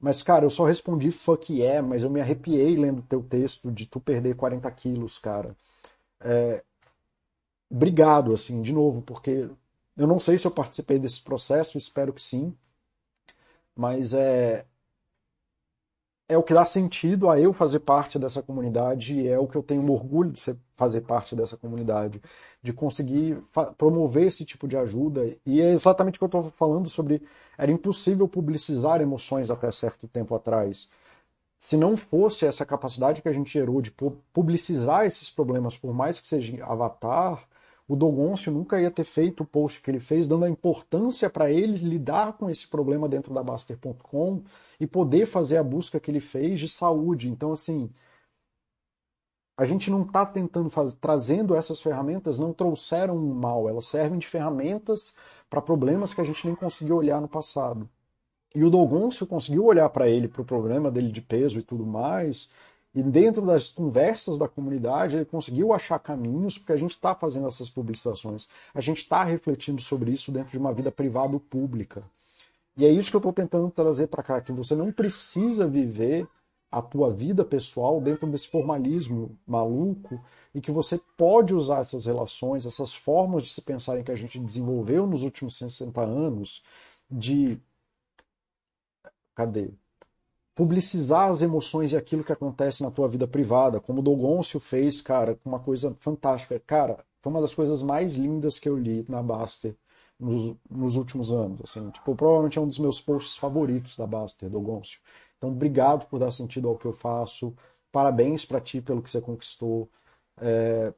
mas, 0.00 0.22
cara, 0.22 0.44
eu 0.44 0.50
só 0.50 0.64
respondi 0.64 1.10
fuck 1.10 1.52
yeah, 1.52 1.86
mas 1.86 2.02
eu 2.02 2.10
me 2.10 2.20
arrepiei 2.20 2.76
lendo 2.76 3.02
teu 3.02 3.22
texto 3.22 3.70
de 3.72 3.86
tu 3.86 4.00
perder 4.00 4.36
40 4.36 4.70
quilos, 4.72 5.18
cara. 5.18 5.56
É... 6.20 6.64
Obrigado, 7.70 8.32
assim, 8.32 8.62
de 8.62 8.72
novo, 8.72 9.02
porque 9.02 9.48
eu 9.96 10.06
não 10.06 10.18
sei 10.18 10.38
se 10.38 10.46
eu 10.46 10.50
participei 10.50 10.98
desse 10.98 11.22
processo, 11.22 11.78
espero 11.78 12.12
que 12.12 12.22
sim. 12.22 12.54
Mas 13.74 14.14
é, 14.14 14.66
é 16.28 16.36
o 16.36 16.42
que 16.42 16.52
dá 16.54 16.64
sentido 16.64 17.30
a 17.30 17.38
eu 17.38 17.52
fazer 17.52 17.80
parte 17.80 18.18
dessa 18.18 18.42
comunidade 18.42 19.14
e 19.14 19.28
é 19.28 19.38
o 19.38 19.46
que 19.46 19.56
eu 19.56 19.62
tenho 19.62 19.90
orgulho 19.92 20.32
de 20.32 20.40
ser, 20.40 20.56
fazer 20.76 21.02
parte 21.02 21.36
dessa 21.36 21.56
comunidade, 21.56 22.20
de 22.62 22.72
conseguir 22.72 23.42
promover 23.78 24.26
esse 24.26 24.44
tipo 24.44 24.66
de 24.66 24.76
ajuda. 24.76 25.24
E 25.46 25.60
é 25.60 25.70
exatamente 25.70 26.16
o 26.16 26.18
que 26.18 26.24
eu 26.24 26.40
estou 26.40 26.50
falando 26.50 26.88
sobre. 26.88 27.22
Era 27.56 27.70
impossível 27.70 28.26
publicizar 28.26 29.00
emoções 29.00 29.50
até 29.50 29.70
certo 29.70 30.08
tempo 30.08 30.34
atrás. 30.34 30.88
Se 31.58 31.76
não 31.76 31.96
fosse 31.96 32.44
essa 32.46 32.66
capacidade 32.66 33.22
que 33.22 33.28
a 33.28 33.32
gente 33.32 33.52
gerou 33.52 33.80
de 33.80 33.92
publicizar 34.32 35.06
esses 35.06 35.30
problemas, 35.30 35.78
por 35.78 35.94
mais 35.94 36.20
que 36.20 36.26
seja 36.26 36.64
avatar, 36.64 37.48
o 37.88 37.94
Dogoncio 37.94 38.52
nunca 38.52 38.80
ia 38.80 38.90
ter 38.90 39.04
feito 39.04 39.42
o 39.42 39.46
post 39.46 39.80
que 39.80 39.90
ele 39.90 40.00
fez, 40.00 40.26
dando 40.26 40.44
a 40.44 40.48
importância 40.48 41.30
para 41.30 41.50
ele 41.50 41.76
lidar 41.78 42.32
com 42.34 42.50
esse 42.50 42.66
problema 42.66 43.08
dentro 43.08 43.32
da 43.32 43.42
Baster.com 43.42 44.42
e 44.80 44.86
poder 44.86 45.26
fazer 45.26 45.56
a 45.56 45.62
busca 45.62 46.00
que 46.00 46.10
ele 46.10 46.20
fez 46.20 46.58
de 46.58 46.68
saúde. 46.68 47.28
Então, 47.28 47.52
assim, 47.52 47.90
a 49.56 49.64
gente 49.64 49.90
não 49.90 50.02
está 50.02 50.26
tentando 50.26 50.68
fazer, 50.68 50.96
trazendo 50.96 51.54
essas 51.54 51.80
ferramentas, 51.80 52.38
não 52.38 52.52
trouxeram 52.52 53.16
um 53.16 53.34
mal, 53.34 53.68
elas 53.68 53.86
servem 53.86 54.18
de 54.18 54.26
ferramentas 54.26 55.14
para 55.48 55.62
problemas 55.62 56.12
que 56.12 56.20
a 56.20 56.24
gente 56.24 56.46
nem 56.46 56.56
conseguiu 56.56 56.96
olhar 56.96 57.20
no 57.20 57.28
passado. 57.28 57.88
E 58.54 58.64
o 58.64 58.70
Dogoncio 58.70 59.26
conseguiu 59.26 59.64
olhar 59.64 59.88
para 59.90 60.08
ele, 60.08 60.28
para 60.28 60.42
o 60.42 60.44
problema 60.44 60.90
dele 60.90 61.10
de 61.12 61.22
peso 61.22 61.58
e 61.58 61.62
tudo 61.62 61.86
mais, 61.86 62.50
e 62.96 63.02
dentro 63.02 63.44
das 63.44 63.70
conversas 63.70 64.38
da 64.38 64.48
comunidade, 64.48 65.16
ele 65.16 65.26
conseguiu 65.26 65.74
achar 65.74 65.98
caminhos, 65.98 66.56
porque 66.56 66.72
a 66.72 66.78
gente 66.78 66.92
está 66.92 67.14
fazendo 67.14 67.46
essas 67.46 67.68
publicações, 67.68 68.48
a 68.74 68.80
gente 68.80 69.02
está 69.02 69.22
refletindo 69.22 69.82
sobre 69.82 70.10
isso 70.10 70.32
dentro 70.32 70.50
de 70.50 70.56
uma 70.56 70.72
vida 70.72 70.90
privada 70.90 71.34
ou 71.34 71.38
pública. 71.38 72.02
E 72.74 72.86
é 72.86 72.90
isso 72.90 73.10
que 73.10 73.16
eu 73.16 73.18
estou 73.18 73.34
tentando 73.34 73.70
trazer 73.70 74.06
para 74.06 74.22
cá, 74.22 74.40
que 74.40 74.50
você 74.50 74.74
não 74.74 74.90
precisa 74.90 75.66
viver 75.66 76.26
a 76.72 76.80
tua 76.80 77.12
vida 77.12 77.44
pessoal 77.44 78.00
dentro 78.00 78.26
desse 78.30 78.48
formalismo 78.48 79.38
maluco 79.46 80.18
e 80.54 80.60
que 80.62 80.70
você 80.70 80.98
pode 81.18 81.54
usar 81.54 81.80
essas 81.80 82.06
relações, 82.06 82.64
essas 82.64 82.94
formas 82.94 83.42
de 83.42 83.50
se 83.50 83.60
pensarem 83.60 84.02
que 84.02 84.10
a 84.10 84.16
gente 84.16 84.38
desenvolveu 84.38 85.06
nos 85.06 85.22
últimos 85.22 85.58
60 85.58 86.00
anos 86.00 86.64
de 87.10 87.60
cadê? 89.34 89.70
Publicizar 90.56 91.28
as 91.28 91.42
emoções 91.42 91.92
e 91.92 91.96
aquilo 91.96 92.24
que 92.24 92.32
acontece 92.32 92.82
na 92.82 92.90
tua 92.90 93.06
vida 93.06 93.28
privada, 93.28 93.78
como 93.78 94.00
o 94.00 94.02
Dogoncio 94.02 94.58
fez, 94.58 95.02
cara, 95.02 95.38
uma 95.44 95.60
coisa 95.60 95.94
fantástica. 96.00 96.58
Cara, 96.66 97.04
foi 97.20 97.30
uma 97.30 97.42
das 97.42 97.54
coisas 97.54 97.82
mais 97.82 98.14
lindas 98.14 98.58
que 98.58 98.66
eu 98.66 98.76
li 98.76 99.04
na 99.06 99.22
Baster 99.22 99.76
nos, 100.18 100.56
nos 100.68 100.96
últimos 100.96 101.30
anos. 101.30 101.60
Assim, 101.62 101.90
tipo, 101.90 102.16
provavelmente 102.16 102.58
é 102.58 102.62
um 102.62 102.66
dos 102.66 102.78
meus 102.78 102.98
posts 103.02 103.36
favoritos 103.36 103.96
da 103.96 104.06
Baster, 104.06 104.48
Dogoncio. 104.48 104.98
Então, 105.36 105.50
obrigado 105.50 106.06
por 106.06 106.18
dar 106.18 106.30
sentido 106.30 106.68
ao 106.68 106.78
que 106.78 106.86
eu 106.86 106.92
faço. 106.92 107.54
Parabéns 107.92 108.46
para 108.46 108.58
ti 108.58 108.80
pelo 108.80 109.02
que 109.02 109.10
você 109.10 109.20
conquistou. 109.20 109.90
É, 110.40 110.90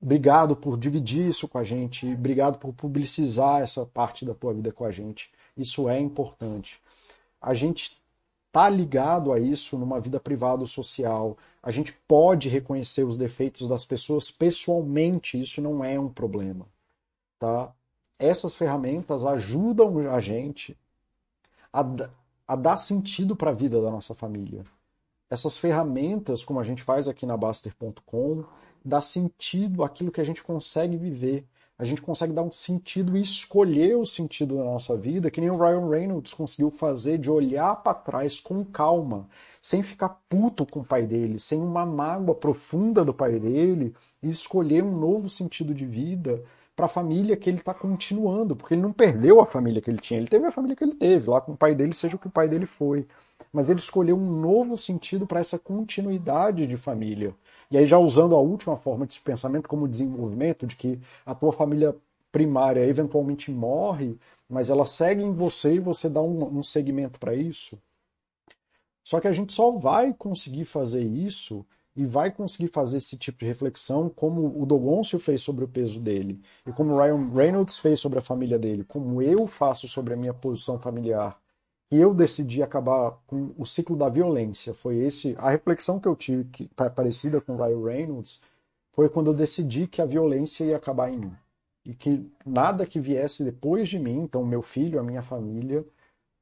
obrigado 0.00 0.54
por 0.54 0.78
dividir 0.78 1.26
isso 1.26 1.48
com 1.48 1.58
a 1.58 1.64
gente. 1.64 2.06
Obrigado 2.06 2.56
por 2.56 2.72
publicizar 2.72 3.62
essa 3.62 3.84
parte 3.84 4.24
da 4.24 4.32
tua 4.32 4.54
vida 4.54 4.70
com 4.70 4.84
a 4.84 4.92
gente. 4.92 5.32
isso 5.56 5.88
é 5.88 5.98
importante. 5.98 6.80
A 7.40 7.52
gente 7.52 8.01
tá 8.52 8.68
ligado 8.68 9.32
a 9.32 9.40
isso 9.40 9.78
numa 9.78 9.98
vida 9.98 10.20
privada 10.20 10.60
ou 10.60 10.66
social. 10.66 11.38
A 11.62 11.70
gente 11.70 11.94
pode 12.06 12.50
reconhecer 12.50 13.02
os 13.02 13.16
defeitos 13.16 13.66
das 13.66 13.86
pessoas 13.86 14.30
pessoalmente, 14.30 15.40
isso 15.40 15.62
não 15.62 15.82
é 15.82 15.98
um 15.98 16.10
problema, 16.10 16.66
tá? 17.38 17.72
Essas 18.18 18.54
ferramentas 18.54 19.24
ajudam 19.24 19.98
a 20.12 20.20
gente 20.20 20.78
a, 21.72 21.84
a 22.46 22.54
dar 22.54 22.76
sentido 22.76 23.34
para 23.34 23.50
a 23.50 23.54
vida 23.54 23.80
da 23.80 23.90
nossa 23.90 24.14
família. 24.14 24.64
Essas 25.30 25.56
ferramentas, 25.56 26.44
como 26.44 26.60
a 26.60 26.62
gente 26.62 26.82
faz 26.82 27.08
aqui 27.08 27.24
na 27.24 27.38
Baster.com, 27.38 28.44
dá 28.84 29.00
sentido 29.00 29.82
àquilo 29.82 30.12
que 30.12 30.20
a 30.20 30.24
gente 30.24 30.42
consegue 30.42 30.96
viver 30.98 31.46
a 31.82 31.84
gente 31.84 32.00
consegue 32.00 32.32
dar 32.32 32.42
um 32.42 32.52
sentido 32.52 33.16
e 33.16 33.20
escolher 33.20 33.96
o 33.96 34.06
sentido 34.06 34.56
da 34.56 34.62
nossa 34.62 34.96
vida, 34.96 35.32
que 35.32 35.40
nem 35.40 35.50
o 35.50 35.58
Ryan 35.58 35.88
Reynolds 35.88 36.32
conseguiu 36.32 36.70
fazer, 36.70 37.18
de 37.18 37.28
olhar 37.28 37.74
para 37.82 37.92
trás 37.92 38.38
com 38.38 38.64
calma, 38.64 39.28
sem 39.60 39.82
ficar 39.82 40.10
puto 40.28 40.64
com 40.64 40.78
o 40.78 40.84
pai 40.84 41.08
dele, 41.08 41.40
sem 41.40 41.60
uma 41.60 41.84
mágoa 41.84 42.36
profunda 42.36 43.04
do 43.04 43.12
pai 43.12 43.36
dele, 43.40 43.92
e 44.22 44.28
escolher 44.28 44.84
um 44.84 44.96
novo 44.96 45.28
sentido 45.28 45.74
de 45.74 45.84
vida 45.84 46.44
para 46.76 46.86
a 46.86 46.88
família 46.88 47.36
que 47.36 47.50
ele 47.50 47.58
está 47.58 47.74
continuando, 47.74 48.54
porque 48.54 48.74
ele 48.74 48.82
não 48.82 48.92
perdeu 48.92 49.40
a 49.40 49.46
família 49.46 49.82
que 49.82 49.90
ele 49.90 49.98
tinha, 49.98 50.20
ele 50.20 50.28
teve 50.28 50.46
a 50.46 50.52
família 50.52 50.76
que 50.76 50.84
ele 50.84 50.94
teve, 50.94 51.28
lá 51.28 51.40
com 51.40 51.50
o 51.50 51.56
pai 51.56 51.74
dele, 51.74 51.96
seja 51.96 52.14
o 52.14 52.18
que 52.18 52.28
o 52.28 52.30
pai 52.30 52.48
dele 52.48 52.64
foi. 52.64 53.08
Mas 53.52 53.68
ele 53.70 53.80
escolheu 53.80 54.16
um 54.16 54.40
novo 54.40 54.76
sentido 54.76 55.26
para 55.26 55.40
essa 55.40 55.58
continuidade 55.58 56.64
de 56.64 56.76
família. 56.76 57.34
E 57.72 57.78
aí, 57.78 57.86
já 57.86 57.98
usando 57.98 58.36
a 58.36 58.38
última 58.38 58.76
forma 58.76 59.06
de 59.06 59.18
pensamento 59.18 59.66
como 59.66 59.88
desenvolvimento, 59.88 60.66
de 60.66 60.76
que 60.76 61.00
a 61.24 61.34
tua 61.34 61.54
família 61.54 61.96
primária 62.30 62.86
eventualmente 62.86 63.50
morre, 63.50 64.18
mas 64.46 64.68
ela 64.68 64.84
segue 64.84 65.22
em 65.22 65.32
você 65.32 65.76
e 65.76 65.80
você 65.80 66.10
dá 66.10 66.20
um, 66.20 66.58
um 66.58 66.62
segmento 66.62 67.18
para 67.18 67.34
isso. 67.34 67.78
Só 69.02 69.20
que 69.20 69.26
a 69.26 69.32
gente 69.32 69.54
só 69.54 69.70
vai 69.70 70.12
conseguir 70.12 70.66
fazer 70.66 71.00
isso 71.00 71.64
e 71.96 72.04
vai 72.04 72.30
conseguir 72.30 72.68
fazer 72.68 72.98
esse 72.98 73.16
tipo 73.16 73.38
de 73.38 73.46
reflexão 73.46 74.10
como 74.10 74.60
o 74.60 74.66
Dogoncio 74.66 75.18
fez 75.18 75.40
sobre 75.40 75.64
o 75.64 75.68
peso 75.68 75.98
dele 75.98 76.42
e 76.66 76.72
como 76.72 76.92
o 76.92 76.98
Ryan 76.98 77.30
Reynolds 77.30 77.78
fez 77.78 78.00
sobre 78.00 78.18
a 78.18 78.22
família 78.22 78.58
dele, 78.58 78.84
como 78.84 79.22
eu 79.22 79.46
faço 79.46 79.88
sobre 79.88 80.12
a 80.12 80.16
minha 80.16 80.34
posição 80.34 80.78
familiar 80.78 81.41
que 81.92 81.98
eu 81.98 82.14
decidi 82.14 82.62
acabar 82.62 83.18
com 83.26 83.52
o 83.58 83.66
ciclo 83.66 83.94
da 83.94 84.08
violência. 84.08 84.72
Foi 84.72 84.96
esse 84.96 85.34
a 85.36 85.50
reflexão 85.50 86.00
que 86.00 86.08
eu 86.08 86.16
tive, 86.16 86.44
que 86.44 86.66
tá 86.68 86.88
parecida 86.88 87.38
com 87.38 87.52
o 87.52 87.56
Ryan 87.62 87.84
Reynolds, 87.84 88.40
foi 88.92 89.10
quando 89.10 89.26
eu 89.26 89.34
decidi 89.34 89.86
que 89.86 90.00
a 90.00 90.06
violência 90.06 90.64
ia 90.64 90.74
acabar 90.74 91.12
em 91.12 91.18
mim 91.18 91.36
e 91.84 91.94
que 91.94 92.26
nada 92.46 92.86
que 92.86 92.98
viesse 92.98 93.44
depois 93.44 93.90
de 93.90 93.98
mim, 93.98 94.20
então 94.20 94.42
meu 94.42 94.62
filho, 94.62 94.98
a 94.98 95.02
minha 95.02 95.20
família, 95.20 95.84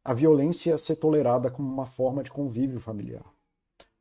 a 0.04 0.14
violência 0.14 0.70
ia 0.70 0.78
ser 0.78 0.94
tolerada 0.94 1.50
como 1.50 1.68
uma 1.68 1.84
forma 1.84 2.22
de 2.22 2.30
convívio 2.30 2.78
familiar. 2.78 3.24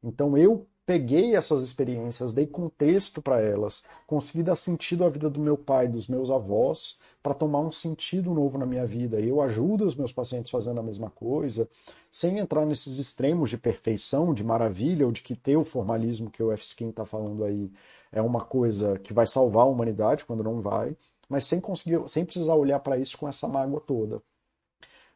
Então 0.04 0.38
eu 0.38 0.68
peguei 0.90 1.36
essas 1.36 1.62
experiências, 1.62 2.34
dei 2.34 2.48
contexto 2.48 3.22
para 3.22 3.40
elas, 3.40 3.84
consegui 4.08 4.42
dar 4.42 4.56
sentido 4.56 5.06
à 5.06 5.10
vida 5.10 5.30
do 5.30 5.40
meu 5.40 5.56
pai, 5.56 5.88
dos 5.88 6.08
meus 6.08 6.32
avós, 6.32 6.98
para 7.22 7.36
tomar 7.36 7.60
um 7.60 7.70
sentido 7.70 8.34
novo 8.34 8.58
na 8.58 8.66
minha 8.66 8.88
vida. 8.88 9.20
Eu 9.20 9.40
ajudo 9.40 9.86
os 9.86 9.96
meus 9.96 10.12
pacientes 10.12 10.50
fazendo 10.50 10.80
a 10.80 10.84
mesma 10.84 11.12
coisa, 11.12 11.70
sem 12.10 12.40
entrar 12.40 12.66
nesses 12.66 12.98
extremos 12.98 13.52
de 13.52 13.58
perfeição, 13.60 14.34
de 14.34 14.44
maravilha, 14.44 15.06
ou 15.06 15.12
de 15.12 15.22
que 15.22 15.36
ter 15.36 15.58
o 15.58 15.64
formalismo 15.64 16.32
que 16.32 16.42
o 16.42 16.52
F. 16.52 16.64
Skin 16.64 16.90
está 16.90 17.06
falando 17.06 17.44
aí 17.44 17.72
é 18.12 18.20
uma 18.20 18.42
coisa 18.42 18.98
que 18.98 19.14
vai 19.14 19.28
salvar 19.28 19.66
a 19.66 19.70
humanidade 19.70 20.26
quando 20.26 20.44
não 20.44 20.60
vai, 20.60 20.98
mas 21.30 21.46
sem 21.46 21.62
conseguir, 21.62 22.02
sem 22.10 22.26
precisar 22.26 22.56
olhar 22.56 22.80
para 22.80 22.98
isso 22.98 23.16
com 23.16 23.30
essa 23.30 23.48
mágoa 23.48 23.80
toda. 23.80 24.24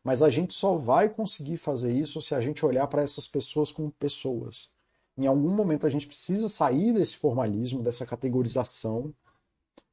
Mas 0.03 0.21
a 0.21 0.29
gente 0.29 0.53
só 0.53 0.75
vai 0.75 1.09
conseguir 1.09 1.57
fazer 1.57 1.91
isso 1.91 2.21
se 2.21 2.35
a 2.35 2.39
gente 2.39 2.63
olhar 2.63 2.85
para 2.85 3.01
essas 3.01 3.27
pessoas 3.27 3.71
como 3.71 3.89
pessoas 3.89 4.71
em 5.17 5.27
algum 5.27 5.49
momento 5.49 5.85
a 5.85 5.89
gente 5.89 6.07
precisa 6.07 6.49
sair 6.49 6.93
desse 6.93 7.17
formalismo, 7.17 7.83
dessa 7.83 8.05
categorização 8.05 9.13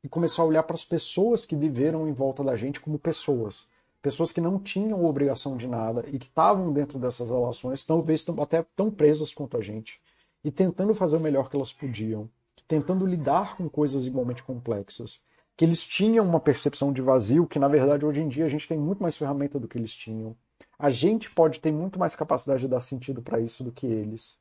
e 0.03 0.09
começar 0.09 0.43
a 0.43 0.47
olhar 0.47 0.63
para 0.63 0.75
as 0.75 0.85
pessoas 0.85 1.45
que 1.45 1.55
viveram 1.55 2.09
em 2.09 2.13
volta 2.13 2.43
da 2.43 2.57
gente 2.57 2.81
como 2.81 2.99
pessoas. 2.99 3.69
Pessoas 4.01 4.33
que 4.33 4.41
não 4.41 4.59
tinham 4.59 5.05
obrigação 5.05 5.59
de 5.59 5.67
nada 5.67 6.03
e 6.09 6.19
que 6.19 6.25
estavam 6.25 6.73
dentro 6.73 6.99
dessas 6.99 7.31
relações, 7.31 7.85
talvez 7.85 8.25
até 8.41 8.65
tão 8.75 8.91
presas 8.91 9.35
quanto 9.35 9.59
a 9.59 9.61
gente, 9.61 10.01
e 10.43 10.51
tentando 10.51 10.95
fazer 10.95 11.19
o 11.19 11.21
melhor 11.21 11.51
que 11.51 11.57
elas 11.57 11.71
podiam, 11.71 12.27
tentando 12.67 13.05
lidar 13.05 13.59
com 13.59 13.69
coisas 13.69 14.07
igualmente 14.07 14.43
complexas. 14.43 15.23
Que 15.55 15.67
eles 15.67 15.87
tinham 15.87 16.25
uma 16.25 16.41
percepção 16.41 16.95
de 16.95 17.03
vazio, 17.03 17.47
que 17.47 17.59
na 17.59 17.69
verdade 17.69 18.07
hoje 18.07 18.23
em 18.23 18.29
dia 18.29 18.47
a 18.47 18.49
gente 18.49 18.67
tem 18.67 18.79
muito 18.79 19.03
mais 19.03 19.19
ferramenta 19.19 19.61
do 19.61 19.69
que 19.69 19.77
eles 19.77 19.95
tinham. 19.95 20.35
A 20.79 20.89
gente 20.89 21.31
pode 21.31 21.61
ter 21.61 21.71
muito 21.71 21.99
mais 21.99 22.17
capacidade 22.17 22.63
de 22.63 22.69
dar 22.69 22.81
sentido 22.81 23.21
para 23.21 23.39
isso 23.39 23.63
do 23.63 23.71
que 23.71 23.87
eles 23.87 24.40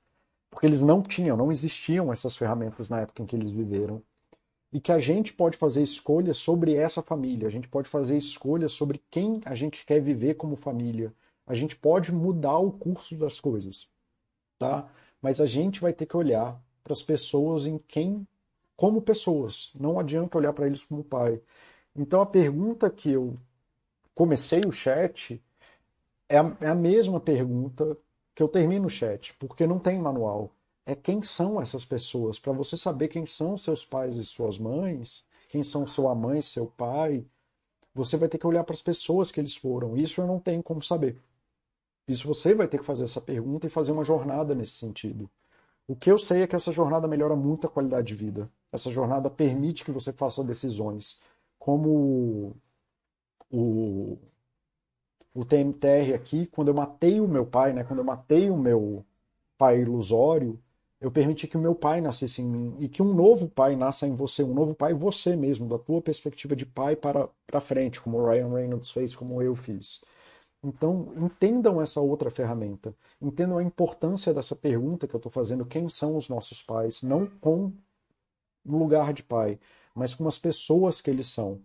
porque 0.50 0.66
eles 0.66 0.82
não 0.82 1.02
tinham, 1.02 1.38
não 1.38 1.52
existiam 1.52 2.12
essas 2.12 2.36
ferramentas 2.36 2.90
na 2.90 3.02
época 3.02 3.22
em 3.22 3.26
que 3.26 3.36
eles 3.36 3.52
viveram. 3.52 4.02
E 4.72 4.80
que 4.80 4.92
a 4.92 5.00
gente 5.00 5.34
pode 5.34 5.58
fazer 5.58 5.82
escolhas 5.82 6.38
sobre 6.38 6.76
essa 6.76 7.02
família, 7.02 7.48
a 7.48 7.52
gente 7.52 7.68
pode 7.68 7.90
fazer 7.90 8.16
escolhas 8.18 8.72
sobre 8.72 9.02
quem 9.10 9.42
a 9.46 9.56
gente 9.56 9.86
quer 9.86 10.00
viver 10.00 10.36
como 10.36 10.56
família. 10.56 11.14
A 11.48 11.56
gente 11.56 11.76
pode 11.76 12.12
mudar 12.12 12.60
o 12.60 12.72
curso 12.72 13.16
das 13.18 13.40
coisas, 13.40 13.90
tá? 14.60 14.88
Mas 15.20 15.42
a 15.42 15.48
gente 15.48 15.82
vai 15.82 15.92
ter 15.92 16.06
que 16.06 16.16
olhar 16.16 16.62
para 16.84 16.94
as 16.94 17.02
pessoas 17.02 17.66
em 17.66 17.80
quem 17.80 18.28
como 18.76 19.02
pessoas. 19.02 19.72
Não 19.74 20.00
adianta 20.00 20.38
olhar 20.38 20.54
para 20.54 20.68
eles 20.68 20.84
como 20.84 21.04
pai. 21.04 21.42
Então 21.96 22.22
a 22.22 22.26
pergunta 22.26 22.90
que 22.90 23.12
eu 23.12 23.36
comecei 24.14 24.62
o 24.62 24.72
chat 24.72 25.42
é 26.30 26.38
a, 26.38 26.58
é 26.62 26.68
a 26.68 26.76
mesma 26.76 27.20
pergunta 27.20 27.98
que 28.40 28.44
eu 28.44 28.48
termino 28.48 28.88
o 28.88 28.90
chat, 28.90 29.34
porque 29.34 29.68
não 29.68 29.78
tem 29.78 30.00
manual. 30.00 30.50
É 30.86 30.96
quem 30.96 31.22
são 31.22 31.62
essas 31.62 31.84
pessoas, 31.84 32.40
para 32.40 32.54
você 32.54 32.78
saber 32.78 33.10
quem 33.10 33.26
são 33.26 33.58
seus 33.58 33.84
pais 33.84 34.16
e 34.16 34.24
suas 34.24 34.58
mães, 34.58 35.26
quem 35.50 35.62
são 35.62 35.86
sua 35.86 36.16
mãe 36.16 36.42
seu 36.42 36.66
pai, 36.66 37.26
você 37.94 38.16
vai 38.16 38.30
ter 38.30 38.38
que 38.38 38.48
olhar 38.48 38.64
para 38.64 38.74
as 38.74 38.82
pessoas 38.82 39.30
que 39.30 39.42
eles 39.42 39.58
foram. 39.58 39.98
Isso 39.98 40.22
eu 40.22 40.26
não 40.26 40.40
tenho 40.40 40.64
como 40.64 40.82
saber. 40.82 41.18
Isso 42.08 42.26
você 42.26 42.56
vai 42.56 42.66
ter 42.66 42.78
que 42.78 42.86
fazer 42.86 43.04
essa 43.04 43.20
pergunta 43.20 43.68
e 43.68 43.70
fazer 43.70 43.92
uma 43.92 44.06
jornada 44.06 44.56
nesse 44.56 44.76
sentido. 44.76 45.30
O 45.86 45.94
que 45.94 46.10
eu 46.10 46.18
sei 46.18 46.44
é 46.44 46.48
que 46.48 46.56
essa 46.56 46.72
jornada 46.72 47.10
melhora 47.10 47.36
muito 47.36 47.68
a 47.68 47.70
qualidade 47.70 48.08
de 48.08 48.16
vida. 48.16 48.50
Essa 48.72 48.90
jornada 48.90 49.30
permite 49.30 49.84
que 49.84 49.92
você 49.92 50.14
faça 50.14 50.46
decisões. 50.46 51.20
Como 51.60 52.56
o, 53.52 54.18
o 55.34 55.46
TMTR 55.46 56.14
aqui, 56.16 56.46
quando 56.48 56.70
eu 56.70 56.74
matei 56.74 57.20
o 57.22 57.28
meu 57.28 57.46
pai, 57.46 57.74
né, 57.74 57.84
quando 57.84 58.00
eu 58.00 58.06
matei 58.06 58.50
o 58.50 58.58
meu 58.58 59.06
pai 59.58 59.82
ilusório, 59.82 60.60
eu 61.00 61.12
permiti 61.12 61.48
que 61.48 61.58
o 61.58 61.62
meu 61.62 61.74
pai 61.74 62.02
nascesse 62.02 62.42
em 62.42 62.48
mim 62.48 62.76
e 62.80 62.90
que 62.90 63.02
um 63.02 63.14
novo 63.14 63.48
pai 63.48 63.76
nasça 63.76 64.06
em 64.06 64.14
você, 64.14 64.44
um 64.44 64.54
novo 64.54 64.76
pai 64.76 64.94
você 64.94 65.36
mesmo, 65.36 65.68
da 65.68 65.78
tua 65.78 66.02
perspectiva 66.02 66.56
de 66.56 66.66
pai 66.66 66.96
para, 66.96 67.30
para 67.48 67.62
frente, 67.62 68.02
como 68.02 68.18
o 68.18 68.30
Ryan 68.30 68.54
Reynolds 68.54 68.92
fez, 68.92 69.16
como 69.16 69.42
eu 69.42 69.56
fiz. 69.56 70.02
Então, 70.62 71.14
entendam 71.16 71.82
essa 71.82 72.02
outra 72.02 72.30
ferramenta. 72.30 72.94
Entendam 73.22 73.58
a 73.58 73.64
importância 73.64 74.34
dessa 74.34 74.56
pergunta 74.56 75.08
que 75.08 75.16
eu 75.16 75.20
estou 75.20 75.32
fazendo: 75.32 75.66
quem 75.66 75.88
são 75.88 76.18
os 76.18 76.28
nossos 76.28 76.62
pais? 76.62 77.02
Não 77.02 77.26
com 77.26 77.72
no 78.66 78.78
lugar 78.78 79.14
de 79.14 79.24
pai, 79.24 79.60
mas 79.96 80.14
com 80.14 80.28
as 80.28 80.38
pessoas 80.38 81.00
que 81.00 81.10
eles 81.10 81.28
são. 81.28 81.62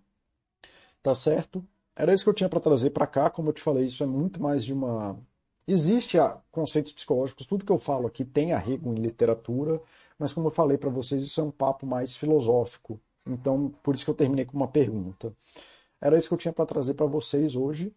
Tá 1.03 1.15
certo? 1.15 1.67
Era 1.97 2.13
isso 2.13 2.25
que 2.25 2.31
eu 2.31 2.35
tinha 2.35 2.49
para 2.49 2.61
trazer 2.61 2.91
para 2.91 3.07
cá. 3.07 3.31
Como 3.31 3.49
eu 3.49 3.53
te 3.53 3.63
falei, 3.63 3.87
isso 3.87 4.03
é 4.03 4.07
muito 4.07 4.43
mais 4.43 4.65
de 4.65 4.73
uma. 4.73 5.19
Existe 5.67 6.19
conceitos 6.51 6.93
psicológicos, 6.93 7.47
tudo 7.47 7.65
que 7.65 7.73
eu 7.73 7.79
falo 7.79 8.07
aqui 8.07 8.25
tem 8.25 8.53
arrego 8.53 8.93
em 8.93 8.97
literatura, 8.97 9.81
mas 10.19 10.33
como 10.33 10.49
eu 10.49 10.53
falei 10.53 10.77
para 10.77 10.91
vocês, 10.91 11.23
isso 11.23 11.41
é 11.41 11.45
um 11.45 11.51
papo 11.51 11.87
mais 11.87 12.15
filosófico. 12.17 13.01
Então, 13.27 13.71
por 13.83 13.95
isso 13.95 14.05
que 14.05 14.11
eu 14.11 14.15
terminei 14.15 14.45
com 14.45 14.57
uma 14.57 14.69
pergunta. 14.69 15.35
Era 16.01 16.19
isso 16.19 16.29
que 16.29 16.35
eu 16.35 16.39
tinha 16.39 16.53
para 16.53 16.67
trazer 16.67 16.95
para 16.95 17.07
vocês 17.07 17.57
hoje. 17.57 17.95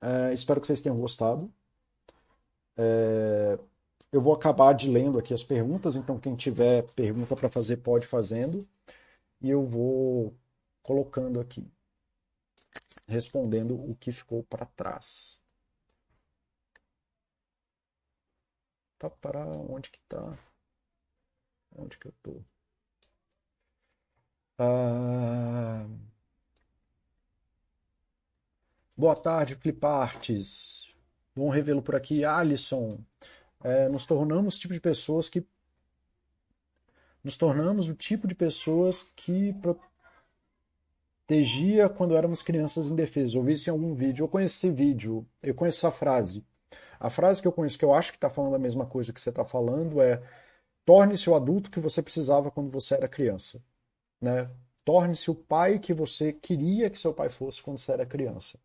É, 0.00 0.32
espero 0.32 0.60
que 0.60 0.66
vocês 0.66 0.80
tenham 0.80 0.98
gostado. 0.98 1.52
É, 2.76 3.58
eu 4.12 4.20
vou 4.20 4.34
acabar 4.34 4.72
de 4.72 4.88
lendo 4.90 5.18
aqui 5.18 5.34
as 5.34 5.44
perguntas, 5.44 5.96
então 5.96 6.18
quem 6.18 6.34
tiver 6.34 6.82
pergunta 6.94 7.36
para 7.36 7.50
fazer 7.50 7.78
pode 7.78 8.06
fazendo. 8.06 8.66
E 9.40 9.50
eu 9.50 9.66
vou 9.66 10.34
colocando 10.82 11.40
aqui 11.40 11.66
respondendo 13.06 13.74
o 13.74 13.94
que 13.96 14.12
ficou 14.12 14.42
para 14.44 14.66
trás. 14.66 15.38
Tá 18.98 19.10
para 19.10 19.44
onde 19.46 19.90
que 19.90 20.00
tá? 20.08 20.38
Onde 21.76 21.98
que 21.98 22.08
eu 22.08 22.12
tô? 22.22 22.42
Ah... 24.58 25.86
Boa 28.96 29.14
tarde, 29.14 29.54
Flipartes. 29.54 30.88
Bom 31.34 31.50
revê-lo 31.50 31.82
por 31.82 31.94
aqui. 31.94 32.24
Alisson, 32.24 32.98
é, 33.62 33.90
nos 33.90 34.06
tornamos 34.06 34.56
o 34.56 34.58
tipo 34.58 34.72
de 34.72 34.80
pessoas 34.80 35.28
que. 35.28 35.46
Nos 37.22 37.36
tornamos 37.36 37.88
o 37.88 37.94
tipo 37.94 38.26
de 38.26 38.34
pessoas 38.34 39.02
que 39.02 39.52
tegia 41.26 41.88
quando 41.88 42.16
éramos 42.16 42.42
crianças 42.42 42.90
indefesas. 42.90 43.34
Ouvi 43.34 43.54
isso 43.54 43.68
em 43.68 43.72
algum 43.72 43.94
vídeo. 43.94 44.24
Eu 44.24 44.28
conheço 44.28 44.56
esse 44.56 44.70
vídeo, 44.70 45.26
eu 45.42 45.54
conheço 45.54 45.86
essa 45.86 45.90
frase. 45.90 46.44
A 46.98 47.10
frase 47.10 47.42
que 47.42 47.48
eu 47.48 47.52
conheço, 47.52 47.78
que 47.78 47.84
eu 47.84 47.94
acho 47.94 48.12
que 48.12 48.16
está 48.16 48.30
falando 48.30 48.54
a 48.56 48.58
mesma 48.58 48.86
coisa 48.86 49.12
que 49.12 49.20
você 49.20 49.30
está 49.30 49.44
falando, 49.44 50.00
é 50.00 50.22
torne-se 50.84 51.28
o 51.28 51.34
adulto 51.34 51.70
que 51.70 51.80
você 51.80 52.02
precisava 52.02 52.50
quando 52.50 52.70
você 52.70 52.94
era 52.94 53.08
criança. 53.08 53.60
Né? 54.20 54.48
Torne-se 54.84 55.30
o 55.30 55.34
pai 55.34 55.78
que 55.78 55.92
você 55.92 56.32
queria 56.32 56.88
que 56.88 56.98
seu 56.98 57.12
pai 57.12 57.28
fosse 57.28 57.62
quando 57.62 57.78
você 57.78 57.92
era 57.92 58.06
criança. 58.06 58.58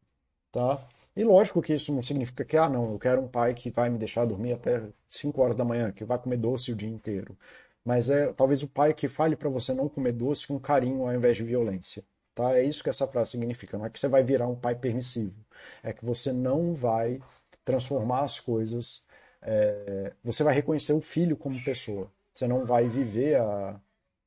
Tá? 0.51 0.86
E 1.16 1.24
lógico 1.24 1.62
que 1.62 1.74
isso 1.74 1.93
não 1.93 2.01
significa 2.01 2.45
que, 2.45 2.55
ah, 2.55 2.70
não, 2.70 2.93
eu 2.93 2.99
quero 2.99 3.22
um 3.22 3.28
pai 3.28 3.53
que 3.53 3.70
vai 3.70 3.89
me 3.89 3.97
deixar 3.97 4.26
dormir 4.26 4.53
até 4.53 4.82
5 5.09 5.41
horas 5.41 5.55
da 5.55 5.66
manhã, 5.66 5.91
que 5.91 6.05
vai 6.05 6.18
comer 6.18 6.38
doce 6.38 6.72
o 6.72 6.76
dia 6.76 6.89
inteiro. 6.89 7.38
Mas 7.84 8.09
é 8.09 8.32
talvez 8.34 8.64
o 8.64 8.68
pai 8.68 8.93
que 8.93 9.07
fale 9.07 9.36
para 9.36 9.49
você 9.49 9.74
não 9.74 9.89
comer 9.89 10.14
doce 10.14 10.47
com 10.47 10.59
carinho 10.59 11.03
ao 11.03 11.14
invés 11.14 11.36
de 11.36 11.43
violência. 11.43 12.03
Tá? 12.34 12.57
É 12.57 12.63
isso 12.63 12.84
que 12.84 12.89
essa 12.89 13.07
frase 13.07 13.32
significa. 13.32 13.77
Não 13.77 13.86
é 13.86 13.89
que 13.89 13.99
você 13.99 14.07
vai 14.07 14.23
virar 14.23 14.47
um 14.47 14.55
pai 14.55 14.75
permissivo. 14.75 15.36
É 15.84 15.93
que 15.93 16.05
você 16.05 16.32
não 16.32 16.73
vai 16.73 17.19
transformar 17.65 18.23
as 18.23 18.39
coisas. 18.39 19.03
É... 19.41 20.13
Você 20.23 20.43
vai 20.43 20.53
reconhecer 20.53 20.93
o 20.93 21.01
filho 21.01 21.38
como 21.38 21.63
pessoa. 21.63 22.11
Você 22.34 22.47
não 22.47 22.65
vai 22.65 22.88
viver 22.88 23.38
a 23.38 23.79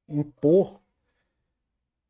impor 0.08 0.80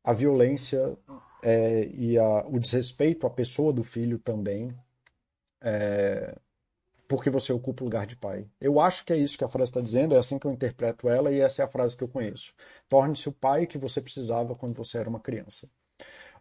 a 0.05 0.13
violência 0.13 0.95
é, 1.43 1.87
e 1.87 2.17
a, 2.17 2.45
o 2.47 2.59
desrespeito 2.59 3.25
à 3.25 3.29
pessoa 3.29 3.73
do 3.73 3.83
filho 3.83 4.19
também, 4.19 4.71
é, 5.61 6.35
porque 7.07 7.29
você 7.29 7.51
ocupa 7.51 7.83
o 7.83 7.85
lugar 7.85 8.05
de 8.05 8.15
pai. 8.15 8.47
Eu 8.61 8.79
acho 8.79 9.03
que 9.03 9.11
é 9.11 9.17
isso 9.17 9.37
que 9.37 9.43
a 9.43 9.49
frase 9.49 9.71
está 9.71 9.81
dizendo, 9.81 10.13
é 10.15 10.19
assim 10.19 10.37
que 10.37 10.45
eu 10.45 10.51
interpreto 10.51 11.09
ela 11.09 11.31
e 11.31 11.39
essa 11.39 11.63
é 11.63 11.65
a 11.65 11.67
frase 11.67 11.97
que 11.97 12.03
eu 12.03 12.07
conheço. 12.07 12.53
Torne-se 12.87 13.27
o 13.27 13.31
pai 13.31 13.65
que 13.65 13.79
você 13.79 13.99
precisava 13.99 14.55
quando 14.55 14.75
você 14.75 14.99
era 14.99 15.09
uma 15.09 15.19
criança. 15.19 15.67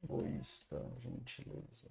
Egoísta, 0.03 0.77
gentileza. 0.99 1.89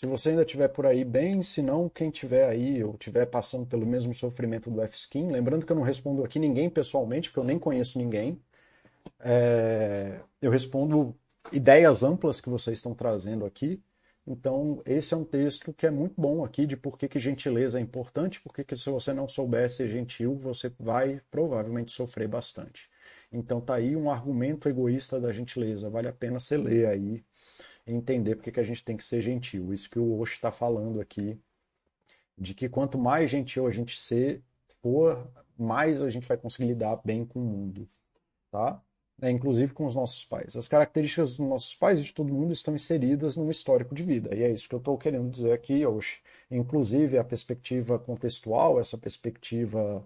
Se 0.00 0.06
você 0.06 0.30
ainda 0.30 0.44
estiver 0.44 0.68
por 0.68 0.86
aí 0.86 1.04
bem, 1.04 1.42
se 1.42 1.60
não, 1.60 1.86
quem 1.86 2.08
estiver 2.08 2.48
aí 2.48 2.82
ou 2.82 2.94
estiver 2.94 3.26
passando 3.26 3.66
pelo 3.66 3.84
mesmo 3.84 4.14
sofrimento 4.14 4.70
do 4.70 4.80
F-Skin, 4.80 5.30
lembrando 5.30 5.66
que 5.66 5.70
eu 5.70 5.76
não 5.76 5.82
respondo 5.82 6.24
aqui 6.24 6.38
ninguém 6.38 6.70
pessoalmente, 6.70 7.28
porque 7.28 7.38
eu 7.40 7.44
nem 7.44 7.58
conheço 7.58 7.98
ninguém. 7.98 8.40
É... 9.20 10.18
eu 10.40 10.50
respondo 10.50 11.14
ideias 11.52 12.02
amplas 12.02 12.40
que 12.40 12.48
vocês 12.48 12.78
estão 12.78 12.94
trazendo 12.94 13.44
aqui. 13.44 13.82
Então, 14.26 14.80
esse 14.86 15.12
é 15.12 15.16
um 15.18 15.24
texto 15.24 15.70
que 15.70 15.86
é 15.86 15.90
muito 15.90 16.18
bom 16.18 16.42
aqui 16.46 16.64
de 16.64 16.78
por 16.78 16.96
que, 16.96 17.06
que 17.06 17.18
gentileza 17.18 17.78
é 17.78 17.82
importante, 17.82 18.40
porque 18.40 18.64
que 18.64 18.74
se 18.76 18.88
você 18.88 19.12
não 19.12 19.28
souber 19.28 19.68
ser 19.68 19.86
gentil, 19.88 20.34
você 20.34 20.72
vai 20.80 21.20
provavelmente 21.30 21.92
sofrer 21.92 22.26
bastante. 22.26 22.88
Então 23.30 23.60
tá 23.60 23.74
aí 23.74 23.94
um 23.94 24.10
argumento 24.10 24.66
egoísta 24.66 25.20
da 25.20 25.30
gentileza. 25.30 25.90
Vale 25.90 26.08
a 26.08 26.12
pena 26.12 26.38
você 26.38 26.56
ler 26.56 26.86
aí 26.86 27.22
entender 27.86 28.36
porque 28.36 28.52
que 28.52 28.60
a 28.60 28.64
gente 28.64 28.84
tem 28.84 28.96
que 28.96 29.04
ser 29.04 29.20
gentil. 29.20 29.72
Isso 29.72 29.90
que 29.90 29.98
o 29.98 30.18
Osho 30.18 30.34
está 30.34 30.50
falando 30.50 31.00
aqui, 31.00 31.38
de 32.36 32.54
que 32.54 32.68
quanto 32.68 32.98
mais 32.98 33.30
gentil 33.30 33.66
a 33.66 33.70
gente 33.70 33.98
ser, 33.98 34.42
for, 34.82 35.30
mais 35.58 36.02
a 36.02 36.08
gente 36.10 36.26
vai 36.26 36.36
conseguir 36.36 36.68
lidar 36.68 37.00
bem 37.04 37.24
com 37.24 37.40
o 37.40 37.44
mundo. 37.44 37.88
Tá? 38.50 38.82
É, 39.22 39.30
inclusive 39.30 39.72
com 39.74 39.84
os 39.84 39.94
nossos 39.94 40.24
pais. 40.24 40.56
As 40.56 40.66
características 40.66 41.36
dos 41.36 41.46
nossos 41.46 41.74
pais 41.74 42.00
e 42.00 42.02
de 42.02 42.12
todo 42.12 42.32
mundo 42.32 42.52
estão 42.52 42.74
inseridas 42.74 43.36
num 43.36 43.50
histórico 43.50 43.94
de 43.94 44.02
vida. 44.02 44.34
E 44.34 44.42
é 44.42 44.50
isso 44.50 44.68
que 44.68 44.74
eu 44.74 44.78
estou 44.78 44.96
querendo 44.96 45.30
dizer 45.30 45.52
aqui 45.52 45.84
hoje. 45.84 46.20
Inclusive 46.50 47.18
a 47.18 47.24
perspectiva 47.24 47.98
contextual, 47.98 48.80
essa 48.80 48.96
perspectiva 48.96 50.02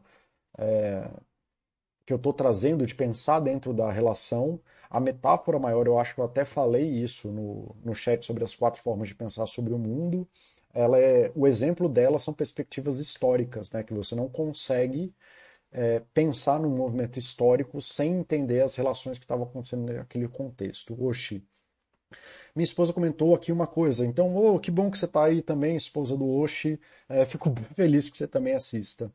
é, 0.59 1.09
que 2.07 2.13
eu 2.13 2.17
estou 2.17 2.33
trazendo 2.33 2.87
de 2.87 2.95
pensar 2.95 3.41
dentro 3.41 3.73
da 3.73 3.91
relação. 3.91 4.61
A 4.95 5.01
metáfora 5.01 5.59
maior, 5.59 5.89
eu 5.89 5.99
acho 5.99 6.15
que 6.15 6.21
eu 6.21 6.25
até 6.25 6.45
falei 6.45 6.89
isso 6.89 7.27
no, 7.29 7.75
no 7.85 7.93
chat 7.93 8.25
sobre 8.25 8.45
as 8.45 8.55
quatro 8.55 8.81
formas 8.81 9.09
de 9.09 9.15
pensar 9.17 9.45
sobre 9.45 9.75
o 9.75 9.79
mundo. 9.79 10.25
Ela 10.73 11.01
é, 11.01 11.33
o 11.35 11.49
exemplo 11.49 11.89
dela 11.89 12.17
são 12.17 12.33
perspectivas 12.33 13.01
históricas, 13.01 13.73
né, 13.73 13.83
que 13.83 13.93
você 13.93 14.15
não 14.15 14.29
consegue 14.29 15.13
é, 15.73 16.01
pensar 16.15 16.61
num 16.61 16.71
movimento 16.71 17.19
histórico 17.19 17.81
sem 17.81 18.21
entender 18.21 18.61
as 18.63 18.77
relações 18.77 19.19
que 19.19 19.25
estavam 19.25 19.47
acontecendo 19.47 19.93
naquele 19.93 20.29
contexto. 20.29 20.97
Oxi. 21.05 21.43
Minha 22.55 22.65
esposa 22.65 22.93
comentou 22.93 23.35
aqui 23.35 23.51
uma 23.51 23.67
coisa, 23.67 24.07
então, 24.07 24.37
oh, 24.37 24.61
que 24.61 24.71
bom 24.71 24.93
que 24.93 24.99
você 24.99 25.07
está 25.07 25.25
aí 25.25 25.43
também, 25.43 25.75
esposa 25.75 26.17
do 26.17 26.29
Oxi, 26.29 26.79
é, 27.09 27.25
fico 27.25 27.53
feliz 27.75 28.09
que 28.09 28.17
você 28.17 28.29
também 28.29 28.55
assista. 28.55 29.13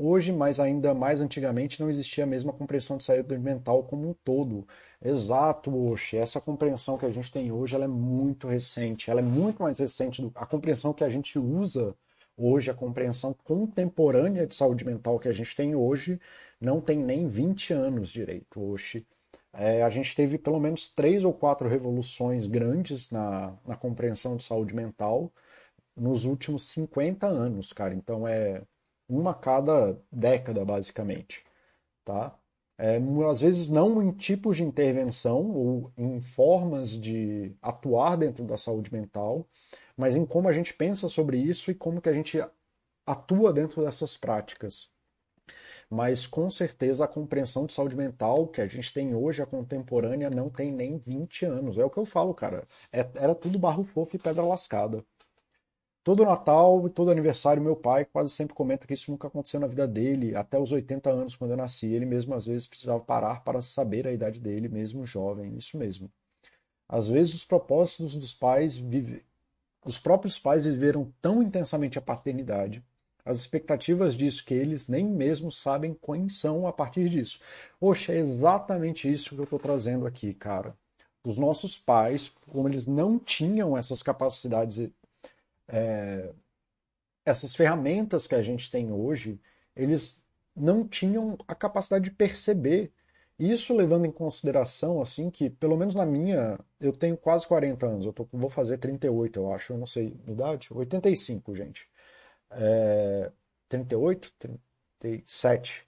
Hoje, 0.00 0.32
mas 0.32 0.60
ainda 0.60 0.94
mais 0.94 1.20
antigamente, 1.20 1.80
não 1.80 1.88
existia 1.88 2.22
a 2.24 2.26
mesma 2.26 2.52
compreensão 2.52 2.96
de 2.96 3.04
saúde 3.04 3.36
mental 3.36 3.82
como 3.84 4.08
um 4.08 4.14
todo. 4.14 4.66
Exato, 5.02 5.74
Oxi. 5.90 6.16
Essa 6.16 6.40
compreensão 6.40 6.96
que 6.96 7.04
a 7.04 7.10
gente 7.10 7.32
tem 7.32 7.50
hoje 7.50 7.74
ela 7.74 7.84
é 7.84 7.88
muito 7.88 8.46
recente. 8.46 9.10
Ela 9.10 9.20
é 9.20 9.22
muito 9.24 9.62
mais 9.62 9.78
recente 9.80 10.22
do 10.22 10.30
a 10.36 10.46
compreensão 10.46 10.94
que 10.94 11.02
a 11.02 11.10
gente 11.10 11.36
usa 11.38 11.96
hoje, 12.36 12.70
a 12.70 12.74
compreensão 12.74 13.34
contemporânea 13.44 14.46
de 14.46 14.54
saúde 14.54 14.84
mental 14.84 15.18
que 15.18 15.28
a 15.28 15.32
gente 15.32 15.54
tem 15.56 15.74
hoje, 15.74 16.20
não 16.60 16.80
tem 16.80 16.96
nem 16.98 17.28
20 17.28 17.72
anos 17.72 18.10
direito. 18.10 18.60
Oxi. 18.72 19.04
É, 19.52 19.82
a 19.82 19.90
gente 19.90 20.14
teve 20.14 20.38
pelo 20.38 20.60
menos 20.60 20.88
três 20.88 21.24
ou 21.24 21.32
quatro 21.34 21.68
revoluções 21.68 22.46
grandes 22.46 23.10
na, 23.10 23.56
na 23.66 23.76
compreensão 23.76 24.36
de 24.36 24.44
saúde 24.44 24.74
mental 24.74 25.32
nos 25.96 26.24
últimos 26.24 26.64
50 26.70 27.26
anos, 27.26 27.72
cara. 27.72 27.94
Então 27.94 28.26
é 28.28 28.62
uma 29.08 29.30
a 29.32 29.34
cada 29.34 30.00
década, 30.12 30.64
basicamente. 30.64 31.44
Tá? 32.04 32.38
É, 32.78 32.98
às 33.30 33.40
vezes 33.40 33.68
não 33.68 34.02
em 34.02 34.12
tipos 34.12 34.56
de 34.58 34.64
intervenção 34.64 35.50
ou 35.50 35.92
em 35.96 36.20
formas 36.20 36.92
de 37.00 37.54
atuar 37.62 38.16
dentro 38.16 38.44
da 38.44 38.56
saúde 38.56 38.92
mental, 38.92 39.46
mas 39.96 40.16
em 40.16 40.24
como 40.26 40.48
a 40.48 40.52
gente 40.52 40.74
pensa 40.74 41.08
sobre 41.08 41.38
isso 41.38 41.70
e 41.70 41.74
como 41.74 42.00
que 42.00 42.08
a 42.08 42.12
gente 42.12 42.38
atua 43.06 43.52
dentro 43.52 43.84
dessas 43.84 44.16
práticas. 44.16 44.90
Mas 45.90 46.26
com 46.26 46.50
certeza 46.50 47.04
a 47.04 47.08
compreensão 47.08 47.66
de 47.66 47.72
saúde 47.72 47.96
mental 47.96 48.46
que 48.48 48.60
a 48.60 48.66
gente 48.66 48.92
tem 48.92 49.14
hoje, 49.14 49.42
a 49.42 49.46
contemporânea, 49.46 50.30
não 50.30 50.48
tem 50.50 50.70
nem 50.72 50.98
20 50.98 51.44
anos. 51.46 51.78
É 51.78 51.84
o 51.84 51.90
que 51.90 51.98
eu 51.98 52.04
falo, 52.06 52.34
cara. 52.34 52.66
É, 52.92 53.00
era 53.16 53.34
tudo 53.34 53.58
barro 53.58 53.84
fofo 53.84 54.16
e 54.16 54.18
pedra 54.18 54.44
lascada. 54.44 55.04
Todo 56.02 56.24
Natal 56.24 56.86
e 56.86 56.90
todo 56.90 57.10
aniversário, 57.10 57.62
meu 57.62 57.76
pai 57.76 58.04
quase 58.04 58.32
sempre 58.32 58.54
comenta 58.54 58.86
que 58.86 58.94
isso 58.94 59.10
nunca 59.10 59.28
aconteceu 59.28 59.60
na 59.60 59.66
vida 59.66 59.86
dele, 59.86 60.34
até 60.34 60.58
os 60.58 60.72
80 60.72 61.10
anos, 61.10 61.36
quando 61.36 61.52
eu 61.52 61.56
nasci. 61.56 61.86
Ele 61.86 62.06
mesmo 62.06 62.34
às 62.34 62.46
vezes 62.46 62.66
precisava 62.66 63.00
parar 63.00 63.42
para 63.44 63.60
saber 63.60 64.06
a 64.06 64.12
idade 64.12 64.40
dele, 64.40 64.68
mesmo 64.68 65.04
jovem. 65.04 65.56
Isso 65.56 65.76
mesmo. 65.78 66.10
Às 66.88 67.08
vezes 67.08 67.34
os 67.34 67.44
propósitos 67.44 68.16
dos 68.16 68.34
pais, 68.34 68.78
vive... 68.78 69.24
os 69.84 69.98
próprios 69.98 70.38
pais 70.38 70.64
viveram 70.64 71.12
tão 71.20 71.42
intensamente 71.42 71.98
a 71.98 72.02
paternidade, 72.02 72.82
as 73.24 73.38
expectativas 73.38 74.14
disso 74.14 74.44
que 74.44 74.54
eles 74.54 74.88
nem 74.88 75.04
mesmo 75.04 75.50
sabem 75.50 75.94
quem 75.94 76.28
são 76.30 76.66
a 76.66 76.72
partir 76.72 77.10
disso. 77.10 77.40
Poxa, 77.78 78.12
é 78.12 78.18
exatamente 78.18 79.10
isso 79.10 79.34
que 79.34 79.40
eu 79.40 79.44
estou 79.44 79.58
trazendo 79.58 80.06
aqui, 80.06 80.32
cara. 80.32 80.74
Os 81.22 81.36
nossos 81.36 81.78
pais, 81.78 82.32
como 82.50 82.68
eles 82.68 82.86
não 82.86 83.18
tinham 83.18 83.76
essas 83.76 84.02
capacidades 84.02 84.90
é, 85.68 86.32
essas 87.24 87.54
ferramentas 87.54 88.26
que 88.26 88.34
a 88.34 88.42
gente 88.42 88.70
tem 88.70 88.92
hoje, 88.92 89.40
eles 89.76 90.24
não 90.56 90.86
tinham 90.86 91.36
a 91.46 91.54
capacidade 91.54 92.04
de 92.04 92.10
perceber. 92.10 92.92
Isso 93.38 93.74
levando 93.74 94.06
em 94.06 94.10
consideração, 94.10 95.00
assim, 95.00 95.30
que 95.30 95.48
pelo 95.48 95.76
menos 95.76 95.94
na 95.94 96.04
minha, 96.04 96.58
eu 96.80 96.92
tenho 96.92 97.16
quase 97.16 97.46
40 97.46 97.86
anos, 97.86 98.06
eu 98.06 98.12
tô, 98.12 98.26
vou 98.32 98.50
fazer 98.50 98.78
38, 98.78 99.38
eu 99.38 99.52
acho, 99.52 99.72
eu 99.72 99.78
não 99.78 99.86
sei, 99.86 100.16
idade? 100.26 100.68
85, 100.72 101.54
gente. 101.54 101.88
É, 102.50 103.30
38? 103.68 104.32
37. 104.98 105.86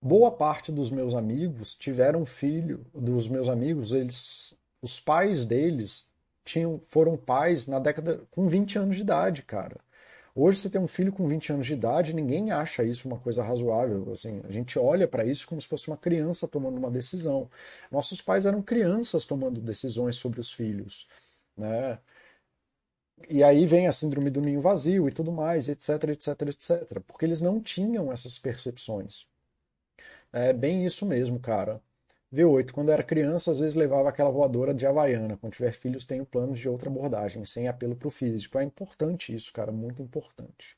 Boa 0.00 0.30
parte 0.30 0.70
dos 0.70 0.90
meus 0.90 1.14
amigos 1.14 1.74
tiveram 1.74 2.26
filho, 2.26 2.84
dos 2.94 3.28
meus 3.28 3.48
amigos, 3.48 3.92
eles, 3.92 4.56
os 4.82 5.00
pais 5.00 5.44
deles 5.44 6.07
tinham, 6.48 6.80
foram 6.84 7.16
pais 7.16 7.66
na 7.66 7.78
década 7.78 8.22
com 8.30 8.48
20 8.48 8.78
anos 8.78 8.96
de 8.96 9.02
idade, 9.02 9.42
cara. 9.42 9.76
Hoje 10.34 10.60
você 10.60 10.70
tem 10.70 10.80
um 10.80 10.86
filho 10.88 11.12
com 11.12 11.28
20 11.28 11.52
anos 11.52 11.66
de 11.66 11.72
idade, 11.74 12.14
ninguém 12.14 12.52
acha 12.52 12.84
isso 12.84 13.08
uma 13.08 13.18
coisa 13.18 13.42
razoável. 13.42 14.12
Assim, 14.12 14.40
a 14.48 14.52
gente 14.52 14.78
olha 14.78 15.08
para 15.08 15.24
isso 15.24 15.46
como 15.48 15.60
se 15.60 15.68
fosse 15.68 15.88
uma 15.88 15.96
criança 15.96 16.48
tomando 16.48 16.78
uma 16.78 16.90
decisão. 16.90 17.50
Nossos 17.90 18.20
pais 18.22 18.46
eram 18.46 18.62
crianças 18.62 19.24
tomando 19.24 19.60
decisões 19.60 20.16
sobre 20.16 20.40
os 20.40 20.52
filhos, 20.52 21.08
né? 21.56 21.98
e 23.28 23.42
aí 23.42 23.66
vem 23.66 23.86
a 23.86 23.92
síndrome 23.92 24.30
do 24.30 24.40
ninho 24.40 24.60
vazio 24.60 25.08
e 25.08 25.12
tudo 25.12 25.32
mais, 25.32 25.68
etc, 25.68 26.04
etc, 26.10 26.42
etc. 26.42 27.00
Porque 27.06 27.24
eles 27.24 27.40
não 27.40 27.60
tinham 27.60 28.12
essas 28.12 28.38
percepções. 28.38 29.26
É 30.32 30.52
bem 30.52 30.84
isso 30.84 31.06
mesmo, 31.06 31.38
cara. 31.40 31.80
V8, 32.32 32.72
quando 32.72 32.90
era 32.90 33.02
criança, 33.02 33.50
às 33.50 33.58
vezes 33.58 33.74
levava 33.74 34.08
aquela 34.08 34.30
voadora 34.30 34.74
de 34.74 34.86
Havaiana. 34.86 35.36
Quando 35.38 35.54
tiver 35.54 35.72
filhos, 35.72 36.04
tenho 36.04 36.26
planos 36.26 36.58
de 36.58 36.68
outra 36.68 36.90
abordagem, 36.90 37.44
sem 37.44 37.68
apelo 37.68 37.96
para 37.96 38.08
o 38.08 38.10
físico. 38.10 38.58
É 38.58 38.64
importante 38.64 39.34
isso, 39.34 39.52
cara, 39.52 39.72
muito 39.72 40.02
importante. 40.02 40.76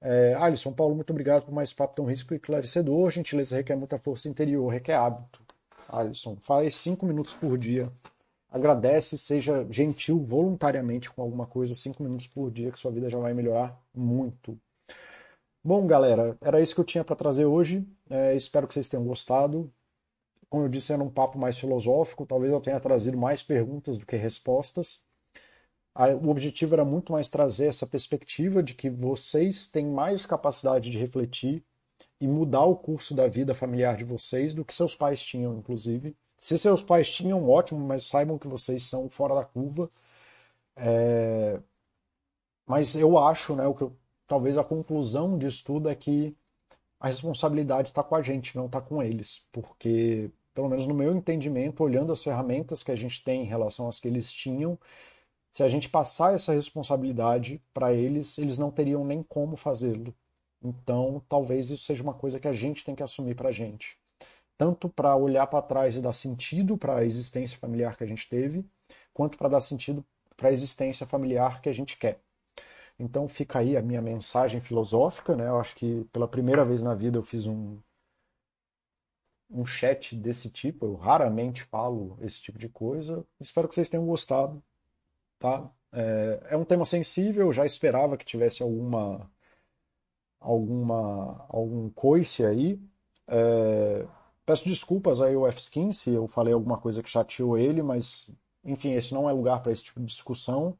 É, 0.00 0.34
Alisson, 0.34 0.72
Paulo, 0.72 0.94
muito 0.94 1.10
obrigado 1.10 1.44
por 1.44 1.52
mais 1.52 1.72
papo 1.72 1.94
tão 1.96 2.04
risco 2.04 2.34
e 2.34 2.36
esclarecedor. 2.36 3.10
Gentileza 3.10 3.56
requer 3.56 3.76
muita 3.76 3.98
força 3.98 4.28
interior, 4.28 4.68
requer 4.68 4.94
hábito. 4.94 5.40
Alisson, 5.88 6.36
faz 6.36 6.74
cinco 6.76 7.06
minutos 7.06 7.34
por 7.34 7.56
dia. 7.56 7.90
Agradece, 8.50 9.18
seja 9.18 9.66
gentil 9.70 10.18
voluntariamente 10.24 11.10
com 11.10 11.22
alguma 11.22 11.46
coisa, 11.46 11.74
cinco 11.74 12.02
minutos 12.02 12.26
por 12.26 12.50
dia, 12.50 12.70
que 12.72 12.78
sua 12.78 12.90
vida 12.90 13.08
já 13.08 13.18
vai 13.18 13.34
melhorar 13.34 13.78
muito. 13.94 14.58
Bom, 15.62 15.86
galera, 15.86 16.36
era 16.40 16.60
isso 16.60 16.74
que 16.74 16.80
eu 16.80 16.84
tinha 16.84 17.04
para 17.04 17.16
trazer 17.16 17.44
hoje. 17.44 17.86
É, 18.08 18.34
espero 18.34 18.66
que 18.66 18.74
vocês 18.74 18.88
tenham 18.88 19.04
gostado. 19.04 19.70
Como 20.50 20.64
eu 20.64 20.68
disse, 20.68 20.92
era 20.92 21.02
um 21.02 21.10
papo 21.10 21.38
mais 21.38 21.58
filosófico. 21.58 22.26
Talvez 22.26 22.52
eu 22.52 22.60
tenha 22.60 22.80
trazido 22.80 23.16
mais 23.18 23.42
perguntas 23.42 23.98
do 23.98 24.06
que 24.06 24.16
respostas. 24.16 25.04
O 26.22 26.28
objetivo 26.30 26.74
era 26.74 26.84
muito 26.84 27.12
mais 27.12 27.28
trazer 27.28 27.66
essa 27.66 27.86
perspectiva 27.86 28.62
de 28.62 28.72
que 28.72 28.88
vocês 28.88 29.66
têm 29.66 29.84
mais 29.86 30.24
capacidade 30.24 30.90
de 30.90 30.98
refletir 30.98 31.64
e 32.20 32.26
mudar 32.28 32.64
o 32.64 32.76
curso 32.76 33.14
da 33.14 33.26
vida 33.26 33.54
familiar 33.54 33.96
de 33.96 34.04
vocês 34.04 34.54
do 34.54 34.64
que 34.64 34.74
seus 34.74 34.94
pais 34.94 35.20
tinham, 35.22 35.56
inclusive. 35.58 36.16
Se 36.40 36.56
seus 36.56 36.82
pais 36.82 37.10
tinham, 37.10 37.48
ótimo, 37.48 37.80
mas 37.80 38.06
saibam 38.06 38.38
que 38.38 38.46
vocês 38.46 38.84
são 38.84 39.10
fora 39.10 39.34
da 39.34 39.44
curva. 39.44 39.90
É... 40.76 41.60
Mas 42.66 42.94
eu 42.96 43.18
acho, 43.18 43.56
né, 43.56 43.66
o 43.66 43.74
que 43.74 43.82
eu... 43.82 43.96
talvez 44.26 44.56
a 44.56 44.64
conclusão 44.64 45.36
disso 45.38 45.64
tudo 45.64 45.88
é 45.88 45.94
que 45.94 46.36
a 47.00 47.08
responsabilidade 47.08 47.88
está 47.88 48.02
com 48.02 48.14
a 48.14 48.22
gente, 48.22 48.56
não 48.56 48.66
está 48.66 48.80
com 48.80 49.02
eles, 49.02 49.46
porque 49.52 50.30
pelo 50.58 50.68
menos 50.68 50.86
no 50.88 50.94
meu 50.94 51.14
entendimento, 51.14 51.84
olhando 51.84 52.12
as 52.12 52.20
ferramentas 52.20 52.82
que 52.82 52.90
a 52.90 52.96
gente 52.96 53.22
tem 53.22 53.42
em 53.42 53.46
relação 53.46 53.88
às 53.88 54.00
que 54.00 54.08
eles 54.08 54.32
tinham, 54.32 54.76
se 55.52 55.62
a 55.62 55.68
gente 55.68 55.88
passar 55.88 56.34
essa 56.34 56.52
responsabilidade 56.52 57.62
para 57.72 57.94
eles, 57.94 58.36
eles 58.38 58.58
não 58.58 58.68
teriam 58.68 59.04
nem 59.04 59.22
como 59.22 59.54
fazê-lo. 59.54 60.12
Então, 60.60 61.22
talvez 61.28 61.70
isso 61.70 61.84
seja 61.84 62.02
uma 62.02 62.12
coisa 62.12 62.40
que 62.40 62.48
a 62.48 62.52
gente 62.52 62.84
tem 62.84 62.96
que 62.96 63.04
assumir 63.04 63.36
para 63.36 63.50
a 63.50 63.52
gente. 63.52 63.96
Tanto 64.56 64.88
para 64.88 65.14
olhar 65.14 65.46
para 65.46 65.62
trás 65.62 65.94
e 65.94 66.00
dar 66.02 66.12
sentido 66.12 66.76
para 66.76 66.96
a 66.96 67.04
existência 67.04 67.56
familiar 67.56 67.96
que 67.96 68.02
a 68.02 68.08
gente 68.08 68.28
teve, 68.28 68.66
quanto 69.14 69.38
para 69.38 69.50
dar 69.50 69.60
sentido 69.60 70.04
para 70.36 70.48
a 70.48 70.52
existência 70.52 71.06
familiar 71.06 71.60
que 71.60 71.68
a 71.68 71.72
gente 71.72 71.96
quer. 71.96 72.18
Então 72.98 73.28
fica 73.28 73.60
aí 73.60 73.76
a 73.76 73.80
minha 73.80 74.02
mensagem 74.02 74.60
filosófica, 74.60 75.36
né? 75.36 75.46
Eu 75.46 75.60
acho 75.60 75.76
que 75.76 76.04
pela 76.12 76.26
primeira 76.26 76.64
vez 76.64 76.82
na 76.82 76.96
vida 76.96 77.16
eu 77.16 77.22
fiz 77.22 77.46
um, 77.46 77.78
um 79.50 79.64
chat 79.64 80.14
desse 80.16 80.50
tipo, 80.50 80.86
eu 80.86 80.94
raramente 80.96 81.62
falo 81.62 82.18
esse 82.20 82.40
tipo 82.40 82.58
de 82.58 82.68
coisa. 82.68 83.24
Espero 83.40 83.68
que 83.68 83.74
vocês 83.74 83.88
tenham 83.88 84.06
gostado, 84.06 84.62
tá? 85.38 85.70
É, 85.92 86.48
é 86.50 86.56
um 86.56 86.64
tema 86.64 86.84
sensível, 86.84 87.52
já 87.52 87.64
esperava 87.64 88.16
que 88.16 88.26
tivesse 88.26 88.62
alguma 88.62 89.30
alguma 90.40 91.46
algum 91.48 91.90
coice 91.90 92.44
aí. 92.44 92.80
É, 93.26 94.06
peço 94.46 94.68
desculpas 94.68 95.20
aí 95.20 95.34
ao 95.34 95.46
F-Skin 95.48 95.92
se 95.92 96.10
eu 96.10 96.26
falei 96.28 96.54
alguma 96.54 96.78
coisa 96.78 97.02
que 97.02 97.10
chateou 97.10 97.56
ele, 97.58 97.82
mas 97.82 98.30
enfim, 98.64 98.92
esse 98.92 99.14
não 99.14 99.28
é 99.28 99.32
lugar 99.32 99.62
para 99.62 99.72
esse 99.72 99.84
tipo 99.84 100.00
de 100.00 100.06
discussão. 100.06 100.76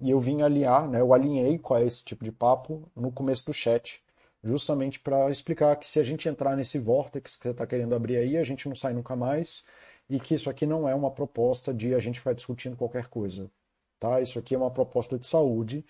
E 0.00 0.10
eu 0.10 0.20
vim 0.20 0.42
alinhar, 0.42 0.88
né, 0.88 1.00
eu 1.00 1.14
alinhei 1.14 1.58
com 1.58 1.76
esse 1.78 2.04
tipo 2.04 2.24
de 2.24 2.32
papo 2.32 2.90
no 2.94 3.12
começo 3.12 3.46
do 3.46 3.52
chat 3.52 4.02
justamente 4.42 4.98
para 5.00 5.30
explicar 5.30 5.76
que 5.76 5.86
se 5.86 5.98
a 6.00 6.02
gente 6.02 6.28
entrar 6.28 6.56
nesse 6.56 6.78
vórtice 6.78 7.38
que 7.38 7.44
você 7.44 7.50
está 7.50 7.66
querendo 7.66 7.94
abrir 7.94 8.16
aí, 8.16 8.36
a 8.36 8.44
gente 8.44 8.68
não 8.68 8.76
sai 8.76 8.92
nunca 8.92 9.14
mais 9.16 9.64
e 10.08 10.18
que 10.18 10.34
isso 10.34 10.50
aqui 10.50 10.66
não 10.66 10.88
é 10.88 10.94
uma 10.94 11.10
proposta 11.10 11.72
de 11.72 11.94
a 11.94 11.98
gente 11.98 12.18
ficar 12.18 12.32
discutindo 12.34 12.76
qualquer 12.76 13.06
coisa, 13.08 13.50
tá? 13.98 14.20
Isso 14.20 14.38
aqui 14.38 14.54
é 14.54 14.58
uma 14.58 14.70
proposta 14.70 15.18
de 15.18 15.26
saúde 15.26 15.84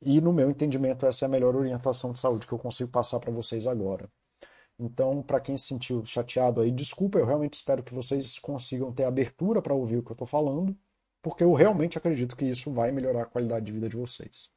e 0.00 0.20
no 0.20 0.32
meu 0.32 0.50
entendimento 0.50 1.06
essa 1.06 1.24
é 1.24 1.26
a 1.26 1.28
melhor 1.30 1.54
orientação 1.56 2.12
de 2.12 2.18
saúde 2.20 2.46
que 2.46 2.52
eu 2.52 2.58
consigo 2.58 2.90
passar 2.90 3.20
para 3.20 3.30
vocês 3.30 3.66
agora. 3.66 4.10
Então, 4.78 5.22
para 5.22 5.40
quem 5.40 5.56
se 5.56 5.66
sentiu 5.66 6.04
chateado 6.04 6.60
aí, 6.60 6.70
desculpa, 6.70 7.18
eu 7.18 7.26
realmente 7.26 7.54
espero 7.54 7.82
que 7.82 7.94
vocês 7.94 8.38
consigam 8.38 8.92
ter 8.92 9.04
abertura 9.04 9.62
para 9.62 9.74
ouvir 9.74 9.98
o 9.98 10.02
que 10.02 10.10
eu 10.10 10.14
estou 10.14 10.26
falando, 10.26 10.76
porque 11.22 11.44
eu 11.44 11.52
realmente 11.52 11.96
acredito 11.96 12.36
que 12.36 12.44
isso 12.44 12.72
vai 12.72 12.90
melhorar 12.92 13.22
a 13.22 13.26
qualidade 13.26 13.66
de 13.66 13.72
vida 13.72 13.88
de 13.88 13.96
vocês. 13.96 14.50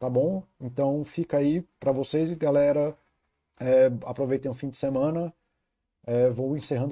Tá 0.00 0.10
bom? 0.10 0.42
Então 0.60 1.04
fica 1.04 1.38
aí 1.38 1.62
para 1.78 1.92
vocês, 1.92 2.32
galera. 2.32 2.98
É, 3.60 3.86
aproveitem 4.06 4.50
o 4.50 4.54
fim 4.54 4.70
de 4.70 4.76
semana. 4.78 5.34
É, 6.06 6.30
vou 6.30 6.56
encerrando 6.56 6.88